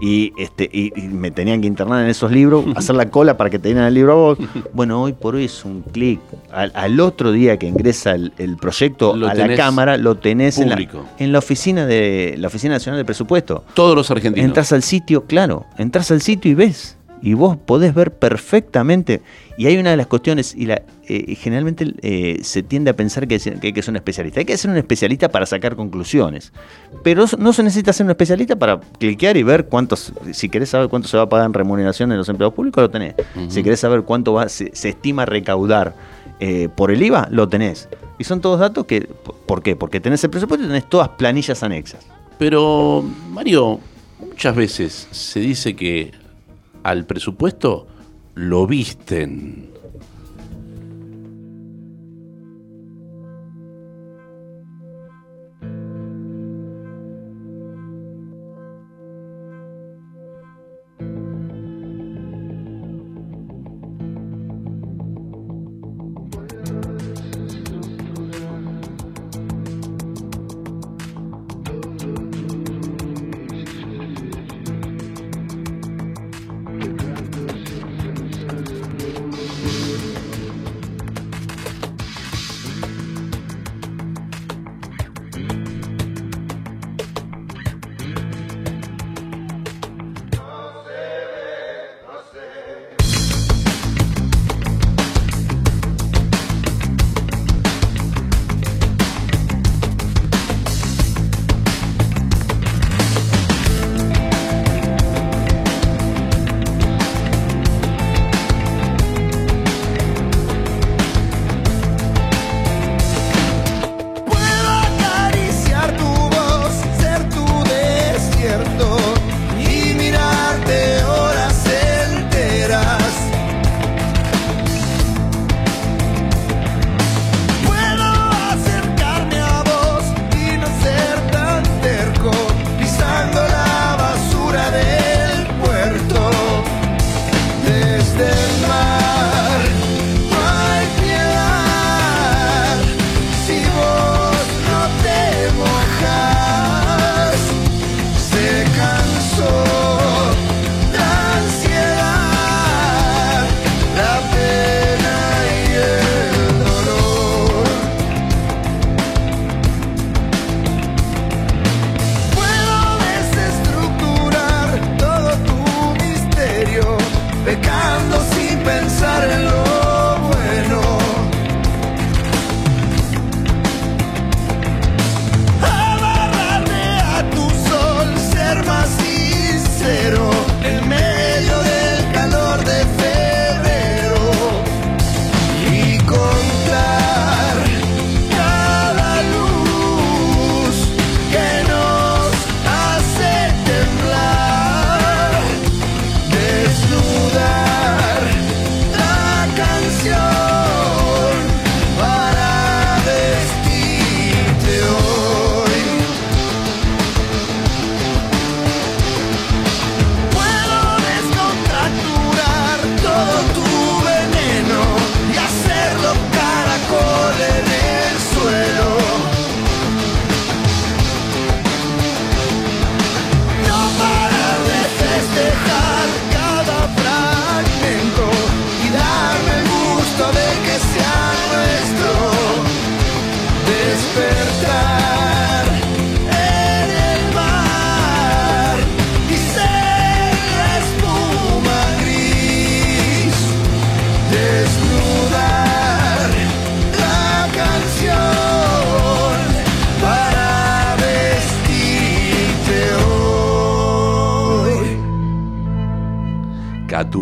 Y, 0.00 0.32
este, 0.38 0.68
y, 0.72 0.92
y 0.98 1.08
me 1.08 1.30
tenían 1.30 1.60
que 1.60 1.66
internar 1.66 2.02
en 2.02 2.08
esos 2.08 2.32
libros, 2.32 2.64
hacer 2.76 2.96
la 2.96 3.10
cola 3.10 3.36
para 3.36 3.50
que 3.50 3.58
te 3.58 3.68
dieran 3.68 3.84
el 3.84 3.94
libro 3.94 4.12
a 4.12 4.14
vos. 4.14 4.38
Bueno, 4.72 5.02
hoy 5.02 5.12
por 5.12 5.34
hoy 5.34 5.44
es 5.44 5.64
un 5.64 5.82
clic. 5.82 6.20
Al, 6.50 6.72
al 6.74 7.00
otro 7.00 7.32
día 7.32 7.58
que 7.58 7.66
ingresa 7.66 8.12
el, 8.12 8.32
el 8.38 8.56
proyecto 8.56 9.14
Lo 9.14 9.28
a 9.28 9.34
la 9.34 9.54
Cámara, 9.54 9.96
lo 9.96 10.16
tenés 10.16 10.58
en 10.58 10.70
la, 10.70 10.78
en 11.18 11.32
la 11.32 11.38
oficina 11.38 11.86
de 11.86 12.36
la 12.38 12.48
Oficina 12.48 12.74
Nacional 12.74 12.98
de 12.98 13.04
Presupuesto. 13.04 13.64
Todos 13.74 13.94
los 13.94 14.10
argentinos. 14.10 14.46
Entras 14.46 14.72
al 14.72 14.82
sitio, 14.82 15.24
claro, 15.24 15.66
entras 15.78 16.10
al 16.10 16.20
sitio 16.20 16.50
y 16.50 16.54
ves. 16.54 16.96
Y 17.22 17.34
vos 17.34 17.56
podés 17.56 17.94
ver 17.94 18.12
perfectamente. 18.12 19.20
Y 19.58 19.66
hay 19.66 19.76
una 19.76 19.90
de 19.90 19.96
las 19.96 20.06
cuestiones, 20.06 20.54
y 20.54 20.66
la, 20.66 20.82
eh, 21.06 21.34
generalmente 21.34 21.92
eh, 22.02 22.38
se 22.42 22.62
tiende 22.62 22.90
a 22.90 22.96
pensar 22.96 23.28
que, 23.28 23.34
hay 23.62 23.72
que 23.72 23.82
ser 23.82 23.92
un 23.92 23.96
especialista. 23.96 24.40
Hay 24.40 24.46
que 24.46 24.56
ser 24.56 24.70
un 24.70 24.76
especialista 24.76 25.28
para 25.28 25.44
sacar 25.44 25.76
conclusiones. 25.76 26.52
Pero 27.02 27.26
no 27.38 27.52
se 27.52 27.62
necesita 27.62 27.92
ser 27.92 28.04
un 28.04 28.10
especialista 28.10 28.56
para 28.56 28.80
cliquear 28.98 29.36
y 29.36 29.42
ver 29.42 29.66
cuántos, 29.66 30.12
si 30.32 30.48
querés 30.48 30.70
saber 30.70 30.88
cuánto 30.88 31.08
se 31.08 31.16
va 31.16 31.24
a 31.24 31.28
pagar 31.28 31.46
en 31.46 31.54
remuneración 31.54 32.10
en 32.12 32.18
los 32.18 32.28
empleados 32.28 32.54
públicos, 32.54 32.82
lo 32.82 32.90
tenés. 32.90 33.14
Si 33.48 33.62
querés 33.62 33.80
saber 33.80 34.02
cuánto 34.02 34.32
va, 34.32 34.48
se, 34.48 34.70
se 34.74 34.90
estima 34.90 35.26
recaudar 35.26 35.94
eh, 36.42 36.70
por 36.74 36.90
el 36.90 37.02
IVA, 37.02 37.28
lo 37.30 37.50
tenés. 37.50 37.88
Y 38.18 38.24
son 38.24 38.40
todos 38.40 38.58
datos 38.60 38.86
que, 38.86 39.02
¿por 39.02 39.62
qué? 39.62 39.76
Porque 39.76 40.00
tenés 40.00 40.24
el 40.24 40.30
presupuesto 40.30 40.64
y 40.64 40.68
tenés 40.68 40.88
todas 40.88 41.10
planillas 41.10 41.62
anexas. 41.62 42.06
Pero, 42.38 43.04
Mario, 43.28 43.78
muchas 44.18 44.56
veces 44.56 45.06
se 45.10 45.40
dice 45.40 45.76
que 45.76 46.12
al 46.82 47.06
presupuesto 47.06 47.86
lo 48.34 48.66
visten. 48.66 49.69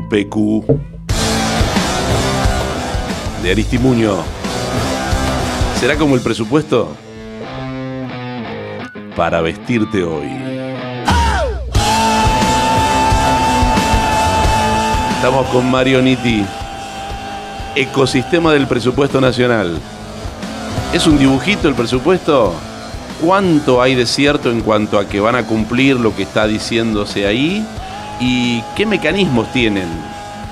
PQ 0.09 0.64
de 3.42 3.51
Aristimuño. 3.51 4.16
¿Será 5.80 5.96
como 5.96 6.14
el 6.14 6.20
presupuesto? 6.20 6.94
Para 9.16 9.40
vestirte 9.40 10.03
hoy. 10.03 10.28
Estamos 15.16 15.46
con 15.49 15.70
Mario 15.70 16.01
Nitti. 16.03 16.44
Ecosistema 17.74 18.53
del 18.53 18.66
presupuesto 18.66 19.20
nacional. 19.20 19.78
¿Es 20.92 21.07
un 21.07 21.18
dibujito 21.18 21.68
el 21.68 21.74
presupuesto? 21.74 22.55
¿Cuánto 23.20 23.82
hay 23.82 23.94
de 23.94 24.07
cierto 24.07 24.51
en 24.51 24.61
cuanto 24.61 24.99
a 24.99 25.09
que 25.09 25.20
van 25.20 25.34
a 25.34 25.44
cumplir 25.44 25.96
lo 25.96 26.14
que 26.14 26.22
está 26.22 26.46
diciéndose 26.46 27.26
ahí? 27.26 27.66
¿Y 28.20 28.62
qué 28.74 28.84
mecanismos 28.84 29.52
tienen 29.52 29.88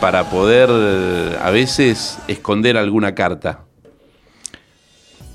para 0.01 0.25
poder 0.25 0.71
a 1.43 1.51
veces 1.51 2.19
esconder 2.29 2.77
alguna 2.77 3.15
carta? 3.15 3.65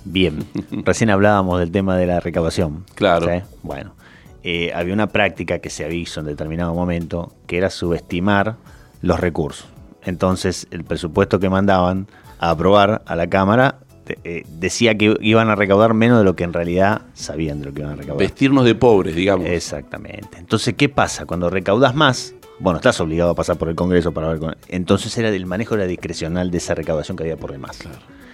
Bien, 0.06 0.46
recién 0.86 1.10
hablábamos 1.10 1.60
del 1.60 1.72
tema 1.72 1.98
de 1.98 2.06
la 2.06 2.22
recaudación. 2.22 2.86
Claro. 2.96 3.28
Bueno, 3.64 3.96
eh, 4.44 4.72
había 4.74 4.94
una 4.94 5.08
práctica 5.08 5.60
que 5.60 5.70
se 5.70 5.84
avisó 5.84 6.22
en 6.22 6.28
determinado 6.28 6.74
momento 6.74 7.34
que 7.48 7.58
era 7.58 7.70
subestimar 7.70 8.56
los 9.02 9.20
recursos. 9.20 9.68
Entonces, 10.04 10.68
el 10.72 10.86
presupuesto 10.86 11.40
que 11.40 11.50
mandaban 11.50 12.08
a 12.40 12.52
aprobar 12.52 13.04
a 13.06 13.16
la 13.18 13.28
Cámara 13.28 13.80
eh, 14.24 14.44
decía 14.60 14.98
que 14.98 15.16
iban 15.22 15.50
a 15.50 15.56
recaudar 15.56 15.94
menos 15.94 16.20
de 16.20 16.24
lo 16.24 16.36
que 16.36 16.44
en 16.44 16.54
realidad 16.54 17.02
sabían 17.14 17.60
de 17.60 17.66
lo 17.68 17.74
que 17.74 17.82
iban 17.82 17.94
a 17.94 17.96
recaudar. 17.96 18.20
Vestirnos 18.20 18.66
de 18.66 18.76
pobres, 18.76 19.16
digamos. 19.16 19.48
Exactamente. 19.48 20.38
Entonces, 20.38 20.74
¿qué 20.76 20.90
pasa? 20.90 21.26
Cuando 21.26 21.50
recaudas 21.50 21.96
más, 21.96 22.36
bueno, 22.60 22.78
estás 22.78 23.00
obligado 23.02 23.32
a 23.32 23.36
pasar 23.36 23.58
por 23.58 23.70
el 23.70 23.76
Congreso 23.76 24.12
para 24.12 24.28
ver 24.30 24.40
con... 24.40 24.56
Entonces 24.68 25.18
era 25.18 25.32
del 25.32 25.46
manejo 25.46 25.76
era 25.76 25.86
discrecional 25.86 26.52
de 26.52 26.58
esa 26.58 26.76
recaudación 26.76 27.18
que 27.18 27.24
había 27.24 27.38
por 27.38 27.52
demás. 27.52 27.80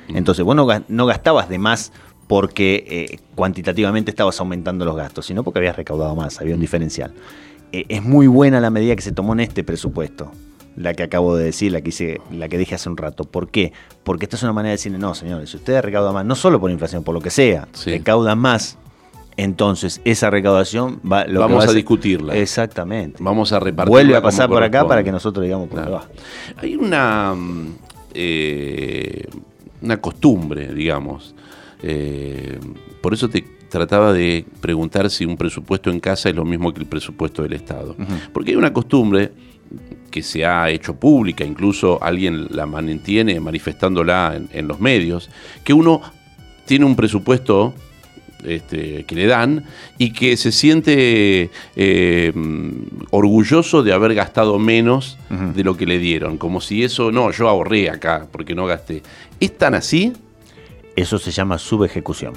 Entonces, 0.09 0.43
vos 0.43 0.55
no, 0.55 1.05
gastabas 1.05 1.49
de 1.49 1.57
más 1.57 1.91
porque 2.27 2.85
eh, 2.87 3.19
cuantitativamente 3.35 4.11
estabas 4.11 4.39
aumentando 4.39 4.83
los 4.83 4.95
gastos, 4.95 5.25
sino 5.25 5.43
porque 5.43 5.59
habías 5.59 5.75
recaudado 5.75 6.15
más, 6.15 6.41
había 6.41 6.55
un 6.55 6.61
diferencial. 6.61 7.13
Eh, 7.71 7.85
es 7.87 8.03
muy 8.03 8.27
buena 8.27 8.59
la 8.59 8.69
medida 8.69 8.95
que 8.95 9.01
se 9.01 9.11
tomó 9.11 9.33
en 9.33 9.41
este 9.41 9.63
presupuesto 9.63 10.31
la 10.77 10.93
que 10.93 11.03
acabo 11.03 11.35
de 11.35 11.45
decir, 11.45 11.71
la 11.71 11.81
que, 11.81 11.89
hice, 11.89 12.21
la 12.31 12.47
que 12.47 12.57
dije 12.57 12.75
hace 12.75 12.87
un 12.87 12.97
rato. 12.97 13.23
¿Por 13.23 13.49
qué? 13.49 13.73
Porque 14.03 14.25
esta 14.25 14.37
es 14.37 14.43
una 14.43 14.53
manera 14.53 14.69
de 14.69 14.77
decirle, 14.77 14.99
no, 14.99 15.13
señores, 15.15 15.49
si 15.49 15.57
ustedes 15.57 15.83
recaudan 15.83 16.13
más, 16.13 16.25
no 16.25 16.35
solo 16.35 16.61
por 16.61 16.71
inflación, 16.71 17.03
por 17.03 17.15
lo 17.15 17.19
que 17.19 17.31
sea, 17.31 17.67
recaudan 17.85 18.37
más, 18.37 18.77
entonces 19.37 20.01
esa 20.05 20.29
recaudación 20.29 21.01
va, 21.09 21.25
lo 21.25 21.39
vamos 21.39 21.67
a, 21.67 21.73
discutirla. 21.73 22.35
Exactamente. 22.35 23.17
Vamos 23.21 23.51
a 23.53 23.59
repartirla. 23.59 23.89
Vuelve 23.89 24.15
a 24.15 24.21
pasar 24.21 24.47
por 24.47 24.63
acá 24.63 24.87
para 24.87 25.03
que 25.03 25.11
nosotros 25.11 25.43
digamos 25.43 25.67
por 25.67 25.79
va. 25.91 26.07
Hay 26.57 26.75
una, 26.75 27.33
mm, 27.35 27.75
eh, 28.13 29.27
una 29.81 29.97
costumbre, 29.99 30.73
digamos. 30.73 31.33
Eh, 31.81 32.59
por 33.01 33.15
eso 33.15 33.29
te 33.29 33.43
trataba 33.69 34.13
de 34.13 34.45
preguntar 34.61 35.09
si 35.09 35.25
un 35.25 35.37
presupuesto 35.37 35.89
en 35.89 35.99
casa 35.99 36.29
es 36.29 36.35
lo 36.35 36.45
mismo 36.45 36.71
que 36.71 36.81
el 36.81 36.87
presupuesto 36.87 37.41
del 37.41 37.53
Estado. 37.53 37.95
Porque 38.31 38.51
hay 38.51 38.57
una 38.57 38.73
costumbre 38.73 39.31
que 40.11 40.23
se 40.23 40.45
ha 40.45 40.69
hecho 40.69 40.95
pública, 40.95 41.43
incluso 41.43 42.01
alguien 42.01 42.47
la 42.49 42.65
mantiene 42.65 43.39
manifestándola 43.39 44.33
en, 44.35 44.49
en 44.51 44.67
los 44.67 44.79
medios, 44.79 45.29
que 45.63 45.73
uno 45.73 46.01
tiene 46.65 46.85
un 46.85 46.95
presupuesto 46.95 47.73
este, 48.43 49.03
que 49.05 49.15
le 49.15 49.25
dan 49.25 49.65
y 49.97 50.13
que 50.13 50.37
se 50.37 50.51
siente 50.51 51.49
eh, 51.75 52.33
orgulloso 53.09 53.81
de 53.83 53.93
haber 53.93 54.13
gastado 54.13 54.59
menos 54.59 55.17
de 55.29 55.63
lo 55.63 55.75
que 55.75 55.85
le 55.87 55.97
dieron. 55.97 56.37
Como 56.37 56.61
si 56.61 56.83
eso, 56.83 57.11
no, 57.11 57.31
yo 57.31 57.49
ahorré 57.49 57.89
acá 57.89 58.27
porque 58.31 58.53
no 58.53 58.65
gasté. 58.65 59.01
¿Es 59.39 59.57
tan 59.57 59.73
así? 59.73 60.13
Eso 60.95 61.17
se 61.17 61.31
llama 61.31 61.57
subejecución. 61.57 62.33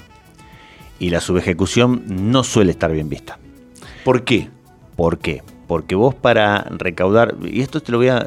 Y 0.99 1.11
la 1.11 1.21
subejecución 1.21 2.03
no 2.09 2.45
suele 2.45 2.73
estar 2.73 2.93
bien 2.93 3.09
vista. 3.09 3.39
¿Por 4.05 4.25
qué? 4.25 4.49
¿Por 4.97 5.19
qué? 5.19 5.43
Porque 5.71 5.95
vos 5.95 6.17
para 6.17 6.67
recaudar, 6.69 7.37
y 7.45 7.61
esto 7.61 7.81
te 7.81 7.93
lo 7.93 7.99
voy 7.99 8.09
a, 8.09 8.27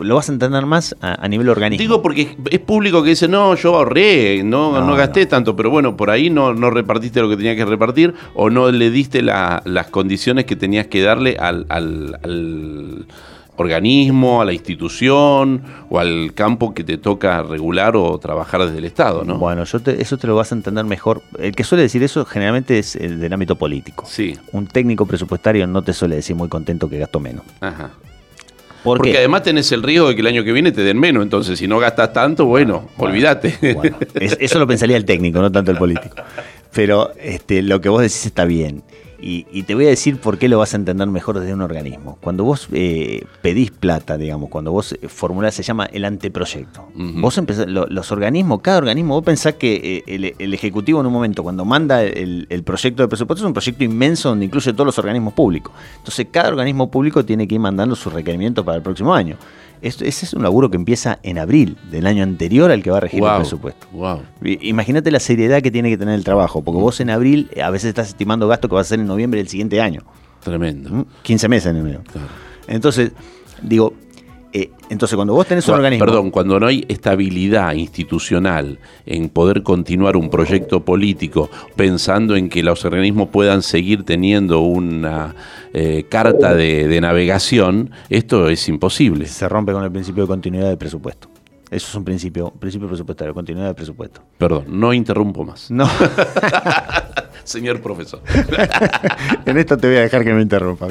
lo 0.00 0.14
vas 0.14 0.30
a 0.30 0.32
entender 0.32 0.64
más 0.64 0.96
a, 1.02 1.28
nivel 1.28 1.50
orgánico. 1.50 1.78
Digo 1.78 2.00
porque 2.00 2.34
es 2.50 2.60
público 2.60 3.02
que 3.02 3.10
dice, 3.10 3.28
no, 3.28 3.54
yo 3.56 3.74
ahorré, 3.76 4.42
no, 4.42 4.80
no, 4.80 4.96
gasté 4.96 5.26
tanto, 5.26 5.54
pero 5.54 5.68
bueno, 5.68 5.98
por 5.98 6.08
ahí 6.08 6.30
no, 6.30 6.54
no 6.54 6.70
repartiste 6.70 7.20
lo 7.20 7.28
que 7.28 7.36
tenías 7.36 7.56
que 7.56 7.66
repartir 7.66 8.14
o 8.34 8.48
no 8.48 8.70
le 8.70 8.90
diste 8.90 9.20
las 9.20 9.86
condiciones 9.90 10.46
que 10.46 10.56
tenías 10.56 10.86
que 10.86 11.02
darle 11.02 11.36
al, 11.38 13.06
organismo, 13.62 14.40
a 14.40 14.44
la 14.44 14.52
institución 14.52 15.62
o 15.90 15.98
al 15.98 16.32
campo 16.34 16.74
que 16.74 16.84
te 16.84 16.98
toca 16.98 17.42
regular 17.42 17.96
o 17.96 18.18
trabajar 18.18 18.64
desde 18.64 18.78
el 18.78 18.84
Estado, 18.84 19.24
¿no? 19.24 19.38
Bueno, 19.38 19.64
yo 19.64 19.78
eso 19.86 20.16
te 20.16 20.26
lo 20.26 20.36
vas 20.36 20.52
a 20.52 20.54
entender 20.54 20.84
mejor. 20.84 21.22
El 21.38 21.54
que 21.54 21.64
suele 21.64 21.82
decir 21.82 22.02
eso 22.02 22.24
generalmente 22.24 22.78
es 22.78 22.96
el 22.96 23.20
del 23.20 23.32
ámbito 23.32 23.56
político. 23.56 24.04
Sí. 24.06 24.36
Un 24.52 24.66
técnico 24.66 25.06
presupuestario 25.06 25.66
no 25.66 25.82
te 25.82 25.92
suele 25.92 26.16
decir 26.16 26.36
muy 26.36 26.48
contento 26.48 26.88
que 26.88 26.98
gasto 26.98 27.20
menos. 27.20 27.44
Ajá. 27.60 27.90
Porque 28.82 29.18
además 29.18 29.42
tenés 29.42 29.70
el 29.72 29.82
riesgo 29.82 30.08
de 30.08 30.14
que 30.14 30.20
el 30.20 30.26
año 30.28 30.44
que 30.44 30.52
viene 30.52 30.72
te 30.72 30.82
den 30.82 30.98
menos. 30.98 31.22
Entonces, 31.22 31.58
si 31.58 31.66
no 31.66 31.78
gastas 31.78 32.12
tanto, 32.12 32.46
bueno, 32.46 32.88
olvídate. 32.96 33.58
eso 34.40 34.58
lo 34.58 34.66
pensaría 34.66 34.96
el 34.96 35.04
técnico, 35.04 35.40
no 35.40 35.50
tanto 35.50 35.72
el 35.72 35.78
político. 35.78 36.16
Pero 36.72 37.12
este, 37.20 37.62
lo 37.62 37.80
que 37.80 37.88
vos 37.88 38.00
decís 38.00 38.26
está 38.26 38.44
bien. 38.44 38.82
Y, 39.20 39.64
te 39.64 39.74
voy 39.74 39.86
a 39.86 39.88
decir 39.88 40.18
por 40.18 40.38
qué 40.38 40.48
lo 40.48 40.58
vas 40.58 40.74
a 40.74 40.76
entender 40.76 41.08
mejor 41.08 41.40
desde 41.40 41.52
un 41.52 41.60
organismo. 41.60 42.18
Cuando 42.20 42.44
vos 42.44 42.68
eh, 42.72 43.24
pedís 43.42 43.72
plata, 43.72 44.16
digamos, 44.16 44.48
cuando 44.48 44.70
vos 44.70 44.92
eh, 44.92 45.08
formulás, 45.08 45.54
se 45.54 45.64
llama 45.64 45.86
el 45.86 46.04
anteproyecto. 46.04 46.88
Vos 46.94 47.36
empezás, 47.36 47.66
los 47.68 48.12
organismos, 48.12 48.60
cada 48.60 48.78
organismo, 48.78 49.14
vos 49.14 49.24
pensás 49.24 49.54
que 49.54 50.02
eh, 50.06 50.34
el, 50.38 50.54
Ejecutivo 50.54 51.00
en 51.00 51.06
un 51.06 51.12
momento, 51.12 51.42
cuando 51.42 51.64
manda 51.64 52.02
el, 52.02 52.62
proyecto 52.64 53.02
de 53.02 53.08
presupuesto, 53.08 53.44
es 53.44 53.46
un 53.46 53.52
proyecto 53.52 53.82
inmenso 53.82 54.28
donde 54.28 54.44
incluye 54.44 54.72
todos 54.72 54.86
los 54.86 54.98
organismos 54.98 55.34
públicos. 55.34 55.72
Entonces, 55.96 56.28
cada 56.30 56.48
organismo 56.48 56.90
público 56.90 57.24
tiene 57.24 57.48
que 57.48 57.56
ir 57.56 57.60
mandando 57.60 57.96
sus 57.96 58.12
requerimientos 58.12 58.64
para 58.64 58.76
el 58.76 58.82
próximo 58.82 59.12
año 59.14 59.36
ese 59.82 60.06
es 60.06 60.32
un 60.34 60.42
laburo 60.42 60.70
que 60.70 60.76
empieza 60.76 61.18
en 61.22 61.38
abril 61.38 61.76
del 61.90 62.06
año 62.06 62.22
anterior 62.22 62.70
al 62.70 62.82
que 62.82 62.90
va 62.90 62.98
a 62.98 63.00
regir 63.00 63.22
el 63.22 63.36
presupuesto. 63.36 63.86
Imagínate 64.42 65.10
la 65.10 65.20
seriedad 65.20 65.62
que 65.62 65.70
tiene 65.70 65.90
que 65.90 65.98
tener 65.98 66.14
el 66.14 66.24
trabajo, 66.24 66.62
porque 66.62 66.80
vos 66.80 67.00
en 67.00 67.10
abril 67.10 67.50
eh, 67.52 67.62
a 67.62 67.70
veces 67.70 67.88
estás 67.88 68.08
estimando 68.08 68.48
gasto 68.48 68.68
que 68.68 68.74
va 68.74 68.80
a 68.80 68.84
ser 68.84 69.00
en 69.00 69.06
noviembre 69.06 69.38
del 69.38 69.48
siguiente 69.48 69.80
año. 69.80 70.02
Tremendo. 70.42 71.06
15 71.22 71.48
meses 71.48 71.70
en 71.70 71.76
el 71.76 71.82
medio. 71.82 72.02
Entonces, 72.66 73.12
digo, 73.62 73.94
eh, 74.52 74.70
entonces, 74.88 75.16
cuando 75.16 75.34
vos 75.34 75.46
tenés 75.46 75.68
un 75.68 75.74
organismo. 75.74 76.06
Perdón, 76.06 76.30
cuando 76.30 76.58
no 76.58 76.66
hay 76.66 76.84
estabilidad 76.88 77.74
institucional 77.74 78.78
en 79.04 79.28
poder 79.28 79.62
continuar 79.62 80.16
un 80.16 80.30
proyecto 80.30 80.84
político 80.84 81.50
pensando 81.76 82.34
en 82.36 82.48
que 82.48 82.62
los 82.62 82.84
organismos 82.84 83.28
puedan 83.28 83.62
seguir 83.62 84.04
teniendo 84.04 84.60
una 84.60 85.34
eh, 85.74 86.06
carta 86.08 86.54
de, 86.54 86.98
navegación, 87.00 87.90
esto 88.08 88.48
es 88.48 88.68
imposible. 88.68 89.26
Se 89.26 89.48
rompe 89.48 89.72
con 89.72 89.84
el 89.84 89.92
principio 89.92 90.24
de 90.24 90.28
continuidad 90.28 90.68
del 90.68 90.78
presupuesto. 90.78 91.28
Eso 91.70 91.88
es 91.88 91.94
un 91.94 92.04
principio, 92.04 92.50
principio 92.50 92.88
presupuestario, 92.88 93.34
continuidad 93.34 93.66
del 93.66 93.74
presupuesto. 93.74 94.22
Perdón, 94.38 94.64
no 94.68 94.92
interrumpo 94.92 95.44
más. 95.44 95.70
No. 95.70 95.88
Señor 97.44 97.80
profesor. 97.80 98.20
en 99.46 99.56
esto 99.56 99.76
te 99.78 99.86
voy 99.86 99.96
a 99.96 100.00
dejar 100.00 100.24
que 100.24 100.34
me 100.34 100.42
interrumpa. 100.42 100.88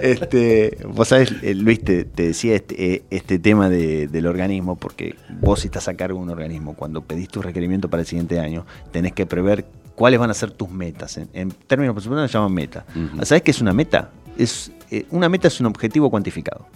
Este, 0.00 0.78
vos 0.88 1.08
sabés, 1.08 1.34
eh, 1.42 1.54
Luis, 1.54 1.82
te, 1.82 2.04
decía 2.04 2.54
este, 2.54 2.94
eh, 2.94 3.02
este 3.10 3.38
tema 3.38 3.68
del 3.68 4.26
organismo, 4.26 4.76
porque 4.76 5.16
vos 5.40 5.60
si 5.60 5.66
estás 5.66 5.88
a 5.88 5.94
cargo 5.94 6.18
de 6.18 6.24
un 6.24 6.30
organismo, 6.30 6.74
cuando 6.74 7.02
pedís 7.02 7.28
tu 7.28 7.42
requerimiento 7.42 7.88
para 7.88 8.02
el 8.02 8.06
siguiente 8.06 8.38
año, 8.38 8.64
tenés 8.92 9.12
que 9.12 9.26
prever 9.26 9.66
cuáles 9.96 10.20
van 10.20 10.30
a 10.30 10.34
ser 10.34 10.52
tus 10.52 10.70
metas. 10.70 11.16
En, 11.16 11.50
términos 11.50 11.94
presupuestarios 11.94 12.30
se 12.30 12.38
llaman 12.38 12.54
meta. 12.54 12.86
¿Sabés 13.22 13.42
qué 13.42 13.50
es 13.50 13.60
una 13.60 13.72
meta? 13.72 14.10
Es, 14.36 14.70
eh, 14.92 15.04
una 15.10 15.28
meta 15.28 15.48
es 15.48 15.58
un 15.58 15.66
objetivo 15.66 16.10
cuantificado. 16.10 16.66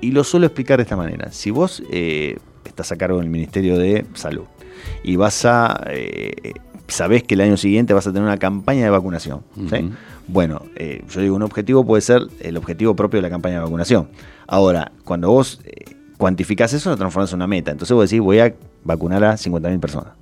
Y 0.00 0.10
lo 0.10 0.24
suelo 0.24 0.46
explicar 0.46 0.78
de 0.78 0.82
esta 0.82 0.96
manera. 0.96 1.30
Si 1.32 1.50
vos 1.50 1.82
estás 2.64 2.92
a 2.92 2.96
cargo 2.96 3.18
del 3.18 3.30
Ministerio 3.30 3.78
de 3.78 4.04
Salud 4.14 4.44
y 5.04 5.16
vas 5.16 5.44
a 5.44 5.84
sabés 6.92 7.22
que 7.22 7.34
el 7.34 7.40
año 7.40 7.56
siguiente 7.56 7.94
vas 7.94 8.06
a 8.06 8.12
tener 8.12 8.24
una 8.24 8.38
campaña 8.38 8.84
de 8.84 8.90
vacunación. 8.90 9.40
Bueno, 10.28 10.62
eh, 10.76 11.04
yo 11.10 11.20
digo, 11.20 11.34
un 11.34 11.42
objetivo 11.42 11.84
puede 11.84 12.00
ser 12.00 12.22
el 12.40 12.56
objetivo 12.56 12.94
propio 12.94 13.18
de 13.18 13.22
la 13.22 13.30
campaña 13.30 13.56
de 13.56 13.60
vacunación. 13.62 14.08
Ahora, 14.46 14.92
cuando 15.04 15.30
vos 15.30 15.60
eh, 15.64 15.96
cuantificás 16.16 16.72
eso, 16.72 16.90
lo 16.90 16.96
transformas 16.96 17.32
en 17.32 17.36
una 17.36 17.46
meta. 17.46 17.70
Entonces 17.70 17.94
vos 17.94 18.08
decís, 18.08 18.22
voy 18.22 18.38
a 18.38 18.54
vacunar 18.84 19.24
a 19.24 19.34
50.000 19.34 19.80
personas. 19.80 20.12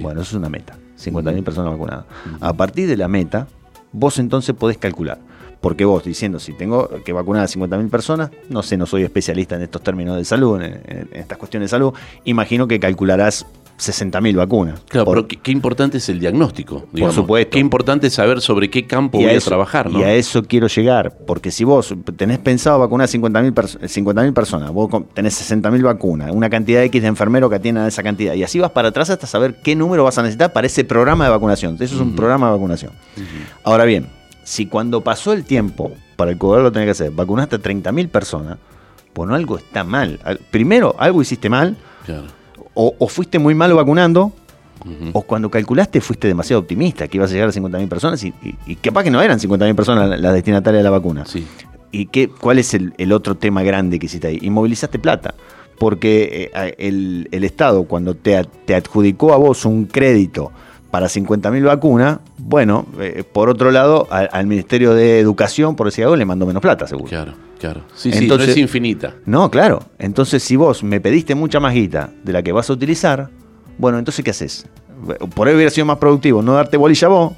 Bueno, 0.00 0.20
eso 0.20 0.30
es 0.30 0.36
una 0.36 0.48
meta. 0.48 0.76
50.000 0.98 1.42
personas 1.44 1.72
vacunadas. 1.72 2.04
A 2.40 2.52
partir 2.52 2.88
de 2.88 2.96
la 2.96 3.08
meta, 3.08 3.46
vos 3.92 4.18
entonces 4.18 4.54
podés 4.54 4.78
calcular. 4.78 5.18
Porque 5.60 5.84
vos 5.84 6.04
diciendo, 6.04 6.40
si 6.40 6.54
tengo 6.54 6.88
que 7.04 7.12
vacunar 7.12 7.44
a 7.44 7.46
50.000 7.46 7.90
personas, 7.90 8.30
no 8.48 8.62
sé, 8.62 8.76
no 8.76 8.86
soy 8.86 9.02
especialista 9.02 9.56
en 9.56 9.62
estos 9.62 9.82
términos 9.82 10.16
de 10.16 10.24
salud, 10.24 10.60
en, 10.60 11.08
estas 11.12 11.36
cuestiones 11.36 11.66
de 11.66 11.70
salud, 11.70 11.92
imagino 12.24 12.66
que 12.66 12.80
calcularás 12.80 13.46
60.000 13.78 14.36
vacunas. 14.36 14.80
Claro, 14.88 15.10
pero 15.10 15.26
qué, 15.26 15.50
importante 15.50 15.98
es 15.98 16.08
el 16.08 16.20
diagnóstico. 16.20 16.86
Por 16.98 17.12
supuesto. 17.12 17.52
Qué 17.52 17.58
importante 17.58 18.06
es 18.08 18.14
saber 18.14 18.40
sobre 18.40 18.70
qué 18.70 18.86
campo 18.86 19.18
voy 19.18 19.30
a, 19.30 19.40
trabajar. 19.40 19.90
¿no? 19.90 20.00
Y 20.00 20.02
a 20.02 20.14
eso 20.14 20.42
quiero 20.42 20.66
llegar, 20.66 21.16
porque 21.26 21.50
si 21.50 21.64
vos 21.64 21.94
tenés 22.16 22.38
pensado 22.38 22.78
vacunar 22.78 23.06
a 23.06 23.10
50.000 23.10 24.32
personas, 24.32 24.70
vos 24.70 24.90
tenés 25.14 25.50
60.000 25.50 25.82
vacunas, 25.82 26.30
una 26.30 26.50
cantidad 26.50 26.82
X 26.84 27.02
de 27.02 27.08
enfermeros 27.08 27.50
que 27.50 27.56
atiendan 27.56 27.84
a 27.84 27.88
esa 27.88 28.02
cantidad, 28.02 28.34
y 28.34 28.42
así 28.42 28.58
vas 28.58 28.70
para 28.70 28.88
atrás 28.88 29.10
hasta 29.10 29.26
saber 29.26 29.56
qué 29.62 29.74
número 29.74 30.04
vas 30.04 30.18
a 30.18 30.22
necesitar 30.22 30.52
para 30.52 30.66
ese 30.66 30.84
programa 30.84 31.24
de 31.24 31.30
vacunación. 31.30 31.76
Eso 31.80 31.94
es 31.94 32.00
un 32.00 32.14
programa 32.14 32.46
de 32.46 32.52
vacunación. 32.52 32.92
Ahora 33.64 33.84
bien, 33.84 34.06
si 34.44 34.66
cuando 34.66 35.02
pasó 35.02 35.32
el 35.32 35.44
tiempo 35.44 35.92
para 36.16 36.30
el 36.30 36.38
cobrador 36.38 36.64
lo 36.64 36.72
tenés 36.72 36.86
que 36.86 36.90
hacer, 36.90 37.10
vacunaste 37.10 37.56
a 37.56 37.60
30.000 37.60 38.08
personas, 38.08 38.58
bueno, 39.14 39.34
algo 39.34 39.58
está 39.58 39.84
mal. 39.84 40.20
Primero, 40.50 40.94
algo 40.98 41.22
hiciste 41.22 41.48
mal. 41.48 41.76
Claro 42.04 42.40
o, 42.74 43.08
fuiste 43.08 43.38
muy 43.38 43.54
malo 43.54 43.76
vacunando, 43.76 44.32
o 45.12 45.22
cuando 45.22 45.50
calculaste 45.50 46.00
fuiste 46.00 46.28
demasiado 46.28 46.60
optimista, 46.60 47.06
que 47.08 47.18
ibas 47.18 47.30
a 47.30 47.34
llegar 47.34 47.48
a 47.48 47.52
50.000 47.52 47.88
personas, 47.88 48.24
y, 48.24 48.32
y, 48.66 48.76
capaz 48.76 49.04
que 49.04 49.10
no 49.10 49.20
eran 49.20 49.38
50.000 49.38 49.74
personas 49.74 50.20
las 50.20 50.32
destinatarias 50.32 50.80
de 50.80 50.84
la 50.84 50.90
vacuna. 50.90 51.26
Sí. 51.26 51.46
¿Y 51.92 52.06
qué, 52.06 52.28
cuál 52.28 52.58
es 52.58 52.72
el, 52.74 53.12
otro 53.12 53.36
tema 53.36 53.62
grande 53.62 53.98
que 53.98 54.06
hiciste 54.06 54.28
ahí? 54.28 54.38
Inmovilizaste 54.42 54.98
plata. 54.98 55.34
Porque 55.78 56.50
eh, 56.54 56.74
el, 56.78 57.44
Estado, 57.44 57.84
cuando 57.84 58.14
te, 58.14 58.36
adjudicó 58.36 59.32
a 59.32 59.38
vos 59.38 59.64
un 59.64 59.86
crédito 59.86 60.52
para 60.90 61.06
50.000 61.06 61.64
vacunas, 61.64 62.18
bueno, 62.38 62.86
eh, 62.98 63.24
por 63.30 63.48
otro 63.48 63.70
lado, 63.70 64.08
al, 64.10 64.46
Ministerio 64.46 64.92
de 64.94 65.20
Educación, 65.20 65.76
por 65.76 65.86
decir 65.86 66.04
algo, 66.04 66.16
le 66.16 66.24
mandó 66.24 66.46
menos 66.46 66.60
plata, 66.60 66.86
seguro. 66.86 67.08
Claro. 67.08 67.34
Claro. 67.60 67.82
Sí, 67.94 68.10
sí, 68.10 68.26
no 68.26 68.36
es 68.36 68.56
infinita. 68.56 69.14
No, 69.26 69.50
claro. 69.50 69.82
Entonces, 69.98 70.42
si 70.42 70.56
vos 70.56 70.82
me 70.82 70.98
pediste 70.98 71.34
mucha 71.34 71.60
más 71.60 71.74
guita 71.74 72.10
de 72.24 72.32
la 72.32 72.42
que 72.42 72.52
vas 72.52 72.70
a 72.70 72.72
utilizar, 72.72 73.28
bueno, 73.76 73.98
entonces, 73.98 74.24
¿qué 74.24 74.30
haces? 74.30 74.66
Por 75.34 75.46
ahí 75.46 75.54
hubiera 75.54 75.70
sido 75.70 75.84
más 75.84 75.98
productivo 75.98 76.42
no 76.42 76.54
darte 76.54 76.76
bolilla 76.76 77.06
a 77.06 77.10
vos 77.10 77.32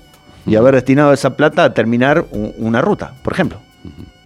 y 0.46 0.54
haber 0.54 0.74
destinado 0.74 1.12
esa 1.12 1.36
plata 1.36 1.64
a 1.64 1.74
terminar 1.74 2.24
una 2.30 2.80
ruta, 2.80 3.14
por 3.22 3.32
ejemplo. 3.32 3.58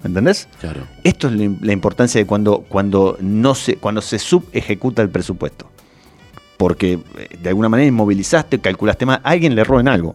¿Entendés? 0.05 0.49
Claro. 0.61 0.83
Esto 1.03 1.29
es 1.29 1.35
la 1.63 1.73
importancia 1.73 2.21
de 2.21 2.27
cuando, 2.27 2.61
cuando, 2.69 3.17
no 3.21 3.55
se, 3.55 3.77
cuando 3.77 4.01
se 4.03 4.19
subejecuta 4.19 5.03
el 5.03 5.09
presupuesto. 5.09 5.67
Porque 6.57 6.99
eh, 7.19 7.37
de 7.41 7.49
alguna 7.49 7.69
manera 7.69 7.89
inmovilizaste, 7.89 8.61
calculaste 8.61 9.07
más, 9.07 9.21
alguien 9.23 9.55
le 9.55 9.63
erró 9.63 9.81
en 9.81 9.89
algo. 9.89 10.15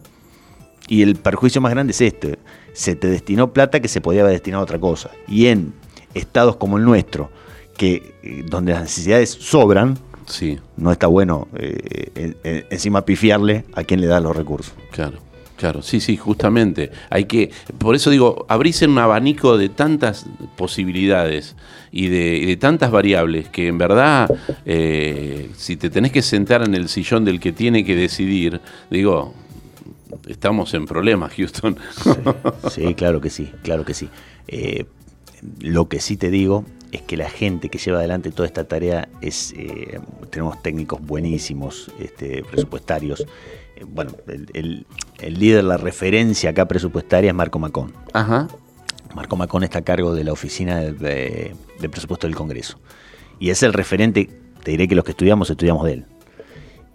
Y 0.88 1.02
el 1.02 1.16
perjuicio 1.16 1.60
más 1.60 1.72
grande 1.72 1.92
es 1.92 2.00
este 2.00 2.38
se 2.72 2.96
te 2.96 3.08
destinó 3.08 3.52
plata 3.52 3.80
que 3.80 3.88
se 3.88 4.00
podía 4.00 4.22
haber 4.22 4.32
destinado 4.32 4.62
a 4.62 4.64
otra 4.64 4.78
cosa. 4.78 5.10
Y 5.28 5.46
en 5.46 5.72
estados 6.14 6.56
como 6.56 6.78
el 6.78 6.84
nuestro, 6.84 7.30
que 7.76 8.14
eh, 8.22 8.44
donde 8.46 8.72
las 8.72 8.82
necesidades 8.82 9.30
sobran, 9.30 9.98
sí. 10.26 10.58
no 10.76 10.92
está 10.92 11.06
bueno 11.06 11.48
eh, 11.54 12.34
eh, 12.44 12.66
encima 12.70 13.04
pifiarle 13.04 13.64
a 13.74 13.84
quien 13.84 14.00
le 14.00 14.06
da 14.06 14.20
los 14.20 14.36
recursos. 14.36 14.74
Claro. 14.90 15.18
Claro, 15.62 15.80
sí, 15.80 16.00
sí, 16.00 16.16
justamente. 16.16 16.90
Hay 17.08 17.26
que, 17.26 17.52
por 17.78 17.94
eso 17.94 18.10
digo, 18.10 18.46
abrís 18.48 18.82
un 18.82 18.98
abanico 18.98 19.56
de 19.56 19.68
tantas 19.68 20.26
posibilidades 20.56 21.54
y 21.92 22.08
de, 22.08 22.56
tantas 22.56 22.90
variables 22.90 23.48
que 23.48 23.68
en 23.68 23.78
verdad, 23.78 24.28
si 24.64 25.76
te 25.76 25.88
tenés 25.88 26.10
que 26.10 26.20
sentar 26.20 26.62
en 26.64 26.74
el 26.74 26.88
sillón 26.88 27.24
del 27.24 27.38
que 27.38 27.52
tiene 27.52 27.84
que 27.84 27.94
decidir, 27.94 28.60
digo, 28.90 29.34
estamos 30.26 30.74
en 30.74 30.86
problemas, 30.86 31.32
Houston. 31.34 31.76
Sí, 32.68 32.94
claro 32.94 33.20
que 33.20 33.30
sí, 33.30 33.48
claro 33.62 33.84
que 33.84 33.94
sí. 33.94 34.08
Eh, 34.48 34.86
lo 35.60 35.88
que 35.88 36.00
sí 36.00 36.16
te 36.16 36.28
digo 36.30 36.64
es 36.90 37.02
que 37.02 37.16
la 37.16 37.30
gente 37.30 37.68
que 37.68 37.78
lleva 37.78 37.98
adelante 37.98 38.32
toda 38.32 38.46
esta 38.46 38.64
tarea 38.64 39.08
es 39.20 39.54
eh, 39.56 40.00
tenemos 40.30 40.60
técnicos 40.60 41.00
buenísimos, 41.00 41.88
este, 42.00 42.42
presupuestarios. 42.42 43.20
Eh, 43.76 43.84
bueno, 43.86 44.12
el- 44.52 44.86
el 45.22 45.38
líder, 45.38 45.64
la 45.64 45.76
referencia 45.76 46.50
acá 46.50 46.66
presupuestaria 46.66 47.30
es 47.30 47.34
Marco 47.34 47.58
Macón. 47.58 47.92
Ajá. 48.12 48.48
Marco 49.14 49.36
Macón 49.36 49.62
está 49.64 49.78
a 49.80 49.82
cargo 49.82 50.14
de 50.14 50.24
la 50.24 50.32
oficina 50.32 50.78
de, 50.78 50.92
de- 50.92 51.54
de 51.80 51.88
presupuesto 51.88 52.26
del 52.26 52.36
Congreso. 52.36 52.78
Y 53.40 53.50
es 53.50 53.62
el 53.62 53.72
referente, 53.72 54.30
te 54.62 54.70
diré 54.70 54.86
que 54.88 54.94
los 54.94 55.04
que 55.04 55.10
estudiamos, 55.10 55.50
estudiamos 55.50 55.84
de 55.84 55.92
él. 55.94 56.04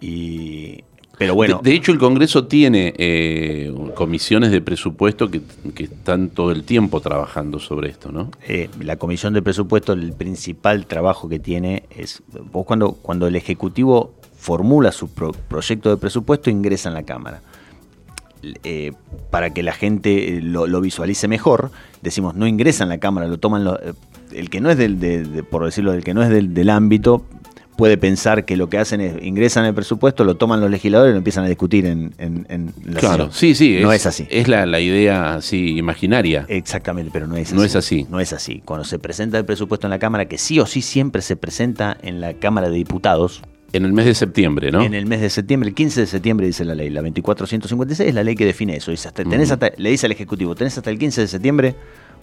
Y, 0.00 0.84
pero 1.18 1.34
bueno, 1.34 1.60
de, 1.62 1.70
de 1.70 1.76
hecho, 1.76 1.92
el 1.92 1.98
Congreso 1.98 2.46
tiene 2.46 2.94
eh, 2.96 3.72
comisiones 3.94 4.50
de 4.50 4.60
presupuesto 4.60 5.28
que, 5.30 5.42
que 5.74 5.84
están 5.84 6.28
todo 6.30 6.52
el 6.52 6.64
tiempo 6.64 7.00
trabajando 7.00 7.58
sobre 7.58 7.90
esto, 7.90 8.12
¿no? 8.12 8.30
eh, 8.46 8.70
la 8.80 8.96
comisión 8.96 9.34
de 9.34 9.42
presupuesto, 9.42 9.92
el 9.92 10.12
principal 10.12 10.86
trabajo 10.86 11.28
que 11.28 11.38
tiene 11.40 11.84
es, 11.90 12.22
vos 12.52 12.64
cuando, 12.64 12.92
cuando 12.92 13.26
el 13.26 13.34
Ejecutivo 13.36 14.14
formula 14.36 14.92
su 14.92 15.08
pro- 15.08 15.32
proyecto 15.32 15.90
de 15.90 15.96
presupuesto, 15.96 16.48
ingresa 16.50 16.88
en 16.88 16.94
la 16.94 17.02
Cámara. 17.02 17.42
Eh, 18.64 18.92
para 19.30 19.50
que 19.50 19.62
la 19.62 19.72
gente 19.72 20.36
eh, 20.38 20.40
lo, 20.42 20.66
lo 20.66 20.80
visualice 20.80 21.26
mejor, 21.28 21.70
decimos, 22.02 22.34
no 22.34 22.46
ingresa 22.46 22.84
en 22.84 22.88
la 22.90 22.98
Cámara, 22.98 23.26
lo 23.26 23.38
toman 23.38 23.64
los- 23.64 23.78
eh, 23.82 23.92
el 24.32 24.48
que 24.50 24.60
no 24.60 24.70
es 24.70 24.78
del, 24.78 25.00
de- 25.00 25.24
de- 25.24 25.42
por 25.42 25.64
decirlo, 25.64 25.92
el 25.92 26.04
que 26.04 26.14
no 26.14 26.22
es 26.22 26.28
del, 26.30 26.54
del 26.54 26.70
ámbito, 26.70 27.24
puede 27.76 27.96
pensar 27.96 28.44
que 28.44 28.56
lo 28.56 28.68
que 28.68 28.78
hacen 28.78 29.00
es 29.00 29.22
ingresan 29.24 29.64
el 29.64 29.72
presupuesto, 29.74 30.24
lo 30.24 30.36
toman 30.36 30.60
los 30.60 30.68
legisladores 30.70 31.12
y 31.12 31.14
lo 31.14 31.18
empiezan 31.18 31.44
a 31.44 31.48
discutir 31.48 31.86
en, 31.86 32.12
en- 32.18 32.44
en 32.48 32.72
la 32.84 32.98
Claro, 33.00 33.30
sí, 33.32 33.54
sí. 33.54 33.78
No 33.80 33.92
es 33.92 34.04
así. 34.06 34.26
Es 34.30 34.48
la, 34.48 34.66
la 34.66 34.80
idea 34.80 35.36
así 35.36 35.76
imaginaria. 35.78 36.44
Exactamente, 36.48 37.10
pero 37.12 37.26
no 37.28 37.36
es 37.36 37.48
así. 37.48 37.56
No 37.56 37.62
es 37.64 37.76
así. 37.76 38.06
No 38.10 38.18
es 38.20 38.32
así. 38.32 38.62
Cuando 38.64 38.84
se 38.84 38.98
presenta 38.98 39.38
el 39.38 39.44
presupuesto 39.44 39.86
en 39.86 39.90
la 39.92 39.98
Cámara, 40.00 40.26
que 40.26 40.38
sí 40.38 40.58
o 40.58 40.66
sí 40.66 40.82
siempre 40.82 41.22
se 41.22 41.36
presenta 41.36 41.96
en 42.02 42.20
la 42.20 42.34
Cámara 42.34 42.68
de 42.68 42.76
Diputados, 42.76 43.42
En 43.72 43.84
el 43.84 43.92
mes 43.92 44.06
de 44.06 44.14
septiembre, 44.14 44.70
¿no? 44.72 44.82
en 44.82 44.94
el 44.94 45.04
mes 45.06 45.20
de 45.20 45.28
septiembre, 45.28 45.68
el 45.68 45.74
15 45.74 46.00
de 46.00 46.06
septiembre 46.06 46.46
dice 46.46 46.64
la 46.64 46.74
ley, 46.74 46.88
la 46.88 47.02
2456 47.02 48.08
es 48.08 48.14
la 48.14 48.24
ley 48.24 48.34
que 48.34 48.46
define 48.46 48.76
eso. 48.76 48.90
Dice 48.90 49.08
hasta- 49.08 49.24
tenés 49.24 49.50
hasta- 49.50 49.72
le 49.76 49.90
dice 49.90 50.06
al 50.06 50.12
Ejecutivo, 50.12 50.54
tenés 50.54 50.78
hasta 50.78 50.90
el 50.90 50.98
15 50.98 51.20
de 51.22 51.28
septiembre 51.28 51.74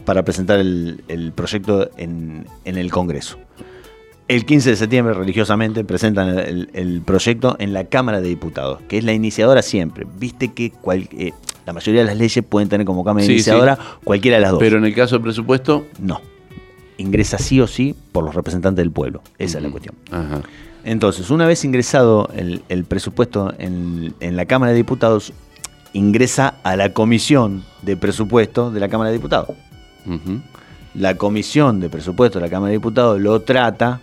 para 0.05 0.23
presentar 0.23 0.59
el, 0.59 1.03
el 1.07 1.31
proyecto 1.33 1.89
en, 1.97 2.45
en 2.65 2.77
el 2.77 2.89
Congreso. 2.91 3.37
El 4.27 4.43
15 4.45 4.71
de 4.71 4.75
septiembre, 4.75 5.13
religiosamente, 5.13 5.83
presentan 5.83 6.39
el, 6.39 7.01
proyecto 7.05 7.55
en 7.59 7.73
la 7.73 7.83
Cámara 7.85 8.21
de 8.21 8.27
Diputados, 8.27 8.81
que 8.87 8.97
es 8.97 9.03
la 9.03 9.13
iniciadora 9.13 9.61
siempre. 9.61 10.07
Viste 10.19 10.51
que 10.51 10.71
cual- 10.71 11.07
eh, 11.11 11.31
la 11.67 11.73
mayoría 11.73 12.01
de 12.01 12.07
las 12.07 12.17
leyes 12.17 12.43
pueden 12.47 12.67
tener 12.69 12.87
como 12.87 13.03
Cámara 13.03 13.23
Sí, 13.23 13.33
iniciadora 13.33 13.77
cualquiera 14.03 14.37
de 14.37 14.41
las 14.41 14.51
dos. 14.51 14.59
Pero 14.59 14.79
en 14.79 14.85
el 14.85 14.95
caso 14.95 15.15
del 15.15 15.21
presupuesto. 15.21 15.85
No. 15.99 16.21
Ingresa 16.97 17.37
sí 17.37 17.59
o 17.61 17.67
sí 17.67 17.93
por 18.11 18.23
los 18.23 18.33
representantes 18.33 18.77
del 18.81 18.91
pueblo. 18.91 19.21
Esa 19.37 19.59
es 19.59 19.63
la 19.63 19.69
cuestión. 19.69 19.93
Ajá. 20.09 20.41
Entonces, 20.85 21.31
una 21.31 21.47
vez 21.47 21.65
ingresado 21.65 22.29
el, 22.35 22.61
el 22.69 22.85
presupuesto 22.85 23.53
en, 23.57 24.13
en 24.19 24.37
la 24.37 24.45
Cámara 24.45 24.71
de 24.71 24.77
Diputados, 24.77 25.33
ingresa 25.93 26.55
a 26.63 26.75
la 26.75 26.93
Comisión 26.93 27.63
de 27.81 27.97
Presupuesto 27.97 28.69
de 28.69 28.79
la 28.79 28.87
Cámara 28.87 29.09
de 29.09 29.17
Diputados. 29.17 29.55
La 30.93 31.15
Comisión 31.15 31.79
de 31.79 31.89
Presupuesto 31.89 32.39
de 32.39 32.45
la 32.45 32.51
Cámara 32.51 32.69
de 32.69 32.77
Diputados 32.77 33.19
lo 33.19 33.41
trata, 33.41 34.01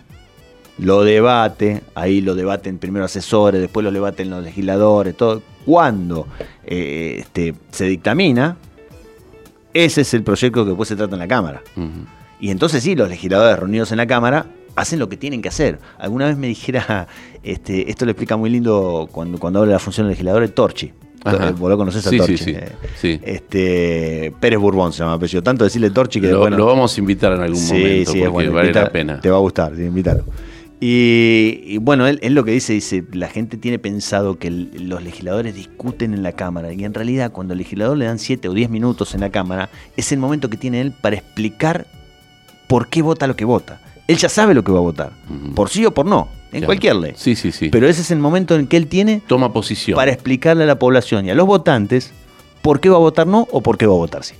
lo 0.77 1.03
debate, 1.03 1.83
ahí 1.95 2.19
lo 2.19 2.35
debaten 2.35 2.79
primero 2.79 3.05
asesores, 3.05 3.61
después 3.61 3.83
lo 3.83 3.91
debaten 3.91 4.29
los 4.29 4.43
legisladores, 4.43 5.15
todo. 5.15 5.41
Cuando 5.65 6.27
eh, 6.65 7.17
este, 7.19 7.55
se 7.71 7.85
dictamina, 7.85 8.57
ese 9.73 10.01
es 10.01 10.13
el 10.13 10.23
proyecto 10.23 10.63
que 10.63 10.69
después 10.69 10.89
se 10.89 10.97
trata 10.97 11.13
en 11.13 11.19
la 11.19 11.27
Cámara. 11.27 11.61
Y 12.41 12.49
entonces 12.49 12.83
sí, 12.83 12.95
los 12.95 13.07
legisladores 13.07 13.57
reunidos 13.57 13.91
en 13.91 13.97
la 13.97 14.07
Cámara 14.07 14.47
hacen 14.75 14.99
lo 14.99 15.09
que 15.09 15.17
tienen 15.17 15.41
que 15.41 15.49
hacer. 15.49 15.79
Alguna 15.99 16.27
vez 16.27 16.37
me 16.37 16.47
dijera, 16.47 17.07
este, 17.43 17.89
esto 17.89 18.05
lo 18.05 18.11
explica 18.11 18.37
muy 18.37 18.49
lindo 18.49 19.07
cuando, 19.11 19.37
cuando 19.39 19.59
habla 19.59 19.69
de 19.71 19.73
la 19.75 19.79
función 19.79 20.05
del 20.07 20.11
legislador, 20.13 20.47
Torchi. 20.49 20.91
Ajá. 21.25 21.51
Vos 21.51 21.69
lo 21.69 21.77
conocés 21.77 22.05
a 22.05 22.09
Sí, 22.09 22.17
sí, 22.17 22.19
Torchi. 22.19 22.37
sí. 22.37 22.51
eh, 22.51 22.69
Sí. 22.99 23.19
Este, 23.23 24.33
Pérez 24.41 24.59
Bourbon 24.59 24.91
se 24.91 24.99
llama 24.99 25.13
apellido. 25.13 25.41
Tanto 25.41 25.63
decirle 25.63 25.89
Torchi 25.89 26.19
que 26.19 26.27
Lo, 26.27 26.39
bueno, 26.39 26.57
lo 26.57 26.65
vamos 26.65 26.95
a 26.97 26.99
invitar 26.99 27.31
en 27.33 27.39
algún 27.41 27.65
momento 27.65 28.11
sí, 28.11 28.17
porque 28.17 28.23
es 28.25 28.29
bueno. 28.29 28.51
vale 28.51 28.67
invita- 28.67 28.83
la 28.83 28.91
pena. 28.91 29.21
Te 29.21 29.29
va 29.29 29.37
a 29.37 29.39
gustar, 29.39 29.73
sí, 29.75 29.83
invítalo. 29.83 30.25
Y, 30.81 31.61
y 31.65 31.77
bueno, 31.77 32.07
él, 32.07 32.19
él 32.23 32.33
lo 32.33 32.43
que 32.43 32.51
dice, 32.51 32.73
dice, 32.73 33.05
la 33.13 33.29
gente 33.29 33.55
tiene 33.55 33.79
pensado 33.79 34.37
que 34.37 34.49
el- 34.49 34.89
los 34.89 35.01
legisladores 35.01 35.55
discuten 35.55 36.13
en 36.13 36.23
la 36.23 36.33
Cámara 36.33 36.73
y 36.73 36.83
en 36.83 36.93
realidad 36.93 37.31
cuando 37.31 37.53
al 37.53 37.59
legislador 37.59 37.95
le 37.97 38.03
dan 38.03 38.19
7 38.19 38.49
o 38.49 38.53
10 38.53 38.69
minutos 38.69 39.13
en 39.15 39.21
la 39.21 39.29
Cámara, 39.29 39.69
es 39.95 40.11
el 40.11 40.19
momento 40.19 40.49
que 40.49 40.57
tiene 40.57 40.81
él 40.81 40.91
para 40.91 41.15
explicar 41.15 41.85
por 42.67 42.89
qué 42.89 43.01
vota 43.01 43.27
lo 43.27 43.37
que 43.37 43.45
vota. 43.45 43.79
Él 44.07 44.17
ya 44.17 44.29
sabe 44.29 44.53
lo 44.53 44.63
que 44.63 44.71
va 44.71 44.79
a 44.79 44.81
votar, 44.81 45.11
por 45.55 45.69
sí 45.69 45.85
o 45.85 45.93
por 45.93 46.05
no, 46.05 46.27
en 46.47 46.59
Claro. 46.59 46.65
cualquier 46.67 46.95
ley. 46.97 47.13
Sí, 47.15 47.35
sí, 47.35 47.51
sí. 47.51 47.69
Pero 47.69 47.87
ese 47.87 48.01
es 48.01 48.11
el 48.11 48.19
momento 48.19 48.55
en 48.55 48.67
que 48.67 48.77
él 48.77 48.87
tiene 48.87 49.21
Toma 49.27 49.53
posición. 49.53 49.95
para 49.95 50.11
explicarle 50.11 50.63
a 50.65 50.67
la 50.67 50.77
población 50.79 51.25
y 51.25 51.31
a 51.31 51.35
los 51.35 51.47
votantes 51.47 52.11
por 52.61 52.79
qué 52.79 52.89
va 52.89 52.97
a 52.97 52.99
votar 52.99 53.27
no 53.27 53.47
o 53.51 53.61
por 53.61 53.77
qué 53.77 53.85
va 53.87 53.93
a 53.93 53.97
votar 53.97 54.23
sí. 54.23 54.35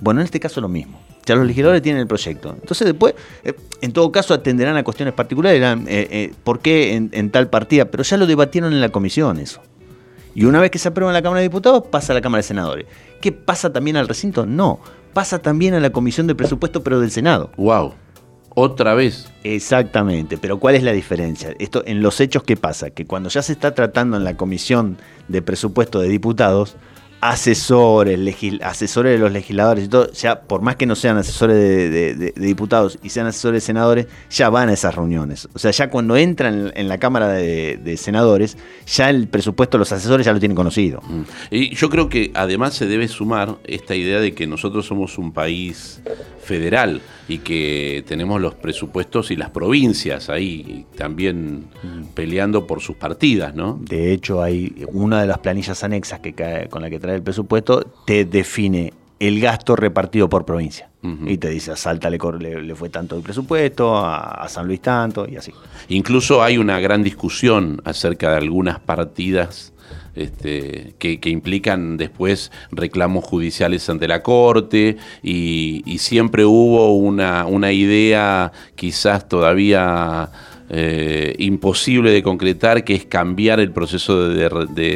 Bueno, 0.00 0.20
en 0.20 0.24
este 0.24 0.40
caso 0.40 0.60
lo 0.60 0.68
mismo. 0.68 1.00
Ya 1.26 1.34
los 1.34 1.46
legisladores 1.46 1.82
tienen 1.82 2.00
el 2.00 2.06
proyecto. 2.06 2.54
Entonces 2.58 2.86
después, 2.86 3.14
eh, 3.44 3.52
en 3.82 3.92
todo 3.92 4.10
caso, 4.10 4.32
atenderán 4.32 4.76
a 4.78 4.82
cuestiones 4.84 5.12
particulares, 5.14 5.58
dirán, 5.60 5.80
eh, 5.86 6.08
eh, 6.10 6.32
¿por 6.42 6.60
qué 6.60 6.94
en, 6.94 7.10
en 7.12 7.30
tal 7.30 7.48
partida? 7.50 7.84
Pero 7.86 8.02
ya 8.02 8.16
lo 8.16 8.26
debatieron 8.26 8.72
en 8.72 8.80
la 8.80 8.88
comisión 8.88 9.38
eso. 9.38 9.60
Y 10.34 10.44
una 10.46 10.60
vez 10.60 10.70
que 10.70 10.78
se 10.78 10.88
aprueba 10.88 11.10
en 11.10 11.14
la 11.14 11.20
Cámara 11.22 11.40
de 11.40 11.48
Diputados, 11.48 11.84
pasa 11.90 12.12
a 12.12 12.14
la 12.14 12.22
Cámara 12.22 12.38
de 12.38 12.48
Senadores. 12.48 12.86
¿Qué 13.20 13.32
pasa 13.32 13.70
también 13.72 13.96
al 13.98 14.08
recinto? 14.08 14.46
No, 14.46 14.78
pasa 15.12 15.38
también 15.40 15.74
a 15.74 15.80
la 15.80 15.90
Comisión 15.90 16.26
de 16.28 16.34
Presupuesto, 16.34 16.82
pero 16.82 17.00
del 17.00 17.10
Senado. 17.10 17.50
Wow. 17.58 17.92
Otra 18.60 18.94
vez. 18.94 19.28
Exactamente, 19.44 20.36
pero 20.36 20.58
¿cuál 20.58 20.74
es 20.74 20.82
la 20.82 20.92
diferencia? 20.92 21.54
Esto 21.60 21.82
en 21.86 22.02
los 22.02 22.20
hechos 22.20 22.42
qué 22.42 22.56
pasa, 22.56 22.90
que 22.90 23.06
cuando 23.06 23.28
ya 23.28 23.40
se 23.42 23.52
está 23.52 23.72
tratando 23.74 24.16
en 24.16 24.24
la 24.24 24.36
Comisión 24.36 24.96
de 25.28 25.42
Presupuesto 25.42 26.00
de 26.00 26.08
Diputados, 26.08 26.74
asesores, 27.20 28.18
legis- 28.18 28.60
asesores 28.62 29.12
de 29.12 29.18
los 29.18 29.32
legisladores 29.32 29.84
y 29.84 29.88
todo, 29.88 30.10
ya 30.12 30.40
por 30.42 30.62
más 30.62 30.76
que 30.76 30.86
no 30.86 30.94
sean 30.96 31.16
asesores 31.18 31.56
de, 31.56 31.90
de- 31.90 32.14
de- 32.14 32.32
de 32.32 32.46
diputados 32.46 32.98
y 33.02 33.08
sean 33.10 33.26
asesores 33.26 33.62
de 33.62 33.66
senadores, 33.66 34.06
ya 34.30 34.50
van 34.50 34.68
a 34.68 34.72
esas 34.72 34.94
reuniones. 34.94 35.48
O 35.54 35.58
sea, 35.58 35.70
ya 35.70 35.90
cuando 35.90 36.16
entran 36.16 36.72
en 36.74 36.88
la 36.88 36.98
Cámara 36.98 37.28
de, 37.28 37.76
de 37.76 37.96
Senadores, 37.96 38.56
ya 38.86 39.10
el 39.10 39.28
presupuesto 39.28 39.78
los 39.78 39.92
asesores 39.92 40.26
ya 40.26 40.32
lo 40.32 40.40
tienen 40.40 40.56
conocido. 40.56 41.00
Mm. 41.08 41.22
Y 41.50 41.74
yo 41.74 41.90
creo 41.90 42.08
que 42.08 42.30
además 42.34 42.74
se 42.74 42.86
debe 42.86 43.08
sumar 43.08 43.56
esta 43.64 43.94
idea 43.94 44.20
de 44.20 44.34
que 44.34 44.46
nosotros 44.46 44.86
somos 44.86 45.18
un 45.18 45.32
país 45.32 46.00
federal 46.48 47.00
y 47.28 47.38
que 47.38 48.02
tenemos 48.08 48.40
los 48.40 48.54
presupuestos 48.54 49.30
y 49.30 49.36
las 49.36 49.50
provincias 49.50 50.30
ahí 50.30 50.86
también 50.96 51.66
peleando 52.14 52.66
por 52.66 52.80
sus 52.80 52.96
partidas, 52.96 53.54
¿no? 53.54 53.78
De 53.80 54.12
hecho, 54.12 54.42
hay 54.42 54.74
una 54.92 55.20
de 55.20 55.26
las 55.26 55.38
planillas 55.38 55.84
anexas 55.84 56.20
que 56.20 56.32
cae- 56.34 56.68
con 56.68 56.80
la 56.82 56.88
que 56.90 56.98
trae 56.98 57.16
el 57.16 57.22
presupuesto, 57.22 57.82
te 58.06 58.24
define 58.24 58.92
el 59.20 59.40
gasto 59.40 59.76
repartido 59.76 60.28
por 60.28 60.44
provincia. 60.44 60.88
Y 61.26 61.36
te 61.38 61.48
dice, 61.50 61.70
a 61.72 61.76
Salta 61.76 62.10
le, 62.10 62.18
le- 62.40 62.62
le 62.62 62.74
fue 62.74 62.88
tanto 62.88 63.14
el 63.16 63.22
presupuesto, 63.22 63.96
a, 63.96 64.18
a 64.44 64.48
San 64.48 64.66
Luis 64.66 64.80
tanto, 64.80 65.26
y 65.28 65.36
así. 65.36 65.52
Incluso 65.88 66.42
hay 66.42 66.58
una 66.58 66.80
gran 66.80 67.02
discusión 67.04 67.80
acerca 67.84 68.30
de 68.32 68.36
algunas 68.38 68.80
partidas 68.80 69.72
este, 70.18 70.94
que, 70.98 71.18
implican 71.30 71.96
después 71.96 72.50
reclamos 72.70 73.24
judiciales 73.24 73.88
ante 73.88 74.08
la 74.08 74.22
Corte 74.22 74.96
y, 75.22 75.82
y 75.86 75.98
siempre 75.98 76.44
hubo 76.44 76.96
una, 76.96 77.46
una 77.46 77.72
idea 77.72 78.52
quizás 78.74 79.28
todavía 79.28 80.30
eh, 80.70 81.34
imposible 81.38 82.10
de 82.10 82.22
concretar, 82.22 82.84
que 82.84 82.94
es 82.94 83.06
cambiar 83.06 83.58
el 83.60 83.72
proceso 83.72 84.28
de, 84.28 84.48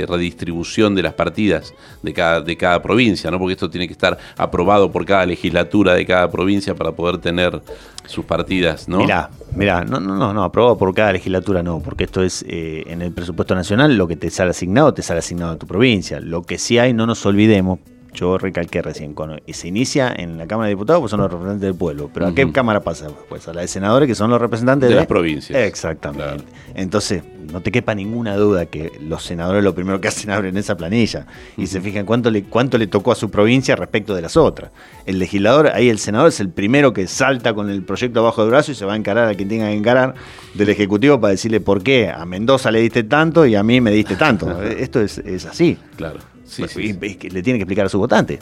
redistribución 0.06 0.94
de 0.94 1.02
las 1.02 1.14
partidas 1.14 1.72
de 2.02 2.12
cada, 2.12 2.40
de 2.40 2.56
cada 2.56 2.82
provincia, 2.82 3.30
¿no? 3.30 3.38
porque 3.38 3.54
esto 3.54 3.70
tiene 3.70 3.86
que 3.86 3.92
estar 3.92 4.18
aprobado 4.36 4.90
por 4.92 5.06
cada 5.06 5.24
legislatura 5.24 5.94
de 5.94 6.04
cada 6.04 6.30
provincia 6.30 6.74
para 6.74 6.92
poder 6.92 7.18
tener 7.18 7.62
sus 8.06 8.24
partidas. 8.24 8.88
¿no? 8.88 8.98
Mirá, 8.98 9.30
mirá, 9.54 9.84
no, 9.84 9.98
no, 9.98 10.16
no, 10.16 10.34
no, 10.34 10.44
aprobado 10.44 10.76
por 10.76 10.94
cada 10.94 11.12
legislatura 11.12 11.62
no, 11.62 11.80
porque 11.80 12.04
esto 12.04 12.22
es 12.22 12.44
eh, 12.48 12.84
en 12.86 13.00
el 13.00 13.12
presupuesto 13.12 13.54
nacional, 13.54 13.96
lo 13.96 14.06
que 14.06 14.16
te 14.16 14.30
sale 14.30 14.50
asignado, 14.50 14.92
te 14.92 15.02
sale 15.02 15.20
asignado 15.20 15.52
a 15.52 15.56
tu 15.56 15.66
provincia. 15.66 16.20
Lo 16.20 16.42
que 16.42 16.58
sí 16.58 16.78
hay, 16.78 16.92
no 16.92 17.06
nos 17.06 17.24
olvidemos, 17.24 17.78
yo 18.14 18.36
recalqué 18.38 18.82
recién, 18.82 19.14
cuando 19.14 19.38
se 19.48 19.68
inicia 19.68 20.12
en 20.14 20.36
la 20.38 20.46
Cámara 20.46 20.66
de 20.66 20.74
Diputados, 20.74 21.00
pues 21.00 21.10
son 21.10 21.20
los 21.20 21.30
representantes 21.30 21.62
del 21.62 21.74
pueblo. 21.74 22.10
Pero 22.12 22.26
¿a 22.26 22.34
qué. 22.34 22.50
Cámara 22.52 22.80
pasa? 22.80 23.08
Pues 23.28 23.48
a 23.48 23.54
la 23.54 23.62
de 23.62 23.68
senadores, 23.68 24.06
que 24.06 24.14
son 24.14 24.30
los 24.30 24.40
representantes 24.40 24.88
De 24.88 24.94
de, 24.94 25.00
las 25.00 25.06
provincias. 25.06 25.58
Exactamente. 25.58 26.44
Claro. 26.44 26.44
Entonces, 26.74 27.22
no 27.50 27.60
te 27.60 27.72
quepa 27.72 27.94
ninguna 27.94 28.36
duda 28.36 28.66
que 28.66 28.92
los 29.00 29.22
senadores 29.24 29.64
lo 29.64 29.74
primero 29.74 30.00
que 30.00 30.08
hacen 30.08 30.30
abren 30.30 30.56
esa 30.56 30.76
planilla 30.76 31.26
y 31.56 31.66
se 31.66 31.80
fijan 31.80 32.04
cuánto 32.04 32.30
le, 32.30 32.44
cuánto 32.44 32.78
le 32.78 32.86
tocó 32.86 33.12
a 33.12 33.14
su 33.14 33.30
provincia 33.30 33.76
respecto 33.76 34.14
de 34.14 34.22
las 34.22 34.36
otras. 34.36 34.70
El 35.06 35.18
legislador, 35.18 35.68
ahí 35.68 35.88
el 35.88 35.98
senador 35.98 36.28
es 36.28 36.40
el 36.40 36.50
primero 36.50 36.92
que 36.92 37.06
salta 37.06 37.54
con 37.54 37.70
el 37.70 37.82
proyecto 37.82 38.20
abajo 38.20 38.42
del 38.42 38.50
brazo 38.50 38.72
y 38.72 38.74
se 38.74 38.84
va 38.84 38.92
a 38.92 38.96
encarar 38.96 39.28
a 39.28 39.34
quien 39.34 39.48
tenga 39.48 39.68
que 39.68 39.74
encarar 39.74 40.14
del 40.54 40.68
Ejecutivo 40.68 41.20
para 41.20 41.32
decirle 41.32 41.60
por 41.60 41.82
qué 41.82 42.10
a 42.10 42.24
Mendoza 42.26 42.70
le 42.70 42.80
diste 42.80 43.04
tanto 43.04 43.46
y 43.46 43.54
a 43.54 43.62
mí 43.62 43.80
me 43.80 43.90
diste 43.90 44.16
tanto. 44.16 44.62
Esto 44.62 45.00
es, 45.00 45.18
es 45.18 45.46
así. 45.46 45.78
Claro. 45.96 46.31
Sí, 46.52 46.62
Pues, 46.62 46.72
sí, 46.72 46.80
y- 46.82 47.28
le 47.30 47.42
tiene 47.42 47.58
que 47.58 47.62
explicar 47.62 47.86
a 47.86 47.88
su 47.88 47.98
votante. 47.98 48.38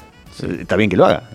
Está 0.59 0.75
bien 0.75 0.91
que 0.91 0.97
lo 0.97 1.07
haga. 1.07 1.31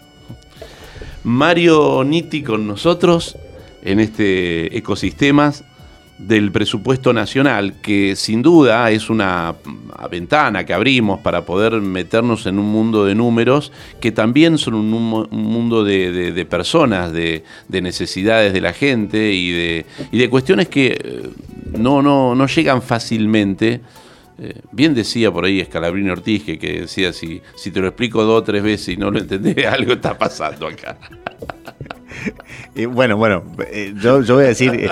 Mario 1.23 2.03
Nitti 2.03 2.43
con 2.43 2.67
nosotros 2.67 3.37
en 3.81 4.01
este 4.01 4.77
ecosistemas 4.77 5.63
del 6.17 6.51
presupuesto 6.51 7.13
nacional, 7.13 7.75
que 7.81 8.17
sin 8.17 8.41
duda 8.41 8.91
es 8.91 9.09
una 9.09 9.55
ventana 10.11 10.65
que 10.65 10.73
abrimos 10.73 11.19
para 11.21 11.45
poder 11.45 11.79
meternos 11.81 12.45
en 12.45 12.59
un 12.59 12.69
mundo 12.69 13.05
de 13.05 13.15
números 13.15 13.71
que 14.01 14.11
también 14.11 14.57
son 14.57 14.75
un, 14.75 14.91
mundo 14.91 15.83
de, 15.83 16.47
personas, 16.49 17.13
de, 17.13 17.43
necesidades 17.69 18.51
de 18.51 18.61
la 18.61 18.73
gente 18.73 19.31
y 19.31 19.51
de, 19.51 19.85
y 20.11 20.17
de 20.17 20.29
cuestiones 20.29 20.67
que 20.67 20.97
eh, 21.01 21.29
no, 21.77 22.01
no, 22.01 22.35
no 22.35 22.47
llegan 22.47 22.81
fácilmente. 22.81 23.79
Eh, 24.37 24.61
bien 24.71 24.93
decía 24.93 25.31
por 25.31 25.45
ahí 25.45 25.61
Escalabrini 25.61 26.09
Ortiz 26.09 26.43
que, 26.43 26.81
decía, 26.81 27.13
si, 27.13 27.41
si 27.55 27.71
te 27.71 27.79
lo 27.79 27.87
explico 27.87 28.23
dos 28.23 28.41
o 28.41 28.43
tres 28.43 28.63
veces 28.63 28.89
y 28.89 28.97
no 28.97 29.11
lo 29.11 29.19
entendés, 29.19 29.65
algo 29.65 29.93
está 29.93 30.17
pasando 30.17 30.67
acá. 30.67 30.97
bueno, 32.89 33.17
bueno, 33.17 33.43
eh, 33.71 33.93
yo, 33.95 34.21
yo, 34.21 34.35
voy 34.35 34.45
a 34.45 34.47
decir 34.47 34.89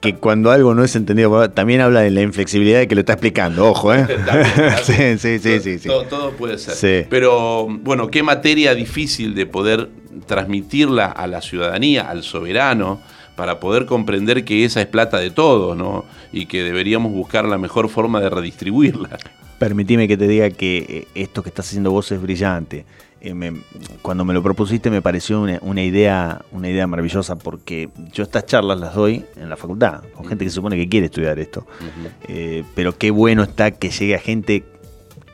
que 0.00 0.14
cuando 0.16 0.50
algo 0.50 0.74
no 0.74 0.84
es 0.84 0.94
entendido, 0.96 1.50
también 1.50 1.80
habla 1.80 2.00
de 2.00 2.10
la 2.10 2.22
inflexibilidad 2.22 2.78
de 2.78 2.88
que 2.88 2.94
lo 2.94 3.00
está 3.00 3.14
explicando, 3.14 3.66
ojo, 3.66 3.94
¿eh? 3.94 4.06
sí, 4.82 5.18
sí, 5.18 5.38
sí, 5.38 5.78
sí, 5.78 5.88
Todo, 5.88 6.32
puede 6.32 6.58
ser. 6.58 7.06
Pero 7.08 7.66
bueno, 7.68 8.08
qué 8.08 8.22
materia 8.22 8.74
difícil 8.74 9.34
de 9.34 9.46
poder 9.46 9.88
transmitirla 10.26 11.06
a 11.06 11.26
la 11.26 11.40
ciudadanía, 11.40 12.08
al 12.08 12.22
soberano, 12.22 13.00
para 13.36 13.60
poder 13.60 13.86
comprender 13.86 14.44
que 14.44 14.64
esa 14.64 14.80
es 14.80 14.86
plata 14.86 15.18
de 15.18 15.30
todos, 15.30 15.76
¿no? 15.76 16.04
Y 16.32 16.46
que 16.46 16.62
deberíamos 16.62 17.12
buscar 17.12 17.44
la 17.44 17.58
mejor 17.58 17.88
forma 17.88 18.20
de 18.20 18.30
redistribuirla. 18.30 19.18
Permitime 19.58 20.08
que 20.08 20.16
te 20.16 20.26
diga 20.26 20.50
que 20.50 20.78
eh, 20.88 21.08
esto 21.14 21.42
que 21.42 21.48
estás 21.48 21.68
haciendo 21.68 21.90
vos 21.90 22.10
es 22.12 22.20
brillante. 22.20 22.84
Eh, 23.20 23.52
cuando 24.02 24.24
me 24.24 24.34
lo 24.34 24.42
propusiste 24.42 24.90
me 24.90 25.00
pareció 25.00 25.40
una, 25.40 25.82
idea, 25.82 26.42
una 26.52 26.68
idea 26.68 26.86
maravillosa 26.86 27.36
porque 27.36 27.88
yo 28.12 28.22
estas 28.22 28.44
charlas 28.46 28.78
las 28.78 28.94
doy 28.94 29.24
en 29.36 29.48
la 29.48 29.56
facultad, 29.56 30.02
con 30.14 30.26
gente 30.26 30.44
que 30.44 30.50
se 30.50 30.56
supone 30.56 30.76
que 30.76 30.88
quiere 30.88 31.06
estudiar 31.06 31.38
esto. 31.38 31.66
Eh, 32.28 32.64
pero 32.74 32.96
qué 32.96 33.10
bueno 33.10 33.42
está 33.42 33.70
que 33.70 33.90
llegue 33.90 34.14
a 34.14 34.18
gente 34.18 34.64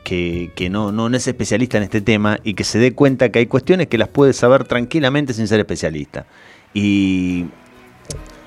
que, 0.03 0.69
no, 0.69 0.91
no, 0.91 1.07
es 1.15 1.27
especialista 1.27 1.77
en 1.77 1.83
este 1.83 2.01
tema 2.01 2.39
y 2.43 2.53
que 2.53 2.63
se 2.63 2.79
dé 2.79 2.93
cuenta 2.93 3.29
que 3.29 3.39
hay 3.39 3.47
cuestiones 3.47 3.87
que 3.87 3.97
las 3.97 4.09
puede 4.09 4.33
saber 4.33 4.65
tranquilamente 4.65 5.33
sin 5.33 5.47
ser 5.47 5.59
especialista. 5.59 6.25
Y 6.73 7.45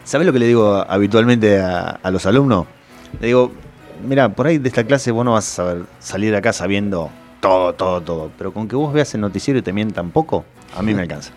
¿sabes 0.04 0.26
lo 0.26 0.32
que 0.32 0.38
le 0.38 0.46
digo 0.46 0.84
habitualmente 0.88 1.60
a, 1.60 1.98
los 2.10 2.26
alumnos? 2.26 2.66
Le 3.20 3.28
digo, 3.28 3.52
mira, 4.06 4.28
por 4.28 4.46
ahí 4.46 4.58
de 4.58 4.68
esta 4.68 4.84
clase 4.84 5.10
vos 5.10 5.24
no 5.24 5.32
vas 5.32 5.46
a 5.52 5.54
saber 5.56 5.82
salir 5.98 6.30
de 6.30 6.38
acá 6.38 6.52
sabiendo 6.52 7.10
todo, 7.40 7.74
todo, 7.74 8.00
todo. 8.00 8.30
Pero 8.38 8.52
con 8.52 8.68
que 8.68 8.76
vos 8.76 8.92
veas 8.92 9.14
el 9.14 9.20
noticiero 9.20 9.58
y 9.58 9.62
te 9.62 9.72
mientan 9.72 10.10
poco, 10.10 10.44
a 10.76 10.82
mí 10.82 10.94
me 10.94 11.02
alcanza. 11.02 11.32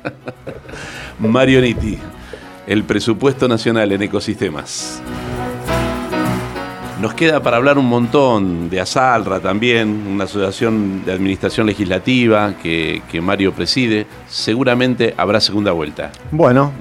Mario 1.20 1.62
Nitti, 1.62 1.98
el 2.68 2.84
presupuesto 2.84 3.48
nacional 3.48 3.92
en 3.92 4.04
ecosistemas. 4.04 5.02
Nos 7.00 7.14
queda 7.14 7.42
para 7.42 7.56
hablar 7.56 7.78
un 7.78 7.86
montón 7.86 8.70
de 8.70 8.82
ASALRA 8.82 9.40
también, 9.40 10.06
una 10.06 10.26
asociación 10.26 11.06
de 11.06 11.14
administración 11.14 11.66
legislativa 11.66 12.56
que, 12.62 13.02
Mario 13.22 13.54
preside. 13.54 14.06
Seguramente 14.28 15.14
habrá 15.16 15.40
segunda 15.40 15.72
vuelta. 15.72 16.12
Bueno, 16.30 16.74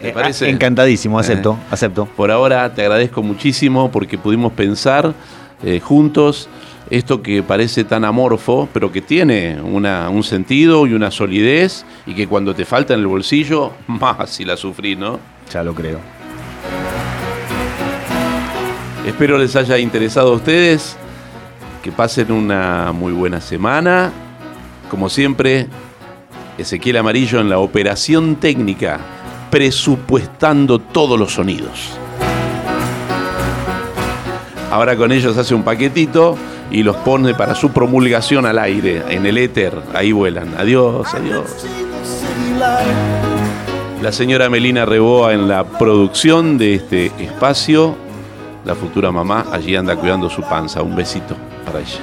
eh, 0.00 0.12
parece? 0.14 0.48
encantadísimo, 0.50 1.18
acepto, 1.18 1.58
eh, 1.60 1.66
acepto. 1.72 2.06
Por 2.06 2.30
ahora 2.30 2.72
te 2.74 2.82
agradezco 2.82 3.24
muchísimo 3.24 3.90
porque 3.90 4.18
pudimos 4.18 4.52
pensar 4.52 5.14
eh, 5.64 5.80
juntos 5.80 6.48
esto 6.88 7.20
que 7.20 7.42
parece 7.42 7.82
tan 7.82 8.04
amorfo, 8.04 8.68
pero 8.72 8.92
que 8.92 9.00
tiene 9.02 9.60
un 9.60 10.22
sentido 10.22 10.86
y 10.86 10.92
una 10.92 11.10
solidez, 11.10 11.84
y 12.06 12.14
que 12.14 12.28
cuando 12.28 12.54
te 12.54 12.64
falta 12.64 12.94
en 12.94 13.00
el 13.00 13.08
bolsillo, 13.08 13.72
más 13.88 14.30
si 14.30 14.44
la 14.44 14.56
sufrí, 14.56 14.94
¿no? 14.94 15.18
Ya 15.52 15.64
lo 15.64 15.74
creo. 15.74 16.15
Espero 19.06 19.38
les 19.38 19.54
haya 19.54 19.78
interesado 19.78 20.32
a 20.32 20.34
ustedes, 20.34 20.96
que 21.80 21.92
pasen 21.92 22.32
una 22.32 22.90
muy 22.90 23.12
buena 23.12 23.40
semana. 23.40 24.10
Como 24.90 25.08
siempre, 25.08 25.68
Ezequiel 26.58 26.96
Amarillo 26.96 27.40
en 27.40 27.48
la 27.48 27.60
operación 27.60 28.34
técnica, 28.34 28.98
presupuestando 29.48 30.80
todos 30.80 31.16
los 31.16 31.34
sonidos. 31.34 31.96
Ahora 34.72 34.96
con 34.96 35.12
ellos 35.12 35.38
hace 35.38 35.54
un 35.54 35.62
paquetito 35.62 36.36
y 36.72 36.82
los 36.82 36.96
pone 36.96 37.32
para 37.32 37.54
su 37.54 37.70
promulgación 37.70 38.44
al 38.44 38.58
aire, 38.58 39.04
en 39.08 39.24
el 39.24 39.38
éter. 39.38 39.72
Ahí 39.94 40.10
vuelan. 40.10 40.52
Adiós, 40.58 41.14
adiós. 41.14 41.64
La 44.02 44.10
señora 44.10 44.50
Melina 44.50 44.84
Reboa 44.84 45.32
en 45.32 45.46
la 45.46 45.64
producción 45.64 46.58
de 46.58 46.74
este 46.74 47.12
espacio. 47.20 48.05
La 48.66 48.74
futura 48.74 49.12
mamá 49.12 49.46
allí 49.52 49.76
anda 49.76 49.94
cuidando 49.94 50.28
su 50.28 50.42
panza. 50.42 50.82
Un 50.82 50.96
besito 50.96 51.36
para 51.64 51.78
ella. 51.78 52.00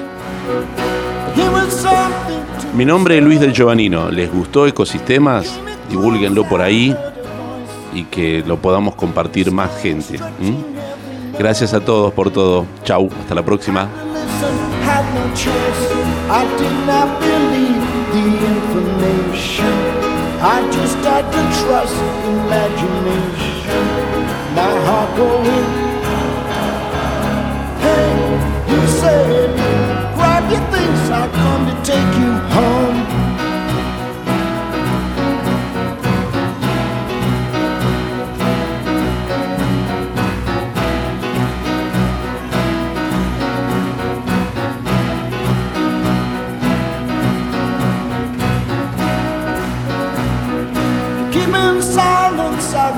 Mi 2.74 2.86
nombre 2.86 3.18
es 3.18 3.24
Luis 3.24 3.42
del 3.42 3.52
Giovanino. 3.52 4.10
¿Les 4.10 4.32
gustó 4.32 4.66
Ecosistemas? 4.66 5.60
Divúlguenlo 5.90 6.46
por 6.46 6.62
ahí 6.62 6.96
y 7.94 8.06
que 8.06 8.46
lo 8.48 8.58
podamos 8.58 8.96
compartir 8.96 9.52
más 9.52 9.78
gente. 9.82 10.18
Gracias 11.38 11.74
a 11.74 11.82
todos 11.82 12.14
por 12.14 12.32
todo. 12.32 12.66
Chau, 12.86 13.10
hasta 13.20 13.36
la 13.36 13.44
próxima. 13.44 13.90
Said, 29.04 29.50
grab 30.16 30.44
your 30.50 30.64
things, 30.72 31.10
I'll 31.10 31.30
come 31.30 31.66
to 31.70 31.76
take 31.84 32.12
you 32.22 32.32
home. 32.56 33.14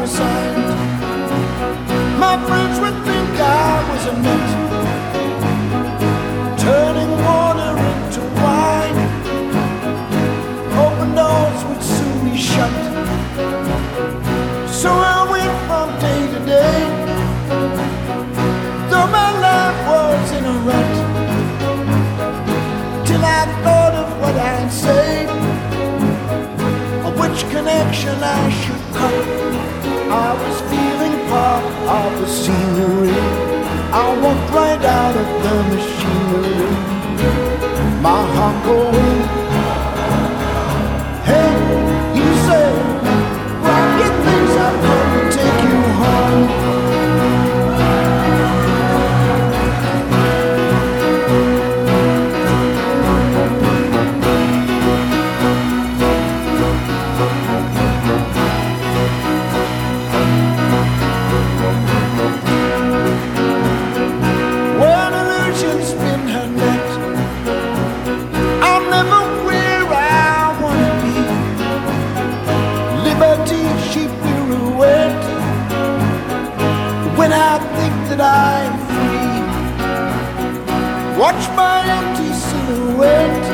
resigned. 0.06 0.70
My 2.20 2.36
friends 2.48 2.80
would 2.80 2.98
think 3.06 3.30
I 3.40 3.90
was 3.90 4.06
a 4.12 4.14
nut, 4.22 4.55
connection 28.06 28.24
I 28.24 28.50
should 28.50 28.84
cut. 28.98 29.14
I 30.26 30.30
was 30.42 30.58
feeling 30.72 31.16
part 31.30 31.66
of 32.00 32.10
the 32.22 32.28
scenery. 32.28 33.18
I 33.92 34.08
walked 34.22 34.50
right 34.54 34.84
out 34.84 35.16
of 35.24 35.30
the 35.44 35.56
machinery. 35.74 36.70
My 38.02 38.22
heart 38.36 38.58
Watch 81.26 81.48
my 81.56 81.82
empty 81.82 82.32
silhouette. 82.34 83.46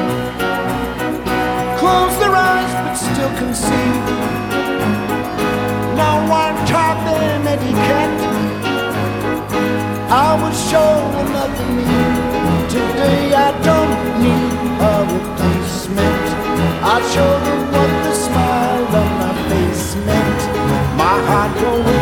Close 1.79 2.15
their 2.19 2.35
eyes, 2.35 2.71
but 2.83 2.95
still. 2.95 3.31
can 3.39 3.55
see. 3.55 3.91
No 5.95 6.11
one 6.39 6.55
taught 6.67 6.99
them 7.07 7.47
etiquette. 7.47 8.17
I 10.11 10.29
was 10.41 10.55
showing 10.69 11.31
nothing 11.39 11.73
new. 11.87 12.11
Today 12.75 13.33
I 13.47 13.49
don't 13.69 13.95
need 14.19 14.51
a 14.91 14.95
replacement. 15.15 16.25
I 16.93 16.97
showed 17.13 17.41
them 17.47 17.61
what 17.71 17.91
the 18.03 18.13
smile 18.25 18.95
on 19.01 19.11
my 19.23 19.33
face 19.47 19.95
meant. 20.07 20.41
My 20.99 21.15
heart 21.29 21.51
growing 21.57 22.00